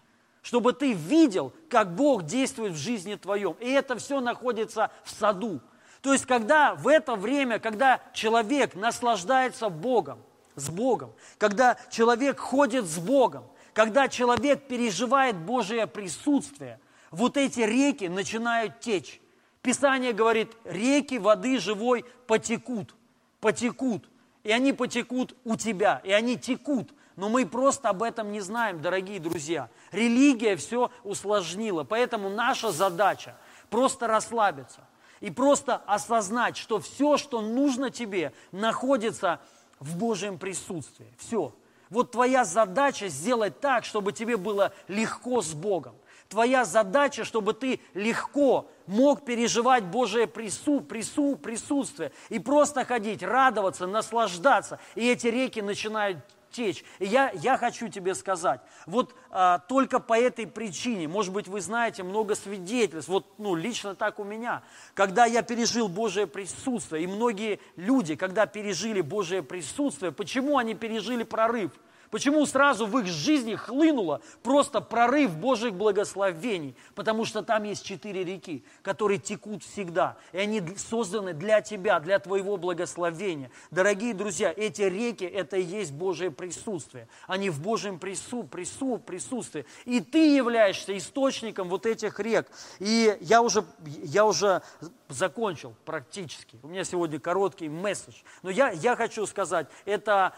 чтобы 0.49 0.73
ты 0.73 0.95
видел, 0.95 1.53
как 1.69 1.95
Бог 1.95 2.23
действует 2.23 2.73
в 2.73 2.77
жизни 2.79 3.17
твоем. 3.17 3.55
И 3.61 3.69
это 3.69 3.99
все 3.99 4.19
находится 4.19 4.91
в 5.05 5.11
саду. 5.11 5.61
То 6.01 6.15
есть, 6.15 6.25
когда 6.25 6.75
в 6.75 6.89
это 6.89 7.17
время, 7.17 7.59
когда 7.59 8.01
человек 8.15 8.75
наслаждается 8.75 9.69
Богом, 9.69 10.23
с 10.55 10.71
Богом, 10.71 11.13
когда 11.37 11.77
человек 11.91 12.41
ходит 12.41 12.87
с 12.87 12.97
Богом, 12.97 13.45
когда 13.75 14.09
человек 14.09 14.69
переживает 14.69 15.37
Божие 15.37 15.87
присутствие, 15.87 16.81
вот 17.11 17.37
эти 17.37 17.61
реки 17.61 18.09
начинают 18.09 18.81
течь. 18.81 19.21
Писание 19.63 20.13
говорит, 20.13 20.53
реки 20.65 21.19
воды 21.19 21.59
живой 21.59 22.05
потекут, 22.27 22.95
потекут, 23.41 24.09
и 24.45 24.53
они 24.53 24.73
потекут 24.73 25.37
у 25.45 25.57
тебя, 25.57 26.01
и 26.05 26.13
они 26.13 26.37
текут 26.37 26.93
но 27.19 27.29
мы 27.29 27.47
просто 27.47 27.89
об 27.89 28.05
этом 28.05 28.31
не 28.31 28.41
знаем, 28.41 28.81
дорогие 28.81 29.19
друзья. 29.19 29.71
Религия 29.91 30.55
все 30.55 30.93
усложнила, 31.03 31.83
поэтому 31.83 32.29
наша 32.29 32.71
задача 32.71 33.37
просто 33.71 34.07
расслабиться 34.07 34.83
и 35.19 35.33
просто 35.33 35.83
осознать, 35.85 36.57
что 36.57 36.79
все, 36.79 37.17
что 37.17 37.41
нужно 37.41 37.91
тебе, 37.91 38.33
находится 38.53 39.41
в 39.81 39.99
Божьем 39.99 40.39
присутствии. 40.39 41.13
Все. 41.19 41.53
Вот 41.91 42.13
твоя 42.13 42.45
задача 42.45 43.09
сделать 43.09 43.59
так, 43.59 43.85
чтобы 43.85 44.13
тебе 44.13 44.37
было 44.37 44.73
легко 44.87 45.43
с 45.43 45.55
Богом. 45.55 45.97
Твоя 46.29 46.67
задача, 46.67 47.25
чтобы 47.25 47.55
ты 47.55 47.81
легко 47.95 48.71
мог 48.87 49.25
переживать 49.25 49.85
Божие 49.85 50.27
прису, 50.27 50.81
прису, 50.83 51.37
присутствие 51.37 52.13
и 52.29 52.39
просто 52.39 52.85
ходить, 52.85 53.23
радоваться, 53.23 53.87
наслаждаться. 53.87 54.79
И 54.95 55.09
эти 55.09 55.29
реки 55.29 55.63
начинают 55.63 56.19
течь. 56.51 56.85
И 56.99 57.07
я, 57.07 57.31
я 57.31 57.57
хочу 57.57 57.89
тебе 57.89 58.15
сказать, 58.15 58.61
вот 58.87 59.15
а, 59.31 59.59
только 59.61 60.01
по 60.01 60.19
этой 60.19 60.47
причине, 60.47 61.09
может 61.09 61.33
быть, 61.33 61.49
вы 61.49 61.63
знаете 61.63 62.03
много 62.03 62.35
свидетельств, 62.35 63.09
вот 63.09 63.27
ну, 63.39 63.55
лично 63.55 63.95
так 63.95 64.19
у 64.19 64.25
меня, 64.25 64.63
когда 64.95 65.25
я 65.25 65.43
пережил 65.43 65.89
Божие 65.89 66.27
присутствие, 66.27 67.05
и 67.05 67.07
многие 67.07 67.61
люди, 67.77 68.17
когда 68.17 68.47
пережили 68.47 69.01
Божие 69.01 69.43
присутствие, 69.43 70.13
почему 70.13 70.59
они 70.59 70.75
пережили 70.75 71.23
прорыв– 71.23 71.73
Почему 72.11 72.45
сразу 72.47 72.87
в 72.87 72.99
их 72.99 73.07
жизни 73.07 73.55
хлынуло 73.55 74.21
просто 74.43 74.81
прорыв 74.81 75.37
Божьих 75.37 75.75
благословений? 75.75 76.75
Потому 76.95 77.25
что 77.25 77.43
там 77.43 77.65
есть 77.65 77.85
четыре 77.85 78.25
реки, 78.25 78.65
которые 78.83 79.19
текут 79.19 79.63
всегда. 79.63 80.17
И 80.33 80.39
они 80.39 80.63
созданы 80.77 81.35
для 81.35 81.61
тебя, 81.61 82.01
для 82.01 82.19
твоего 82.19 82.57
благословения. 82.57 83.51
Дорогие 83.71 84.15
друзья, 84.15 84.53
эти 84.57 84.83
реки– 84.83 85.25
это 85.25 85.57
и 85.57 85.63
есть 85.63 85.93
Божие 85.93 86.31
присутствие. 86.31 87.09
Они 87.27 87.51
в 87.51 87.61
Божьем 87.61 87.99
прису, 87.99 88.43
прису, 88.45 88.99
присутствии. 88.99 89.67
И 89.85 90.01
ты 90.01 90.35
являешься 90.35 90.97
источником 90.97 91.69
вот 91.69 91.85
этих 91.85 92.19
рек. 92.21 92.49
И 92.79 93.17
я 93.21 93.43
уже, 93.43 93.65
я 93.85 94.25
уже 94.25 94.63
закончил 95.09 95.75
практически. 95.85 96.59
У 96.63 96.69
меня 96.69 96.85
сегодня 96.85 97.21
короткий 97.21 97.69
месседж. 97.69 98.17
Но 98.43 98.51
я, 98.51 98.71
я 98.71 98.97
хочу 98.97 99.27
сказать, 99.27 99.67
это 99.85 100.35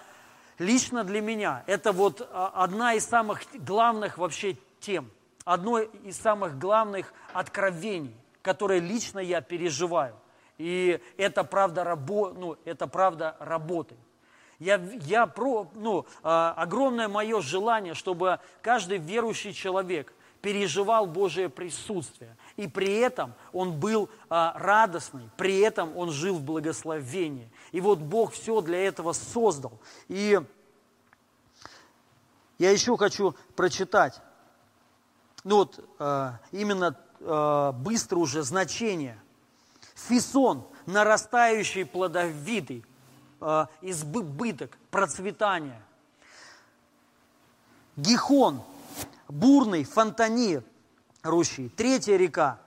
лично 0.61 1.05
для 1.05 1.21
меня 1.21 1.65
это 1.67 1.91
вот 1.91 2.29
а, 2.33 2.53
одна 2.55 2.95
из 2.95 3.05
самых 3.05 3.43
главных 3.65 4.19
вообще 4.19 4.57
тем, 4.79 5.11
одно 5.45 5.81
из 5.81 6.17
самых 6.17 6.59
главных 6.59 7.13
откровений, 7.33 8.15
которые 8.43 8.81
лично 8.81 9.19
я 9.19 9.41
переживаю. 9.41 10.15
И 10.59 11.01
это 11.17 11.43
правда, 11.43 11.83
рабо, 11.83 12.33
ну, 12.37 12.57
это 12.65 12.87
правда 12.87 13.37
работает. 13.41 14.01
Я, 14.59 14.77
я 15.07 15.27
про, 15.27 15.71
ну, 15.75 16.07
а, 16.23 16.53
огромное 16.57 17.09
мое 17.09 17.41
желание, 17.41 17.95
чтобы 17.95 18.39
каждый 18.61 18.99
верующий 18.99 19.55
человек 19.55 20.13
переживал 20.43 21.07
Божие 21.07 21.49
присутствие. 21.49 22.37
И 22.61 22.69
при 22.69 22.99
этом 22.99 23.33
он 23.53 23.79
был 23.79 24.11
а, 24.29 24.53
радостный, 24.57 25.31
при 25.37 25.61
этом 25.61 25.97
он 25.97 26.11
жил 26.11 26.37
в 26.37 26.43
благословении. 26.43 27.51
И 27.73 27.81
вот 27.81 27.99
Бог 27.99 28.33
все 28.33 28.61
для 28.61 28.87
этого 28.87 29.13
создал. 29.13 29.73
И 30.09 30.41
я 32.59 32.71
еще 32.71 32.97
хочу 32.97 33.35
прочитать 33.57 34.21
ну 35.45 35.57
вот 35.57 35.83
э, 35.99 36.33
именно 36.53 36.97
э, 37.21 37.73
быстро 37.77 38.19
уже 38.19 38.43
значение. 38.43 39.19
Фисон, 39.95 40.67
нарастающий 40.87 41.87
плодовитый, 41.87 42.85
э, 43.41 43.67
избыток, 43.81 44.77
процветание. 44.91 45.81
Гихон, 47.97 48.63
бурный, 49.29 49.85
фонтанирующий. 51.23 51.69
Третья 51.71 52.17
река, 52.17 52.59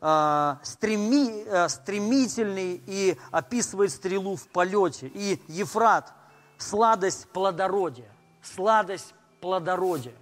э, 0.00 0.56
стреми, 0.62 1.44
э, 1.46 1.68
стремительный 1.68 2.80
и 2.86 3.16
описывает 3.30 3.90
стрелу 3.90 4.36
в 4.36 4.48
полете. 4.48 5.10
И 5.14 5.40
Ефрат, 5.48 6.12
сладость 6.56 7.28
плодородия. 7.28 8.10
Сладость 8.42 9.14
плодородия. 9.40 10.14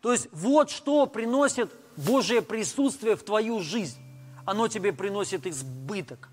То 0.00 0.12
есть 0.12 0.28
вот 0.32 0.70
что 0.70 1.06
приносит 1.06 1.72
Божье 1.96 2.42
присутствие 2.42 3.16
в 3.16 3.22
твою 3.22 3.60
жизнь. 3.60 4.00
Оно 4.44 4.68
тебе 4.68 4.92
приносит 4.92 5.46
избыток. 5.46 6.28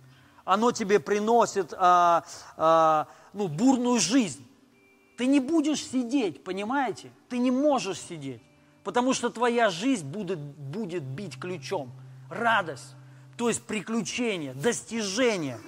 Оно 0.46 0.72
тебе 0.72 1.00
приносит 1.00 1.74
а, 1.78 2.26
а, 2.58 3.08
ну, 3.34 3.48
бурную 3.48 4.00
жизнь. 4.00 4.44
Ты 5.16 5.28
не 5.28 5.40
будешь 5.40 5.86
сидеть, 5.86 6.44
понимаете? 6.44 7.12
Ты 7.28 7.38
не 7.38 7.52
можешь 7.52 8.00
сидеть, 8.00 8.42
потому 8.84 9.14
что 9.14 9.30
твоя 9.30 9.70
жизнь 9.70 10.06
будет, 10.06 10.40
будет 10.40 11.04
бить 11.04 11.40
ключом. 11.40 11.92
Радость, 12.30 12.96
то 13.38 13.48
есть 13.50 13.64
приключения, 13.64 14.54
достижения. 14.54 15.60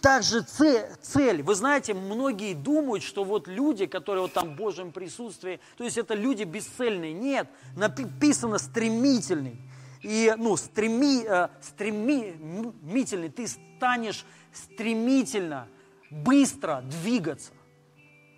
Также 0.00 0.40
цель, 0.40 1.42
Вы 1.42 1.54
знаете, 1.54 1.92
многие 1.92 2.54
думают, 2.54 3.02
что 3.02 3.22
вот 3.22 3.46
люди, 3.46 3.84
которые 3.84 4.22
вот 4.22 4.32
там 4.32 4.54
в 4.54 4.56
Божьем 4.56 4.92
присутствии, 4.92 5.60
то 5.76 5.84
есть 5.84 5.98
это 5.98 6.14
люди 6.14 6.44
бесцельные. 6.44 7.12
Нет, 7.12 7.48
написано 7.76 8.58
стремительный. 8.58 9.60
И, 10.00 10.32
ну, 10.38 10.56
стреми, 10.56 11.22
э, 11.28 11.48
стремительный. 11.60 13.28
Ты 13.28 13.46
станешь 13.46 14.24
стремительно, 14.52 15.68
быстро 16.10 16.82
двигаться 16.82 17.52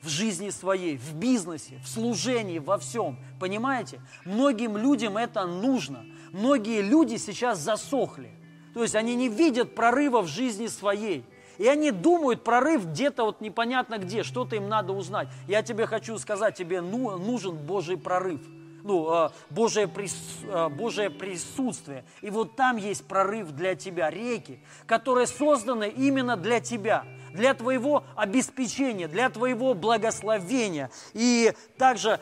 в 0.02 0.08
жизни 0.08 0.50
своей, 0.50 0.96
в 0.96 1.14
бизнесе, 1.14 1.80
в 1.84 1.88
служении, 1.88 2.58
во 2.58 2.78
всем. 2.78 3.18
Понимаете? 3.38 4.00
Многим 4.24 4.76
людям 4.76 5.16
это 5.16 5.46
нужно. 5.46 6.04
Многие 6.32 6.82
люди 6.82 7.16
сейчас 7.16 7.58
засохли. 7.58 8.30
То 8.74 8.82
есть 8.82 8.94
они 8.94 9.14
не 9.14 9.28
видят 9.28 9.74
прорыва 9.74 10.22
в 10.22 10.26
жизни 10.26 10.66
своей. 10.66 11.24
И 11.58 11.66
они 11.66 11.90
думают, 11.90 12.42
прорыв 12.42 12.86
где-то 12.86 13.24
вот 13.24 13.40
непонятно 13.40 13.98
где, 13.98 14.22
что-то 14.22 14.56
им 14.56 14.68
надо 14.68 14.92
узнать. 14.92 15.28
Я 15.46 15.62
тебе 15.62 15.86
хочу 15.86 16.18
сказать, 16.18 16.56
тебе 16.56 16.80
ну, 16.80 17.16
нужен 17.18 17.56
Божий 17.56 17.96
прорыв 17.96 18.40
ну, 18.84 19.08
а, 19.08 19.32
Божие, 19.50 19.88
прис, 19.88 20.16
а, 20.44 20.68
Божие 20.68 21.10
присутствие. 21.10 22.04
И 22.20 22.30
вот 22.30 22.56
там 22.56 22.76
есть 22.76 23.06
прорыв 23.06 23.52
для 23.52 23.74
тебя, 23.74 24.10
реки, 24.10 24.60
которые 24.86 25.26
созданы 25.26 25.88
именно 25.88 26.36
для 26.36 26.60
тебя, 26.60 27.04
для 27.32 27.54
твоего 27.54 28.04
обеспечения, 28.14 29.08
для 29.08 29.30
твоего 29.30 29.74
благословения. 29.74 30.90
И 31.14 31.52
также 31.78 32.20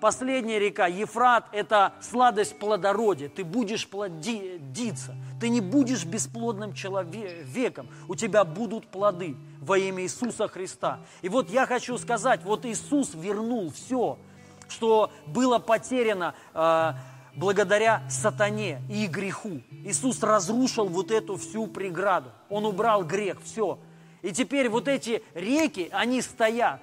последняя 0.00 0.58
река, 0.58 0.86
Ефрат, 0.86 1.48
это 1.52 1.94
сладость 2.02 2.58
плодородия. 2.58 3.28
Ты 3.28 3.44
будешь 3.44 3.88
плодиться, 3.88 5.16
ты 5.40 5.48
не 5.48 5.60
будешь 5.60 6.04
бесплодным 6.04 6.74
человеком, 6.74 7.88
у 8.08 8.14
тебя 8.14 8.44
будут 8.44 8.88
плоды 8.88 9.36
во 9.60 9.78
имя 9.78 10.02
Иисуса 10.02 10.48
Христа. 10.48 11.00
И 11.22 11.28
вот 11.28 11.48
я 11.48 11.66
хочу 11.66 11.96
сказать, 11.96 12.42
вот 12.44 12.66
Иисус 12.66 13.14
вернул 13.14 13.72
все– 13.72 14.18
что 14.72 15.10
было 15.26 15.58
потеряно 15.58 16.34
э, 16.54 16.92
благодаря 17.36 18.02
сатане 18.10 18.82
и 18.90 19.06
греху. 19.06 19.60
Иисус 19.84 20.22
разрушил 20.22 20.86
вот 20.86 21.10
эту 21.10 21.36
всю 21.36 21.66
преграду. 21.66 22.30
Он 22.48 22.66
убрал 22.66 23.04
грех, 23.04 23.38
все. 23.44 23.78
И 24.22 24.32
теперь 24.32 24.68
вот 24.68 24.88
эти 24.88 25.22
реки, 25.34 25.88
они 25.92 26.22
стоят. 26.22 26.80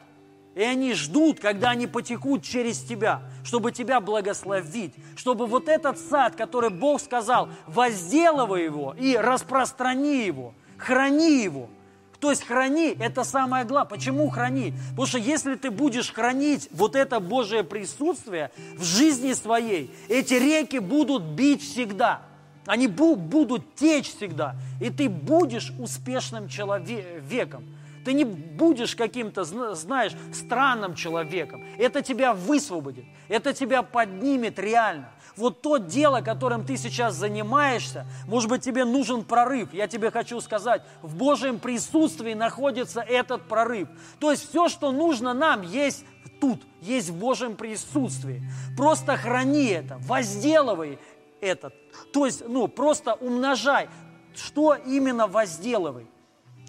И 0.56 0.62
они 0.62 0.93
ждут, 0.93 1.39
когда 1.39 1.69
они 1.69 1.88
потекут 1.88 2.43
через 2.43 2.82
тебя, 2.82 3.21
чтобы 3.43 3.71
тебя 3.71 3.99
благословить, 3.99 4.93
чтобы 5.15 5.45
вот 5.45 5.69
этот 5.69 5.97
сад, 5.97 6.36
который 6.36 6.69
Бог 6.69 6.99
сказал, 6.99 7.49
возделывай 7.67 8.65
его 8.65 8.95
и 8.97 9.15
распространи 9.15 10.25
его, 10.25 10.54
храни 10.78 11.43
его– 11.43 11.69
то 12.19 12.32
есть 12.32 12.45
храни, 12.45 12.95
это 12.99 13.23
самое 13.23 13.63
главное. 13.63 13.89
Почему 13.89 14.29
храни? 14.29 14.73
Потому 14.89 15.05
что 15.08 15.17
если 15.17 15.55
ты 15.55 15.71
будешь 15.71 16.12
хранить 16.12 16.67
вот 16.71 16.95
это 16.95 17.19
Божие 17.19 17.63
присутствие 17.63 18.51
в 18.75 18.84
жизни 18.84 19.34
своей, 19.34 19.89
эти 20.10 20.34
реки 20.34 20.79
будут 20.79 21.23
бить 21.23 21.62
всегда. 21.62 22.21
Они 22.65 22.88
будут 22.88 23.75
течь 23.75 24.13
всегда. 24.13 24.55
И 24.82 24.89
ты 24.89 25.08
будешь 25.08 25.71
успешным 25.79 26.49
человеком. 26.49 27.63
Ты 28.03 28.13
не 28.13 28.25
будешь 28.25 28.95
каким-то, 28.95 29.43
знаешь, 29.43 30.13
странным 30.34 30.95
человеком. 30.95 31.63
Это 31.77 32.01
тебя 32.01 32.34
высвободит. 32.34 33.05
Это 33.29 33.53
тебя 33.53 33.82
поднимет 33.82 34.60
реально 34.60 35.10
вот 35.35 35.61
то 35.61 35.77
дело, 35.77 36.21
которым 36.21 36.65
ты 36.65 36.77
сейчас 36.77 37.15
занимаешься, 37.15 38.05
может 38.27 38.49
быть, 38.49 38.63
тебе 38.63 38.85
нужен 38.85 39.23
прорыв. 39.23 39.73
Я 39.73 39.87
тебе 39.87 40.11
хочу 40.11 40.39
сказать, 40.41 40.81
в 41.01 41.15
Божьем 41.15 41.59
присутствии 41.59 42.33
находится 42.33 43.01
этот 43.01 43.47
прорыв. 43.47 43.87
То 44.19 44.31
есть 44.31 44.49
все, 44.49 44.69
что 44.69 44.91
нужно 44.91 45.33
нам, 45.33 45.61
есть 45.61 46.05
тут, 46.39 46.61
есть 46.81 47.09
в 47.09 47.17
Божьем 47.17 47.55
присутствии. 47.55 48.43
Просто 48.77 49.17
храни 49.17 49.67
это, 49.67 49.97
возделывай 50.01 50.99
это. 51.41 51.71
То 52.13 52.25
есть, 52.25 52.43
ну, 52.47 52.67
просто 52.67 53.13
умножай. 53.13 53.89
Что 54.35 54.75
именно 54.75 55.27
возделывай? 55.27 56.07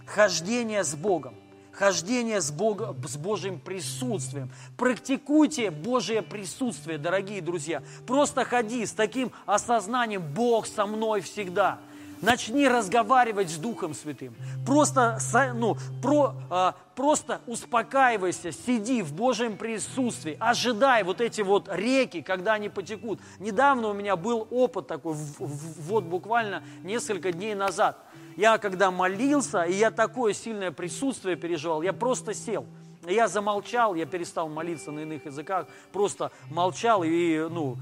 Хождение 0.06 0.82
с 0.82 0.94
Богом 0.94 1.34
хождение 1.80 2.42
с, 2.42 2.50
Бога, 2.50 2.94
с 3.08 3.16
Божьим 3.16 3.58
присутствием. 3.58 4.50
Практикуйте 4.76 5.70
Божье 5.70 6.20
присутствие, 6.20 6.98
дорогие 6.98 7.40
друзья. 7.40 7.82
Просто 8.06 8.44
ходи 8.44 8.84
с 8.84 8.92
таким 8.92 9.32
осознанием, 9.46 10.22
Бог 10.22 10.66
со 10.66 10.84
мной 10.84 11.22
всегда. 11.22 11.78
Начни 12.20 12.68
разговаривать 12.68 13.48
с 13.48 13.56
Духом 13.56 13.94
Святым. 13.94 14.34
Просто, 14.66 15.18
ну, 15.54 15.78
про, 16.02 16.34
а, 16.50 16.74
просто 16.94 17.40
успокаивайся, 17.46 18.52
сиди 18.52 19.00
в 19.00 19.14
Божьем 19.14 19.56
присутствии, 19.56 20.36
ожидай 20.38 21.02
вот 21.02 21.22
эти 21.22 21.40
вот 21.40 21.66
реки, 21.72 22.20
когда 22.20 22.52
они 22.52 22.68
потекут. 22.68 23.20
Недавно 23.38 23.88
у 23.88 23.94
меня 23.94 24.16
был 24.16 24.46
опыт 24.50 24.86
такой, 24.86 25.14
вот 25.38 26.04
буквально 26.04 26.62
несколько 26.82 27.32
дней 27.32 27.54
назад– 27.54 27.96
я 28.36 28.58
когда 28.58 28.90
молился, 28.90 29.62
и 29.62 29.74
я 29.74 29.90
такое 29.90 30.32
сильное 30.32 30.70
присутствие 30.70 31.36
переживал, 31.36 31.82
я 31.82 31.92
просто 31.92 32.34
сел. 32.34 32.66
Я 33.06 33.28
замолчал, 33.28 33.94
я 33.94 34.04
перестал 34.04 34.48
молиться 34.48 34.90
на 34.90 35.00
иных 35.00 35.24
языках, 35.24 35.66
просто 35.92 36.30
молчал 36.50 37.02
и, 37.02 37.48
ну, 37.50 37.78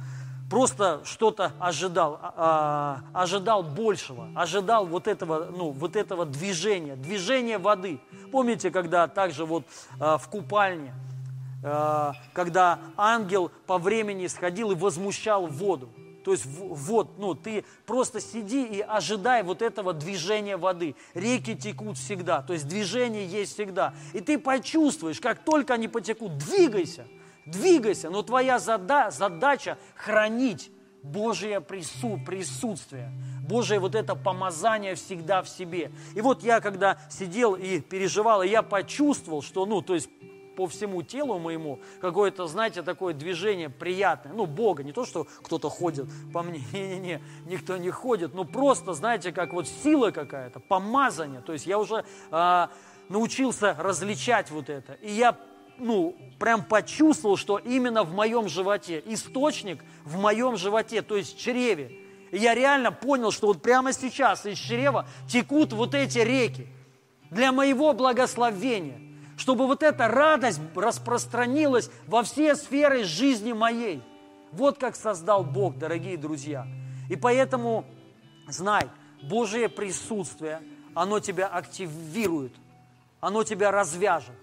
просто 0.49 1.01
что-то 1.05 1.53
ожидал, 1.59 2.19
а, 2.23 3.03
а, 3.13 3.23
ожидал 3.23 3.63
большего, 3.63 4.29
ожидал 4.35 4.87
вот 4.87 5.09
этого, 5.09 5.49
ну, 5.51 5.71
вот 5.71 5.97
этого 5.97 6.25
движения, 6.25 6.97
движения 6.97 7.59
воды. 7.59 8.01
Помните, 8.31 8.71
когда 8.71 9.09
также 9.09 9.45
вот 9.45 9.65
а, 9.99 10.19
в 10.19 10.29
купальне, 10.29 10.95
а, 11.65 12.15
когда 12.33 12.79
ангел 12.97 13.51
по 13.67 13.79
времени 13.79 14.27
сходил 14.29 14.71
и 14.71 14.75
возмущал 14.75 15.47
воду. 15.47 15.89
То 16.29 16.33
есть 16.33 16.45
вот, 16.45 17.19
ну, 17.19 17.35
ты 17.35 17.65
просто 17.87 18.21
сиди 18.21 18.63
и 18.67 18.81
ожидай 18.83 19.43
вот 19.43 19.63
этого 19.63 19.95
движения 19.95 20.59
воды. 20.59 20.95
Реки 21.15 21.55
текут 21.55 21.97
всегда, 21.97 22.43
то 22.43 22.53
есть 22.53 22.69
движение 22.69 23.25
есть 23.25 23.55
всегда. 23.55 23.95
И 24.13 24.21
ты 24.21 24.39
почувствуешь, 24.39 25.21
как 25.21 25.43
только 25.43 25.73
они 25.73 25.89
потекут, 25.89 26.37
двигайся, 26.37 27.07
двигайся. 27.47 28.11
Но 28.11 28.21
твоя 28.23 28.59
зада 28.59 29.11
задача 29.11 29.79
хранить 29.95 30.71
Божье 31.03 31.63
прису 31.63 32.21
присутствие. 32.27 33.11
Божие 33.49 33.81
вот 33.81 33.95
это 33.95 34.15
помазание 34.15 34.97
всегда 34.97 35.43
в 35.43 35.49
себе. 35.49 35.93
И 36.15 36.21
вот 36.21 36.43
я, 36.43 36.61
когда 36.61 36.99
сидел 37.09 37.55
и 37.55 37.81
переживал, 37.81 38.43
и 38.43 38.49
я 38.49 38.63
почувствовал, 38.63 39.41
что, 39.41 39.65
ну, 39.65 39.81
то 39.81 39.95
есть 39.95 40.11
по 40.59 40.67
всему 40.67 41.05
телу 41.05 41.39
моему 41.39 41.79
какое-то, 42.01 42.49
знаете, 42.49 42.83
такое 42.83 43.15
движение 43.15 43.71
приятное. 43.71 44.33
Ну, 44.33 44.45
Бога, 44.45 44.83
не 44.83 44.91
то, 44.91 45.07
что 45.07 45.29
кто-то 45.45 45.69
ходит 45.69 46.07
по 46.33 46.43
мне, 46.43 46.61
не-не-не, 46.73 47.23
никто 47.47 47.77
не 47.77 47.91
ходит, 47.91 48.35
но 48.35 48.43
просто, 48.43 48.93
знаете, 48.93 49.31
как 49.31 49.53
вот 49.53 49.69
сила 49.69 50.11
какая-то, 50.11 50.59
помазание. 50.59 51.43
То 51.43 51.53
есть 51.53 51.65
я 51.65 51.79
уже 51.79 52.05
а, 52.33 52.73
научился 53.09 53.77
различать 53.79 54.51
вот 54.51 54.69
это. 54.69 54.95
И 54.95 55.13
я 55.13 55.39
ну, 55.79 56.17
прям 56.41 56.65
почувствовал, 56.65 57.37
что 57.37 57.59
именно 57.59 58.03
в 58.03 58.13
моем 58.13 58.49
животе, 58.49 59.01
источник 59.07 59.85
в 60.03 60.19
моем 60.19 60.57
животе, 60.57 61.03
то 61.03 61.17
есть 61.17 61.37
в 61.37 61.41
чреве. 61.41 62.01
И 62.33 62.39
я 62.39 62.53
реально 62.57 62.91
понял, 62.91 63.31
что 63.31 63.47
вот 63.47 63.63
прямо 63.63 63.93
сейчас 63.93 64.45
из 64.45 64.59
чрева 64.59 65.07
текут 65.29 65.73
вот 65.73 65.95
эти 65.95 66.19
реки 66.19 66.67
для 67.31 67.53
моего 67.53 67.93
благословения 67.93 69.08
чтобы 69.39 69.67
вот 69.69 69.83
эта 69.85 70.09
радость 70.09 70.61
распространилась 70.75 71.91
во 72.07 72.25
все 72.25 72.57
сферы 72.57 73.05
жизни 73.05 73.53
моей. 73.53 74.03
Вот 74.51 74.79
как 74.79 74.97
создал 74.97 75.45
Бог, 75.45 75.79
дорогие 75.79 76.17
друзья. 76.17 76.67
И 77.09 77.15
поэтому 77.15 77.85
знай, 78.49 78.89
Божие 79.23 79.69
присутствие, 79.69 80.61
оно 80.95 81.21
тебя 81.21 81.47
активирует, 81.47 82.53
оно 83.21 83.45
тебя 83.45 83.71
развяжет. 83.71 84.35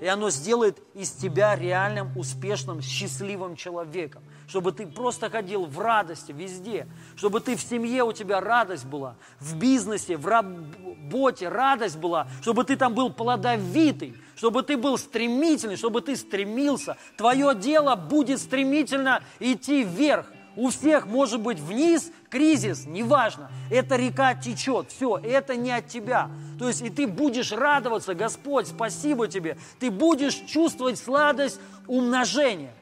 И 0.00 0.06
оно 0.08 0.30
сделает 0.30 0.82
из 0.94 1.12
тебя 1.12 1.54
реальным, 1.54 2.16
успешным, 2.18 2.80
счастливым 2.80 3.54
человеком. 3.54 4.24
Чтобы 4.52 4.72
ты 4.72 4.86
просто 4.86 5.30
ходил 5.30 5.64
в 5.64 5.80
радости 5.80 6.30
везде. 6.30 6.86
Чтобы 7.16 7.40
ты 7.40 7.56
в 7.56 7.62
семье 7.62 8.04
у 8.04 8.12
тебя 8.12 8.38
радость 8.38 8.84
была. 8.84 9.14
В 9.40 9.56
бизнесе, 9.56 10.18
в 10.18 10.26
работе 10.26 11.48
радость 11.48 11.96
была. 11.96 12.28
Чтобы 12.42 12.64
ты 12.64 12.76
там 12.76 12.92
был 12.92 13.10
плодовитый. 13.10 14.14
Чтобы 14.36 14.62
ты 14.62 14.76
был 14.76 14.98
стремительный. 14.98 15.76
Чтобы 15.76 16.02
ты 16.02 16.16
стремился. 16.16 16.98
Твое 17.16 17.54
дело 17.54 17.96
будет 17.96 18.40
стремительно 18.40 19.22
идти 19.40 19.84
вверх. 19.84 20.26
У 20.54 20.68
всех 20.68 21.06
может 21.06 21.40
быть 21.40 21.58
вниз 21.58 22.12
кризис, 22.28 22.84
неважно. 22.84 23.50
Эта 23.70 23.96
река 23.96 24.34
течет, 24.34 24.90
все, 24.90 25.16
это 25.16 25.56
не 25.56 25.70
от 25.70 25.88
тебя. 25.88 26.28
То 26.58 26.68
есть 26.68 26.82
и 26.82 26.90
ты 26.90 27.06
будешь 27.06 27.52
радоваться, 27.52 28.12
Господь, 28.12 28.66
спасибо 28.66 29.28
тебе. 29.28 29.56
Ты 29.80 29.90
будешь 29.90 30.34
чувствовать 30.34 30.98
сладость 30.98 31.58
умножения. 31.86 32.74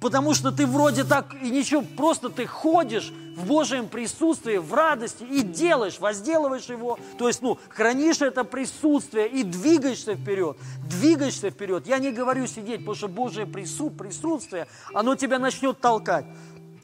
Потому 0.00 0.32
что 0.34 0.50
ты 0.50 0.66
вроде 0.66 1.04
так 1.04 1.34
и 1.42 1.50
ничего, 1.50 1.82
просто 1.96 2.30
ты 2.30 2.46
ходишь 2.46 3.12
в 3.36 3.46
Божьем 3.46 3.88
присутствии, 3.88 4.56
в 4.56 4.72
радости 4.72 5.24
и 5.24 5.42
делаешь, 5.42 6.00
возделываешь 6.00 6.66
его. 6.66 6.98
То 7.18 7.28
есть, 7.28 7.42
ну, 7.42 7.58
хранишь 7.68 8.22
это 8.22 8.44
присутствие 8.44 9.28
и 9.28 9.42
двигаешься 9.42 10.14
вперед, 10.14 10.56
двигаешься 10.88 11.50
вперед. 11.50 11.86
Я 11.86 11.98
не 11.98 12.12
говорю 12.12 12.46
сидеть, 12.46 12.78
потому 12.78 12.94
что 12.94 13.08
Божье 13.08 13.46
присутствие, 13.46 14.66
оно 14.94 15.16
тебя 15.16 15.38
начнет 15.38 15.80
толкать 15.80 16.24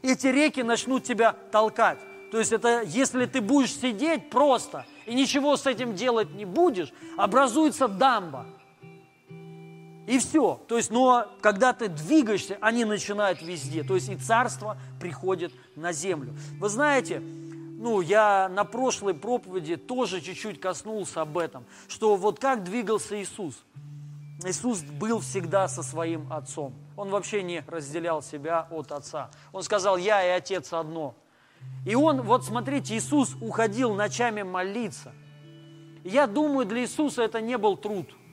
эти 0.07 0.29
реки 0.29 0.63
начнут 0.63 1.05
тебя 1.05 1.35
толкать. 1.51 1.99
То 2.31 2.39
есть 2.39 2.53
это, 2.53 2.83
если 2.83 3.27
ты 3.27 3.41
будешь 3.41 3.75
сидеть 3.75 4.31
просто 4.31 4.85
и 5.07 5.15
ничего 5.15 5.57
с 5.57 5.67
этим 5.67 5.95
делать 5.95 6.35
не 6.35 6.45
будешь, 6.45 6.93
образуется 7.17 7.89
дамба. 7.89 8.47
И 10.07 10.19
все. 10.19 10.61
То 10.69 10.77
есть, 10.77 10.91
но 10.91 11.27
когда 11.41 11.73
ты 11.73 11.89
двигаешься, 11.89 12.57
они 12.61 12.85
начинают 12.85 13.43
везде. 13.43 13.83
То 13.83 13.97
есть 13.97 14.09
и 14.09 14.17
царство 14.17 14.79
приходит 15.01 15.53
на 15.75 15.93
землю. 15.93 16.35
Вы 16.61 16.69
знаете, 16.69 17.19
ну, 17.19 18.01
я 18.01 18.49
на 18.49 18.65
прошлой 18.65 19.15
проповеди 19.15 19.77
тоже 19.77 20.21
чуть-чуть 20.21 20.61
коснулся 20.61 21.23
об 21.23 21.37
этом, 21.37 21.65
что 21.89 22.17
вот 22.17 22.39
как 22.39 22.63
двигался 22.63 23.21
Иисус. 23.21 23.57
Иисус 24.45 24.83
был 24.83 25.21
всегда 25.21 25.67
со 25.67 25.83
своим 25.83 26.33
Отцом. 26.33 26.75
Он 26.97 27.11
вообще 27.11 27.43
не 27.43 27.65
разделял 27.67 28.23
себя 28.23 28.69
от 28.71 28.93
Отца. 28.93 29.31
Он 29.53 29.63
сказал, 29.63 29.97
я 29.97 30.25
и 30.25 30.31
Отец 30.31 30.73
одно. 30.73 31.15
И 31.85 31.97
он, 31.97 32.23
вот 32.23 32.45
смотрите, 32.45 32.97
Иисус 32.97 33.35
уходил 33.41 33.95
ночами 33.95 34.43
молиться. 34.43 35.13
Я 36.05 36.29
думаю, 36.29 36.65
для 36.65 36.83
Иисуса 36.83 37.23
это 37.23 37.41
не 37.41 37.59
был 37.59 37.77
труд– 37.77 38.07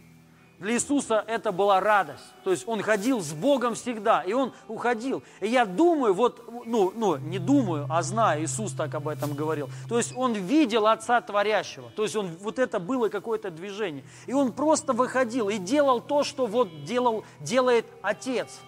для 0.59 0.73
Иисуса 0.73 1.23
это 1.27 1.51
была 1.51 1.79
радость. 1.79 2.23
То 2.43 2.51
есть 2.51 2.67
он 2.67 2.81
ходил 2.81 3.21
с 3.21 3.33
Богом 3.33 3.75
всегда, 3.75 4.21
и 4.21 4.33
он 4.33 4.53
уходил. 4.67 5.23
И 5.41 5.47
я 5.47 5.65
думаю, 5.65 6.13
вот, 6.13 6.65
ну, 6.65 6.93
ну, 6.95 7.17
не 7.17 7.39
думаю, 7.39 7.87
а 7.89 8.01
знаю, 8.01 8.43
Иисус 8.43 8.71
так 8.71 8.93
об 8.95 9.07
этом 9.07 9.33
говорил. 9.33 9.69
То 9.89 9.97
есть 9.97 10.13
он 10.15 10.33
видел 10.33 10.87
Отца 10.87 11.19
Творящего. 11.21 11.89
То 11.95 12.03
есть 12.03 12.15
он, 12.15 12.29
вот 12.39 12.59
это 12.59 12.79
было 12.79 13.09
какое-то 13.09 13.51
движение. 13.51 14.03
И 14.25 14.33
он 14.33 14.53
просто 14.53 14.93
выходил 14.93 15.49
и 15.49 15.57
делал 15.57 15.99
то, 16.01 16.23
что 16.23 16.45
вот 16.45 16.85
делал, 16.85 17.25
делает 17.41 17.85
Отец. 18.01 18.59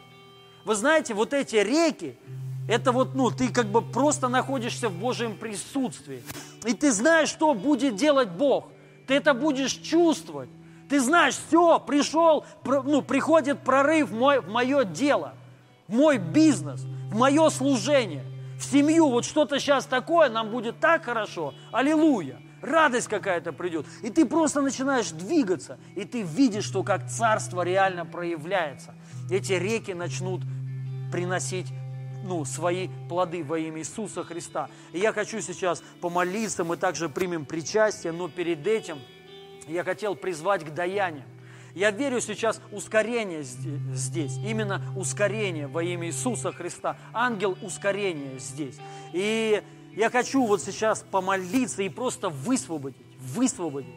Вы 0.65 0.75
знаете, 0.75 1.13
вот 1.13 1.33
эти 1.33 1.57
реки, 1.57 2.17
это 2.67 2.91
вот, 2.91 3.13
ну, 3.13 3.29
ты 3.29 3.49
как 3.49 3.67
бы 3.67 3.81
просто 3.81 4.27
находишься 4.27 4.89
в 4.89 4.93
Божьем 4.93 5.37
присутствии. 5.37 6.23
И 6.65 6.73
ты 6.73 6.91
знаешь, 6.91 7.29
что 7.29 7.53
будет 7.53 7.95
делать 7.95 8.29
Бог. 8.29 8.65
Ты 9.07 9.13
это 9.13 9.35
будешь 9.35 9.73
чувствовать. 9.73 10.49
Ты 10.89 10.99
знаешь, 10.99 11.35
все, 11.47 11.79
пришел, 11.79 12.45
ну, 12.63 13.01
приходит 13.01 13.59
прорыв 13.61 14.11
мой, 14.11 14.39
в 14.39 14.49
мое 14.49 14.83
дело, 14.83 15.33
в 15.87 15.95
мой 15.95 16.17
бизнес, 16.17 16.81
в 17.11 17.15
мое 17.15 17.49
служение, 17.49 18.23
в 18.59 18.63
семью. 18.63 19.09
Вот 19.09 19.25
что-то 19.25 19.59
сейчас 19.59 19.85
такое, 19.85 20.29
нам 20.29 20.51
будет 20.51 20.79
так 20.79 21.05
хорошо. 21.05 21.53
Аллилуйя. 21.71 22.39
Радость 22.61 23.07
какая-то 23.07 23.51
придет. 23.53 23.85
И 24.01 24.09
ты 24.09 24.25
просто 24.25 24.61
начинаешь 24.61 25.11
двигаться. 25.11 25.77
И 25.95 26.03
ты 26.03 26.23
видишь, 26.23 26.63
что 26.63 26.81
как 26.81 27.07
царство 27.07 27.61
реально 27.61 28.05
проявляется. 28.05 28.95
Эти 29.29 29.53
реки 29.53 29.91
начнут 29.91 30.41
приносить 31.11 31.67
ну, 32.23 32.43
свои 32.43 32.89
плоды 33.07 33.43
во 33.43 33.59
имя 33.59 33.79
Иисуса 33.79 34.23
Христа. 34.23 34.69
И 34.93 34.99
я 34.99 35.13
хочу 35.13 35.41
сейчас 35.41 35.83
помолиться, 36.01 36.63
мы 36.63 36.75
также 36.75 37.07
примем 37.07 37.45
причастие, 37.45 38.13
но 38.13 38.29
перед 38.29 38.65
этим– 38.65 38.97
я 39.67 39.83
хотел 39.83 40.15
призвать 40.15 40.63
к 40.63 40.73
даянию. 40.73 41.23
Я 41.73 41.91
верю 41.91 42.21
сейчас 42.21 42.61
ускорение 42.71 43.43
здесь, 43.43 44.37
именно 44.37 44.81
ускорение 44.95 45.67
во 45.67 45.83
имя 45.83 46.07
Иисуса 46.07 46.53
Христа. 46.53 46.95
Ангел 47.11 47.57
ускорения 47.61 48.39
здесь. 48.39 48.77
И 49.11 49.61
я 49.93 50.09
хочу 50.09 50.45
вот 50.45 50.61
сейчас 50.61 51.03
помолиться 51.11 51.83
и 51.83 51.89
просто 51.89 52.29
высвободить, 52.29 53.05
высвободить. 53.19 53.93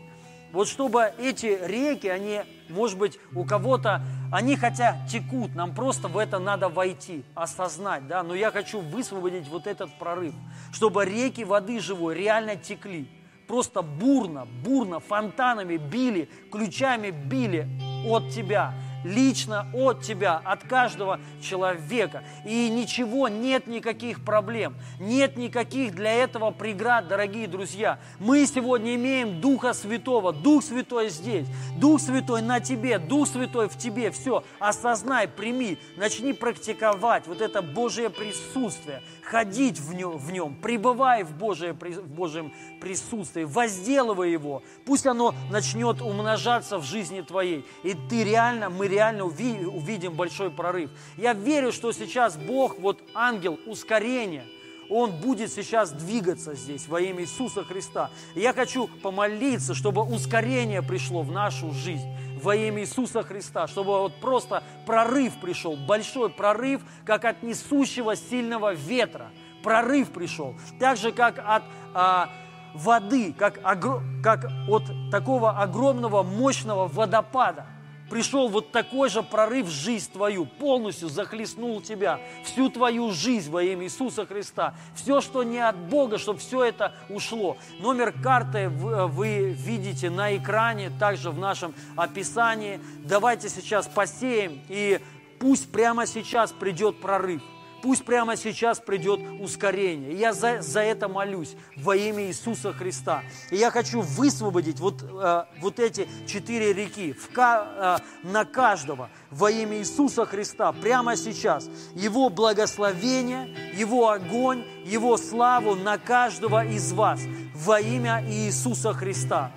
Вот 0.51 0.67
чтобы 0.67 1.13
эти 1.19 1.59
реки, 1.63 2.09
они, 2.09 2.41
может 2.69 2.99
быть, 2.99 3.21
у 3.35 3.45
кого-то, 3.45 4.03
они 4.33 4.57
хотя 4.57 4.97
текут, 5.07 5.55
нам 5.55 5.73
просто 5.75 6.09
в 6.09 6.17
это 6.17 6.39
надо 6.39 6.69
войти, 6.69 7.23
осознать, 7.35 8.09
да, 8.09 8.23
но 8.23 8.35
я 8.35 8.51
хочу 8.51 8.81
высвободить 8.81 9.47
вот 9.49 9.67
этот 9.67 9.97
прорыв, 9.99 10.35
чтобы 10.73 11.05
реки 11.05 11.45
воды 11.45 11.79
живой 11.81 12.15
реально 12.15 12.57
текли 12.57 13.09
просто 13.49 13.83
бурно, 13.83 14.47
бурно, 14.63 15.01
фонтанами 15.01 15.79
били, 15.79 16.29
ключами 16.53 17.11
били 17.11 17.67
от 18.07 18.31
тебя 18.31 18.75
лично 19.05 19.69
от 19.73 20.03
тебя, 20.03 20.41
от 20.45 20.65
каждого 20.65 21.21
человека. 21.41 22.25
И 22.45 22.69
ничего, 22.69 23.29
нет 23.29 23.67
никаких 23.67 24.25
проблем, 24.25 24.77
нет 24.99 25.37
никаких 25.37 25.95
для 25.95 26.13
этого 26.13 26.51
преград, 26.51 27.09
дорогие 27.09 27.47
друзья. 27.47 27.99
Мы 28.19 28.47
сегодня 28.47 28.95
имеем 28.97 29.41
Духа 29.41 29.73
Святого, 29.73 30.33
Дух 30.33 30.65
Святой 30.65 31.09
здесь, 31.09 31.47
Дух 31.77 32.01
Святой 32.01 32.43
на 32.43 32.61
тебе, 32.61 32.99
Дух 32.99 33.29
Святой 33.29 33.69
в 33.69 33.77
тебе. 33.77 34.11
Все, 34.11 34.45
осознай, 34.59 35.29
прими, 35.29 35.79
начни 35.97 36.33
практиковать 36.33 37.27
вот 37.27 37.41
это 37.41 37.63
Божье 37.63 38.11
присутствие, 38.11 39.03
ходить 39.31 39.79
в 39.79 39.95
нем, 39.95 40.17
в 40.17 40.33
нем 40.33 40.55
пребывай 40.55 41.23
в, 41.23 41.33
Божие, 41.37 41.75
в 41.75 42.09
Божьем 42.09 42.53
присутствии, 42.81 43.45
возделывай 43.45 44.33
его. 44.33 44.63
Пусть 44.87 45.07
оно 45.07 45.35
начнет 45.51 46.01
умножаться 46.01 46.79
в 46.79 46.85
жизни 46.85 47.21
твоей. 47.21 47.65
И 47.83 47.95
ты 48.09 48.25
реально, 48.25 48.71
мы 48.71 48.89
реально 48.89 49.25
увидим 49.25 50.15
большой 50.15 50.51
прорыв. 50.51 50.91
Я 51.17 51.35
верю, 51.35 51.73
что 51.73 51.93
сейчас 51.93 52.37
Бог, 52.37 52.79
вот 52.79 53.03
ангел 53.15 53.59
ускорения, 53.67 54.45
он 54.89 55.13
будет 55.13 55.53
сейчас 55.53 55.91
двигаться 55.91 56.55
здесь 56.55 56.89
во 56.89 57.01
имя 57.01 57.23
Иисуса 57.23 57.63
Христа. 57.63 58.11
Я 58.35 58.55
хочу 58.55 58.89
помолиться, 59.03 59.75
чтобы 59.75 60.03
ускорение 60.03 60.81
пришло 60.81 61.21
в 61.21 61.31
нашу 61.31 61.73
жизнь 61.73 62.09
во 62.39 62.55
имя 62.57 62.83
Иисуса 62.83 63.23
Христа, 63.23 63.67
чтобы 63.67 63.99
вот 63.99 64.21
просто 64.21 64.63
прорыв 64.87 65.39
пришел, 65.41 65.77
большой 65.77 66.31
прорыв, 66.31 66.83
как 67.05 67.25
от 67.25 67.43
несущего 67.43 68.17
сильного 68.17 68.75
ветра. 68.75 69.31
Прорыв 69.63 70.11
пришел, 70.11 70.55
так 70.79 70.97
же, 70.97 71.13
как 71.13 71.39
от 71.45 71.65
а, 71.95 72.31
воды, 72.75 73.35
как, 73.37 73.61
как 73.61 74.47
от 74.69 74.85
такого 75.11 75.51
огромного, 75.51 76.23
мощного 76.23 76.87
водопада– 76.89 77.67
пришел 78.09 78.49
вот 78.49 78.73
такой 78.73 79.09
же 79.09 79.23
прорыв 79.23 79.67
в 79.67 79.71
жизнь 79.71 80.11
твою, 80.13 80.47
полностью 80.47 81.09
захлестнул 81.09 81.81
тебя, 81.81 82.21
всю 82.45 82.69
твою 82.71 83.11
жизнь 83.13 83.51
во 83.51 83.63
имя 83.63 83.85
Иисуса 83.85 84.27
Христа. 84.27 84.75
Все, 84.95 85.21
что 85.21 85.43
не 85.43 85.59
от 85.59 85.77
Бога, 85.77 86.19
чтобы 86.19 86.39
все 86.39 86.65
это 86.65 86.95
ушло. 87.09 87.57
Номер 87.81 88.13
карты 88.13 88.69
вы 88.69 89.51
видите 89.53 90.11
на 90.11 90.37
экране, 90.37 90.91
также 90.99 91.31
в 91.31 91.39
нашем 91.39 91.75
описании. 91.97 92.81
Давайте 92.99 93.49
сейчас 93.49 93.87
посеем, 93.87 94.61
и 94.69 95.01
пусть 95.39 95.71
прямо 95.71 96.07
сейчас 96.07 96.53
придет 96.53 97.01
прорыв. 97.01 97.43
Пусть 97.83 98.05
прямо 98.05 98.37
сейчас 98.37 98.81
придет 98.81 99.21
ускорение. 99.41 100.13
я 100.15 100.33
за, 100.33 100.61
за 100.61 100.81
это 100.81 101.09
молюсь 101.09 101.55
во 101.77 101.97
имя 101.97 102.27
Иисуса 102.27 102.73
Христа. 102.73 103.23
И 103.51 103.57
я 103.57 103.71
хочу 103.71 104.01
высвободить 104.01 104.81
вот, 104.81 105.03
э, 105.03 105.45
вот 105.61 105.79
эти 105.79 106.09
четыре 106.27 106.73
реки 106.73 107.13
в, 107.13 107.29
э, 107.37 107.99
на 108.25 108.45
каждого 108.45 109.11
во 109.31 109.51
имя 109.51 109.79
Иисуса 109.79 110.25
Христа 110.27 110.73
прямо 110.73 111.17
сейчас. 111.17 111.69
Его 111.95 112.31
благословение, 112.31 113.55
Его 113.75 114.11
огонь, 114.11 114.65
Его 114.85 115.17
славу 115.17 115.75
на 115.75 115.99
каждого 115.99 116.65
из 116.65 116.93
вас 116.93 117.21
во 117.55 117.81
имя 117.81 118.25
Иисуса 118.27 118.93
Христа. 118.93 119.53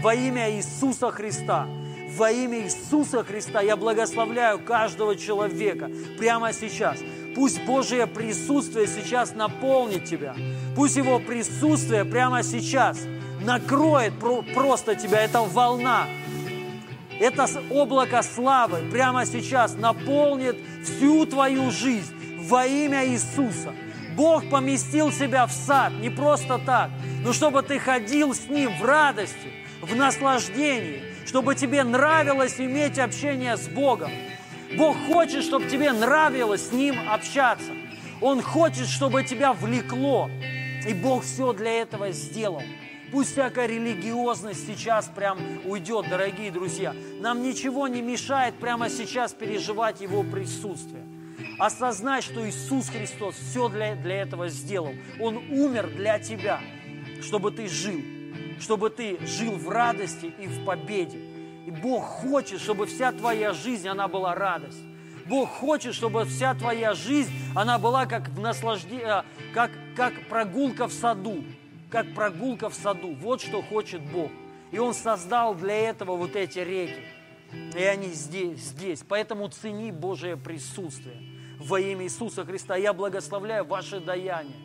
Во 0.00 0.14
имя 0.14 0.52
Иисуса 0.56 1.10
Христа 1.10 1.66
во 2.16 2.30
имя 2.30 2.62
Иисуса 2.62 3.24
Христа 3.24 3.60
я 3.60 3.76
благословляю 3.76 4.60
каждого 4.60 5.16
человека 5.16 5.90
прямо 6.16 6.52
сейчас. 6.52 7.00
Пусть 7.34 7.64
Божье 7.64 8.06
присутствие 8.06 8.86
сейчас 8.86 9.34
наполнит 9.34 10.04
тебя. 10.04 10.34
Пусть 10.76 10.96
Его 10.96 11.18
присутствие 11.18 12.04
прямо 12.04 12.42
сейчас 12.42 12.98
накроет 13.40 14.14
просто 14.54 14.94
тебя. 14.94 15.20
Это 15.20 15.40
волна, 15.40 16.06
это 17.20 17.46
облако 17.70 18.22
славы 18.22 18.90
прямо 18.90 19.24
сейчас 19.26 19.74
наполнит 19.74 20.56
всю 20.84 21.26
твою 21.26 21.70
жизнь 21.70 22.14
во 22.48 22.66
имя 22.66 23.06
Иисуса. 23.06 23.72
Бог 24.16 24.48
поместил 24.48 25.12
себя 25.12 25.46
в 25.46 25.52
сад 25.52 25.92
не 26.00 26.10
просто 26.10 26.58
так, 26.58 26.90
но 27.24 27.32
чтобы 27.32 27.62
ты 27.62 27.78
ходил 27.78 28.34
с 28.34 28.48
Ним 28.48 28.76
в 28.78 28.84
радости, 28.84 29.52
в 29.80 29.94
наслаждении, 29.96 31.02
чтобы 31.26 31.54
тебе 31.54 31.82
нравилось 31.82 32.60
иметь 32.60 32.98
общение 32.98 33.56
с 33.56 33.66
Богом. 33.68 34.10
Бог 34.76 34.96
хочет, 35.06 35.44
чтобы 35.44 35.66
тебе 35.66 35.92
нравилось 35.92 36.68
с 36.68 36.72
Ним 36.72 36.96
общаться. 37.08 37.72
Он 38.20 38.42
хочет, 38.42 38.88
чтобы 38.88 39.22
тебя 39.22 39.52
влекло. 39.52 40.28
И 40.86 40.92
Бог 40.92 41.22
все 41.22 41.52
для 41.52 41.82
этого 41.82 42.10
сделал. 42.10 42.62
Пусть 43.12 43.32
всякая 43.32 43.66
религиозность 43.66 44.66
сейчас 44.66 45.06
прям 45.14 45.38
уйдет, 45.64 46.08
дорогие 46.08 46.50
друзья. 46.50 46.94
Нам 47.20 47.42
ничего 47.42 47.86
не 47.86 48.02
мешает 48.02 48.56
прямо 48.56 48.90
сейчас 48.90 49.32
переживать 49.32 50.00
Его 50.00 50.24
присутствие. 50.24 51.04
Осознать, 51.58 52.24
что 52.24 52.48
Иисус 52.48 52.88
Христос 52.88 53.36
все 53.36 53.68
для, 53.68 53.94
для 53.94 54.22
этого 54.22 54.48
сделал. 54.48 54.94
Он 55.20 55.36
умер 55.36 55.92
для 55.94 56.18
тебя, 56.18 56.60
чтобы 57.22 57.52
ты 57.52 57.68
жил, 57.68 58.00
чтобы 58.58 58.90
ты 58.90 59.18
жил 59.24 59.52
в 59.52 59.68
радости 59.68 60.32
и 60.40 60.48
в 60.48 60.64
победе. 60.64 61.33
И 61.66 61.70
Бог 61.70 62.04
хочет, 62.04 62.60
чтобы 62.60 62.86
вся 62.86 63.12
твоя 63.12 63.52
жизнь, 63.52 63.88
она 63.88 64.06
была 64.06 64.34
радость. 64.34 64.82
Бог 65.26 65.48
хочет, 65.48 65.94
чтобы 65.94 66.26
вся 66.26 66.54
твоя 66.54 66.94
жизнь, 66.94 67.32
она 67.54 67.78
была 67.78 68.04
как 68.04 68.28
в 68.28 68.40
наслаждении, 68.40 69.20
э, 69.20 69.22
как, 69.54 69.70
как 69.96 70.28
прогулка 70.28 70.86
в 70.86 70.92
саду, 70.92 71.42
как 71.88 72.14
прогулка 72.14 72.68
в 72.68 72.74
саду. 72.74 73.14
Вот 73.14 73.40
что 73.40 73.62
хочет 73.62 74.02
Бог. 74.12 74.30
И 74.70 74.78
Он 74.78 74.92
создал 74.92 75.54
для 75.54 75.74
этого 75.74 76.16
вот 76.16 76.36
эти 76.36 76.58
реки. 76.58 77.02
И 77.74 77.82
они 77.82 78.08
здесь, 78.08 78.58
здесь. 78.60 79.02
Поэтому 79.08 79.48
цени 79.48 79.92
Божие 79.92 80.36
присутствие 80.36 81.16
во 81.58 81.80
имя 81.80 82.04
Иисуса 82.04 82.44
Христа. 82.44 82.76
Я 82.76 82.92
благословляю 82.92 83.64
ваше 83.64 84.00
даяние. 84.00 84.56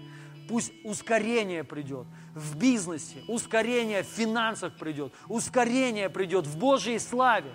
Пусть 0.49 0.73
ускорение 0.83 1.63
придет 1.63 2.07
в 2.39 2.55
бизнесе, 2.55 3.17
ускорение 3.27 4.03
в 4.03 4.07
финансах 4.07 4.73
придет, 4.73 5.13
ускорение 5.27 6.09
придет 6.09 6.47
в 6.47 6.57
Божьей 6.57 6.99
славе. 6.99 7.51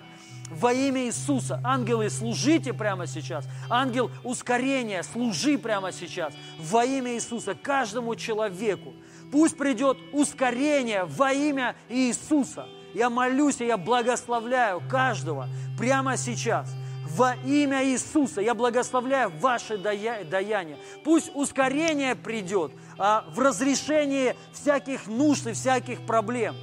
Во 0.49 0.71
имя 0.71 1.05
Иисуса. 1.05 1.59
Ангелы, 1.63 2.09
служите 2.11 2.71
прямо 2.71 3.07
сейчас. 3.07 3.47
Ангел 3.67 4.11
ускорения, 4.23 5.01
служи 5.01 5.57
прямо 5.57 5.91
сейчас. 5.91 6.35
Во 6.59 6.85
имя 6.85 7.15
Иисуса 7.15 7.55
каждому 7.55 8.15
человеку. 8.15 8.93
Пусть 9.31 9.57
придет 9.57 9.97
ускорение 10.13 11.05
во 11.05 11.33
имя 11.33 11.75
Иисуса. 11.89 12.67
Я 12.93 13.09
молюсь 13.09 13.59
и 13.59 13.65
я 13.65 13.77
благословляю 13.77 14.81
каждого 14.87 15.49
прямо 15.77 16.15
сейчас– 16.15 16.69
во 17.15 17.35
имя 17.45 17.85
Иисуса 17.85 18.41
я 18.41 18.53
благословляю 18.53 19.31
ваше 19.39 19.77
даяние. 19.77 20.77
Пусть 21.03 21.31
ускорение 21.33 22.13
придет 22.13 22.73
в 22.97 23.39
разрешении 23.39 24.35
всяких 24.53 25.07
нужд 25.07 25.47
и 25.47 25.53
всяких 25.53 26.05
проблем. 26.05 26.55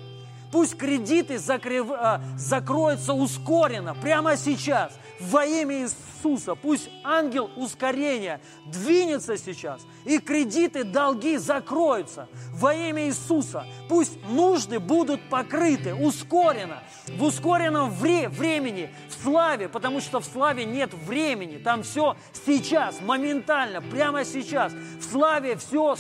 Пусть 0.53 0.77
кредиты 0.77 1.39
закрыв, 1.39 1.91
а, 1.91 2.23
закроются 2.37 3.15
ускоренно 3.15 3.95
прямо 3.95 4.37
сейчас 4.37 4.93
во 5.19 5.47
имя 5.47 5.83
Иисуса. 5.83 6.55
Пусть 6.55 6.91
ангел 7.05 7.51
ускорения 7.57 8.41
двинется 8.67 9.39
сейчас, 9.39 9.81
и 10.05 10.19
кредиты, 10.19 10.85
долги 10.85 11.39
закроются 11.39 12.29
во 12.53 12.75
имя 12.75 13.07
Иисуса. 13.07 13.65
Пусть 13.89 14.23
нужды 14.29 14.79
будут 14.79 15.27
покрыты 15.31 15.95
ускоренно, 15.95 16.83
в 17.09 17.23
ускоренном 17.23 17.91
вре- 17.91 18.29
времени, 18.29 18.91
в 19.09 19.23
славе, 19.23 19.71
потому 19.71 20.01
что 20.01 20.21
в 20.21 20.27
славе 20.27 20.67
нет 20.67 20.93
времени. 20.93 21.57
Там 21.57 21.83
все 21.83 22.15
сейчас, 22.45 23.01
моментально, 23.01 23.81
прямо 23.81 24.25
сейчас. 24.27 24.73
В 24.73 25.03
славе 25.11 25.57
все 25.57 25.97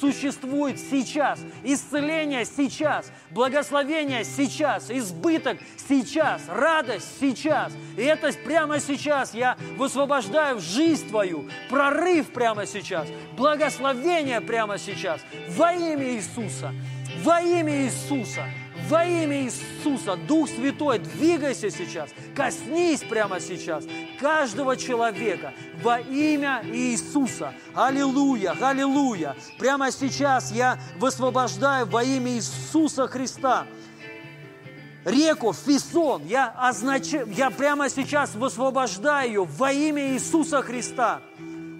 существует 0.00 0.78
сейчас, 0.78 1.40
исцеление 1.62 2.44
сейчас, 2.44 3.10
благословение 3.30 4.24
сейчас, 4.24 4.90
избыток 4.90 5.58
сейчас, 5.88 6.42
радость 6.48 7.08
сейчас. 7.20 7.72
И 7.96 8.02
это 8.02 8.32
прямо 8.44 8.80
сейчас 8.80 9.34
я 9.34 9.56
высвобождаю 9.76 10.56
в 10.56 10.60
жизнь 10.60 11.08
твою, 11.08 11.48
прорыв 11.70 12.28
прямо 12.32 12.66
сейчас, 12.66 13.08
благословение 13.36 14.40
прямо 14.40 14.78
сейчас, 14.78 15.20
во 15.50 15.72
имя 15.72 16.14
Иисуса, 16.14 16.72
во 17.22 17.40
имя 17.40 17.84
Иисуса. 17.84 18.44
Во 18.88 19.04
имя 19.04 19.42
Иисуса, 19.42 20.16
Дух 20.16 20.48
Святой, 20.48 20.98
двигайся 21.00 21.70
сейчас, 21.70 22.10
коснись 22.36 23.00
прямо 23.00 23.40
сейчас 23.40 23.84
каждого 24.20 24.76
человека 24.76 25.52
во 25.82 25.98
имя 25.98 26.62
Иисуса. 26.64 27.52
Аллилуйя, 27.74 28.54
аллилуйя. 28.60 29.34
Прямо 29.58 29.90
сейчас 29.90 30.52
я 30.52 30.78
высвобождаю 30.98 31.86
во 31.86 32.04
имя 32.04 32.32
Иисуса 32.32 33.08
Христа 33.08 33.66
реку 35.06 35.52
Фисон. 35.52 36.24
Я, 36.26 36.48
означаю, 36.56 37.28
я 37.30 37.50
прямо 37.50 37.88
сейчас 37.88 38.34
высвобождаю 38.34 39.28
ее 39.28 39.44
во 39.44 39.72
имя 39.72 40.14
Иисуса 40.14 40.62
Христа 40.62 41.22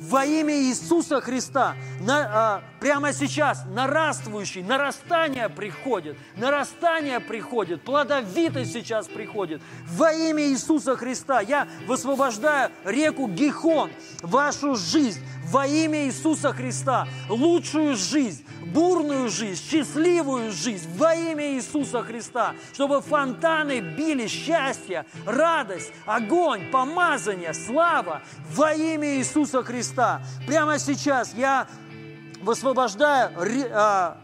во 0.00 0.24
имя 0.24 0.54
Иисуса 0.54 1.20
Христа 1.20 1.74
на, 2.00 2.18
а, 2.18 2.62
прямо 2.80 3.12
сейчас 3.12 3.64
нараствующий, 3.66 4.62
нарастание 4.62 5.48
приходит, 5.48 6.16
нарастание 6.36 7.20
приходит, 7.20 7.82
плодовитость 7.82 8.72
сейчас 8.72 9.06
приходит. 9.08 9.62
Во 9.88 10.12
имя 10.12 10.44
Иисуса 10.44 10.96
Христа 10.96 11.40
я 11.40 11.66
высвобождаю 11.86 12.70
реку 12.84 13.26
Гихон, 13.28 13.90
вашу 14.22 14.76
жизнь, 14.76 15.20
во 15.46 15.66
имя 15.66 16.06
Иисуса 16.06 16.52
Христа, 16.52 17.06
лучшую 17.28 17.96
жизнь, 17.96 18.44
бурную 18.72 19.28
жизнь, 19.28 19.62
счастливую 19.62 20.50
жизнь 20.52 20.88
во 20.96 21.14
имя 21.14 21.54
Иисуса 21.54 22.02
Христа, 22.02 22.54
чтобы 22.72 23.00
фонтаны 23.00 23.80
били 23.80 24.26
счастье, 24.26 25.06
радость, 25.24 25.92
огонь, 26.04 26.70
помазание, 26.70 27.54
слава 27.54 28.22
во 28.54 28.72
имя 28.74 29.16
Иисуса 29.16 29.62
Христа. 29.62 30.22
Прямо 30.46 30.78
сейчас 30.78 31.34
я 31.34 31.66
высвобождаю 32.42 33.30
а, 33.72 34.18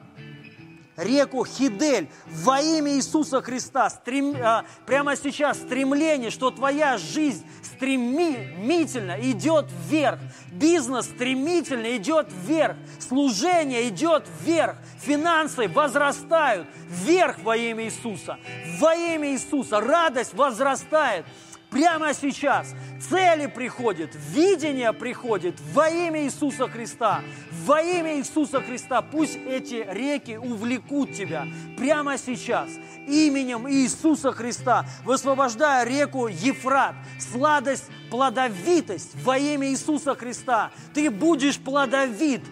реку 0.96 1.44
Хидель 1.44 2.08
во 2.26 2.60
имя 2.60 2.92
Иисуса 2.92 3.40
Христа. 3.42 3.90
Стрем, 3.90 4.36
а, 4.42 4.64
прямо 4.86 5.16
сейчас 5.16 5.58
стремление, 5.58 6.30
что 6.30 6.50
твоя 6.50 6.98
жизнь 6.98 7.44
стремительно 7.62 9.16
идет 9.20 9.66
вверх. 9.88 10.18
Бизнес 10.52 11.06
стремительно 11.06 11.96
идет 11.96 12.28
вверх. 12.30 12.76
Служение 13.00 13.88
идет 13.88 14.24
вверх. 14.42 14.76
Финансы 15.00 15.68
возрастают 15.68 16.66
вверх 16.88 17.38
во 17.42 17.56
имя 17.56 17.84
Иисуса. 17.84 18.38
Во 18.78 18.94
имя 18.94 19.32
Иисуса 19.32 19.80
радость 19.80 20.34
возрастает 20.34 21.24
прямо 21.72 22.14
сейчас. 22.14 22.74
Цели 23.08 23.46
приходят, 23.46 24.10
видение 24.30 24.92
приходит 24.92 25.56
во 25.72 25.88
имя 25.88 26.24
Иисуса 26.24 26.68
Христа. 26.68 27.22
Во 27.64 27.80
имя 27.80 28.18
Иисуса 28.18 28.60
Христа 28.60 29.02
пусть 29.02 29.36
эти 29.36 29.84
реки 29.90 30.36
увлекут 30.36 31.12
тебя 31.14 31.46
прямо 31.76 32.18
сейчас. 32.18 32.68
Именем 33.08 33.68
Иисуса 33.68 34.30
Христа, 34.30 34.86
высвобождая 35.04 35.84
реку 35.84 36.28
Ефрат, 36.28 36.94
сладость, 37.18 37.90
плодовитость 38.10 39.16
во 39.24 39.36
имя 39.38 39.68
Иисуса 39.68 40.14
Христа. 40.14 40.70
Ты 40.94 41.10
будешь 41.10 41.58
плодовит, 41.58 42.42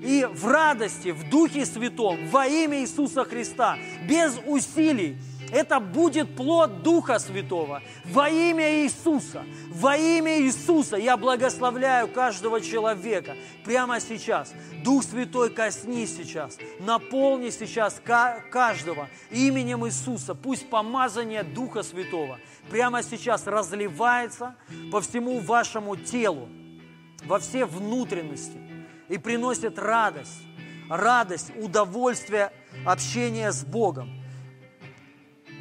и 0.00 0.28
в 0.32 0.46
радости, 0.46 1.08
в 1.08 1.28
Духе 1.28 1.66
Святом, 1.66 2.28
во 2.30 2.46
имя 2.46 2.80
Иисуса 2.82 3.24
Христа, 3.24 3.76
без 4.08 4.36
усилий, 4.46 5.18
это 5.50 5.80
будет 5.80 6.34
плод 6.36 6.82
Духа 6.82 7.18
Святого. 7.18 7.82
Во 8.04 8.28
имя 8.28 8.82
Иисуса, 8.82 9.44
во 9.68 9.96
имя 9.96 10.40
Иисуса 10.40 10.96
я 10.96 11.16
благословляю 11.16 12.08
каждого 12.08 12.60
человека 12.60 13.36
прямо 13.64 14.00
сейчас. 14.00 14.52
Дух 14.84 15.04
Святой 15.04 15.50
коснись 15.50 16.16
сейчас, 16.16 16.58
наполни 16.80 17.50
сейчас 17.50 18.00
каждого 18.50 19.08
именем 19.30 19.86
Иисуса. 19.86 20.34
Пусть 20.34 20.68
помазание 20.68 21.42
Духа 21.42 21.82
Святого 21.82 22.38
прямо 22.70 23.02
сейчас 23.02 23.46
разливается 23.46 24.54
по 24.92 25.00
всему 25.00 25.40
вашему 25.40 25.96
телу, 25.96 26.48
во 27.24 27.38
все 27.38 27.64
внутренности 27.64 28.58
и 29.08 29.18
приносит 29.18 29.78
радость, 29.78 30.42
радость, 30.88 31.52
удовольствие 31.56 32.52
общения 32.84 33.52
с 33.52 33.64
Богом 33.64 34.10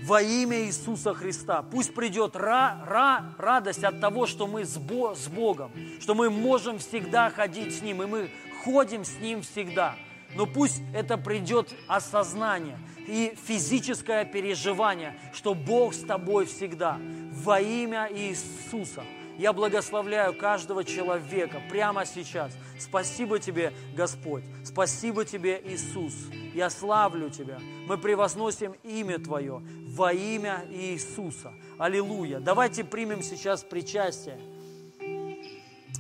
во 0.08 0.22
имя 0.22 0.62
Иисуса 0.62 1.14
Христа. 1.14 1.62
Пусть 1.62 1.94
придет 1.94 2.38
ра, 2.38 2.82
ра, 2.88 3.34
радость 3.38 3.84
от 3.84 4.00
того, 4.00 4.26
что 4.26 4.48
мы 4.48 4.64
с, 4.64 4.78
Бо, 4.78 5.14
с 5.14 5.28
Богом, 5.28 5.70
что 6.00 6.16
мы 6.16 6.30
можем 6.30 6.80
всегда 6.80 7.30
ходить 7.30 7.78
с 7.78 7.82
Ним, 7.82 8.02
и 8.02 8.06
мы 8.06 8.30
ходим 8.64 9.04
с 9.04 9.20
Ним 9.20 9.42
всегда. 9.42 9.96
Но 10.34 10.46
пусть 10.46 10.82
это 10.94 11.18
придет 11.18 11.74
осознание 11.88 12.80
и 13.06 13.36
физическое 13.46 14.24
переживание, 14.24 15.20
что 15.34 15.54
Бог 15.54 15.94
с 15.94 16.00
тобой 16.00 16.46
всегда. 16.46 16.98
Во 17.44 17.60
имя 17.60 18.10
Иисуса. 18.10 19.04
Я 19.38 19.54
благословляю 19.54 20.36
каждого 20.36 20.84
человека 20.84 21.62
прямо 21.70 22.06
сейчас. 22.06 22.58
Спасибо 22.80 23.40
тебе, 23.40 23.72
Господь. 23.96 24.44
Спасибо 24.64 25.26
тебе, 25.26 25.62
Иисус. 25.64 26.14
Я 26.56 26.70
славлю 26.72 27.30
Тебя. 27.30 27.60
Мы 27.88 27.98
превозносим 27.98 28.74
имя 28.84 29.20
Твое 29.20 29.62
во 29.90 30.12
имя 30.12 30.66
Иисуса. 30.72 31.54
Аллилуйя. 31.78 32.40
Давайте 32.40 32.84
примем 32.84 33.22
сейчас 33.22 33.64
причастие. 33.64 34.40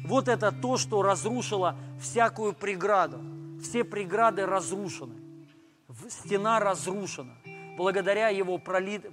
Вот 0.03 0.27
это 0.27 0.51
то, 0.51 0.77
что 0.77 1.03
разрушило 1.03 1.77
всякую 2.01 2.53
преграду. 2.53 3.19
Все 3.61 3.83
преграды 3.83 4.45
разрушены. 4.45 5.15
Стена 6.09 6.59
разрушена 6.59 7.35
благодаря 7.77 8.29
его 8.29 8.57
пролит, 8.57 9.05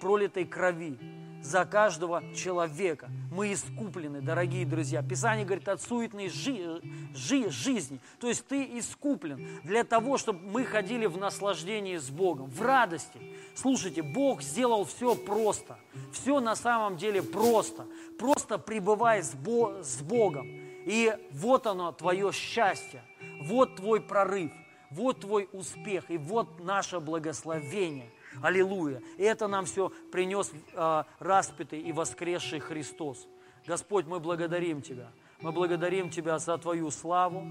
пролитой 0.00 0.44
крови 0.44 0.98
за 1.42 1.64
каждого 1.64 2.22
человека. 2.34 3.10
Мы 3.30 3.52
искуплены, 3.52 4.20
дорогие 4.20 4.64
друзья. 4.64 5.02
Писание 5.02 5.44
говорит 5.44 5.68
от 5.68 5.82
суетной 5.82 6.28
жи, 6.28 6.80
жи, 7.14 7.50
жизни. 7.50 8.00
То 8.20 8.28
есть 8.28 8.46
ты 8.46 8.78
искуплен 8.78 9.60
для 9.64 9.84
того, 9.84 10.18
чтобы 10.18 10.40
мы 10.40 10.64
ходили 10.64 11.06
в 11.06 11.18
наслаждении 11.18 11.96
с 11.96 12.10
Богом, 12.10 12.48
в 12.50 12.62
радости. 12.62 13.20
Слушайте, 13.54 14.02
Бог 14.02 14.42
сделал 14.42 14.84
все 14.84 15.14
просто. 15.14 15.78
Все 16.12 16.40
на 16.40 16.54
самом 16.54 16.96
деле 16.96 17.22
просто. 17.22 17.86
Просто 18.18 18.58
пребывай 18.58 19.22
с, 19.22 19.34
Бо, 19.34 19.82
с 19.82 20.00
Богом. 20.00 20.46
И 20.86 21.14
вот 21.32 21.66
оно, 21.66 21.92
твое 21.92 22.32
счастье. 22.32 23.02
Вот 23.44 23.76
твой 23.76 24.00
прорыв. 24.00 24.52
Вот 24.90 25.20
твой 25.20 25.48
успех. 25.52 26.10
И 26.10 26.18
вот 26.18 26.62
наше 26.62 27.00
благословение– 27.00 28.10
Аллилуйя. 28.40 29.02
И 29.18 29.22
это 29.22 29.48
нам 29.48 29.64
все 29.64 29.90
принес 30.10 30.52
э, 30.72 31.02
распятый 31.18 31.80
и 31.80 31.92
воскресший 31.92 32.60
Христос. 32.60 33.26
Господь, 33.66 34.06
мы 34.06 34.20
благодарим 34.20 34.82
Тебя. 34.82 35.10
Мы 35.40 35.52
благодарим 35.52 36.10
Тебя 36.10 36.38
за 36.38 36.56
Твою 36.58 36.90
славу 36.90 37.46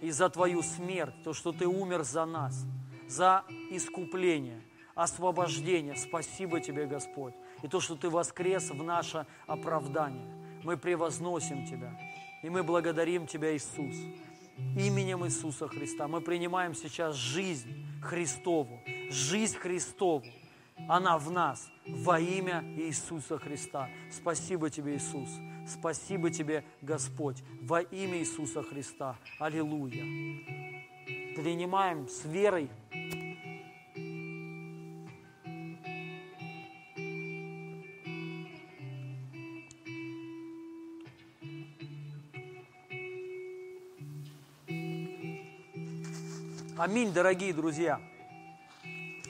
и 0.00 0.10
за 0.10 0.28
Твою 0.28 0.62
смерть, 0.62 1.14
то, 1.24 1.32
что 1.32 1.52
Ты 1.52 1.66
умер 1.66 2.04
за 2.04 2.24
нас, 2.24 2.64
за 3.08 3.44
искупление, 3.70 4.62
освобождение. 4.94 5.96
Спасибо 5.96 6.60
Тебе, 6.60 6.86
Господь. 6.86 7.34
И 7.62 7.68
то, 7.68 7.80
что 7.80 7.96
Ты 7.96 8.08
воскрес 8.08 8.70
в 8.70 8.82
наше 8.82 9.26
оправдание. 9.46 10.26
Мы 10.62 10.76
превозносим 10.76 11.66
Тебя. 11.66 11.98
И 12.42 12.48
мы 12.48 12.62
благодарим 12.62 13.26
Тебя, 13.26 13.56
Иисус. 13.56 13.96
Именем 14.76 15.24
Иисуса 15.26 15.66
Христа 15.68 16.06
мы 16.08 16.20
принимаем 16.20 16.74
сейчас 16.74 17.16
жизнь 17.16 17.86
Христову, 18.02 18.80
жизнь 19.14 19.56
Христову. 19.56 20.24
Она 20.88 21.18
в 21.18 21.30
нас 21.30 21.70
во 21.86 22.18
имя 22.18 22.64
Иисуса 22.76 23.38
Христа. 23.38 23.88
Спасибо 24.10 24.68
тебе, 24.70 24.96
Иисус. 24.96 25.30
Спасибо 25.66 26.30
тебе, 26.30 26.64
Господь, 26.82 27.42
во 27.62 27.80
имя 27.80 28.18
Иисуса 28.18 28.62
Христа. 28.62 29.16
Аллилуйя. 29.38 30.02
Принимаем 31.36 32.08
с 32.08 32.24
верой 32.24 32.68
Аминь, 46.76 47.12
дорогие 47.12 47.54
друзья. 47.54 48.00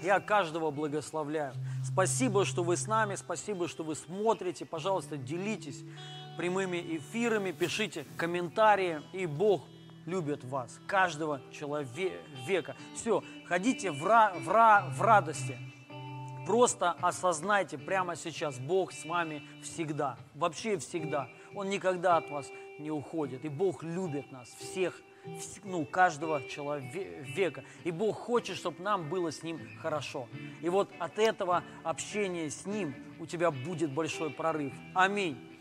Я 0.04 0.20
каждого 0.20 0.70
благословляю. 0.70 1.54
Спасибо, 1.82 2.44
что 2.44 2.62
вы 2.62 2.76
с 2.76 2.86
нами, 2.86 3.14
спасибо, 3.14 3.68
что 3.68 3.84
вы 3.84 3.94
смотрите. 3.94 4.66
Пожалуйста, 4.66 5.16
делитесь 5.16 5.82
прямыми 6.36 6.76
эфирами, 6.76 7.52
пишите 7.52 8.04
комментарии, 8.18 9.00
и 9.14 9.24
Бог 9.24 9.62
любит 10.04 10.44
вас, 10.44 10.78
каждого 10.86 11.40
человека. 11.50 12.76
Все, 12.94 13.24
ходите 13.46 13.92
в, 13.92 14.04
ра, 14.04 14.34
в, 14.36 14.46
ра, 14.50 14.84
в 14.90 15.00
радости. 15.00 15.56
Просто 16.46 16.90
осознайте 17.00 17.78
прямо 17.78 18.14
сейчас, 18.14 18.58
Бог 18.58 18.92
с 18.92 19.06
вами 19.06 19.42
всегда, 19.62 20.18
вообще 20.34 20.76
всегда. 20.76 21.30
Он 21.54 21.70
никогда 21.70 22.18
от 22.18 22.28
вас 22.28 22.46
не 22.78 22.90
уходит. 22.90 23.46
И 23.46 23.48
Бог 23.48 23.82
любит 23.82 24.30
нас 24.30 24.50
всех 24.50 25.00
ну, 25.62 25.84
каждого 25.84 26.42
человека. 26.48 27.64
И 27.84 27.90
Бог 27.90 28.16
хочет, 28.16 28.56
чтобы 28.56 28.82
нам 28.82 29.08
было 29.08 29.32
с 29.32 29.42
Ним 29.42 29.60
хорошо. 29.80 30.28
И 30.60 30.68
вот 30.68 30.90
от 30.98 31.18
этого 31.18 31.64
общения 31.82 32.50
с 32.50 32.66
Ним 32.66 32.94
у 33.18 33.26
тебя 33.26 33.50
будет 33.50 33.92
большой 33.92 34.30
прорыв. 34.30 34.72
Аминь. 34.94 35.53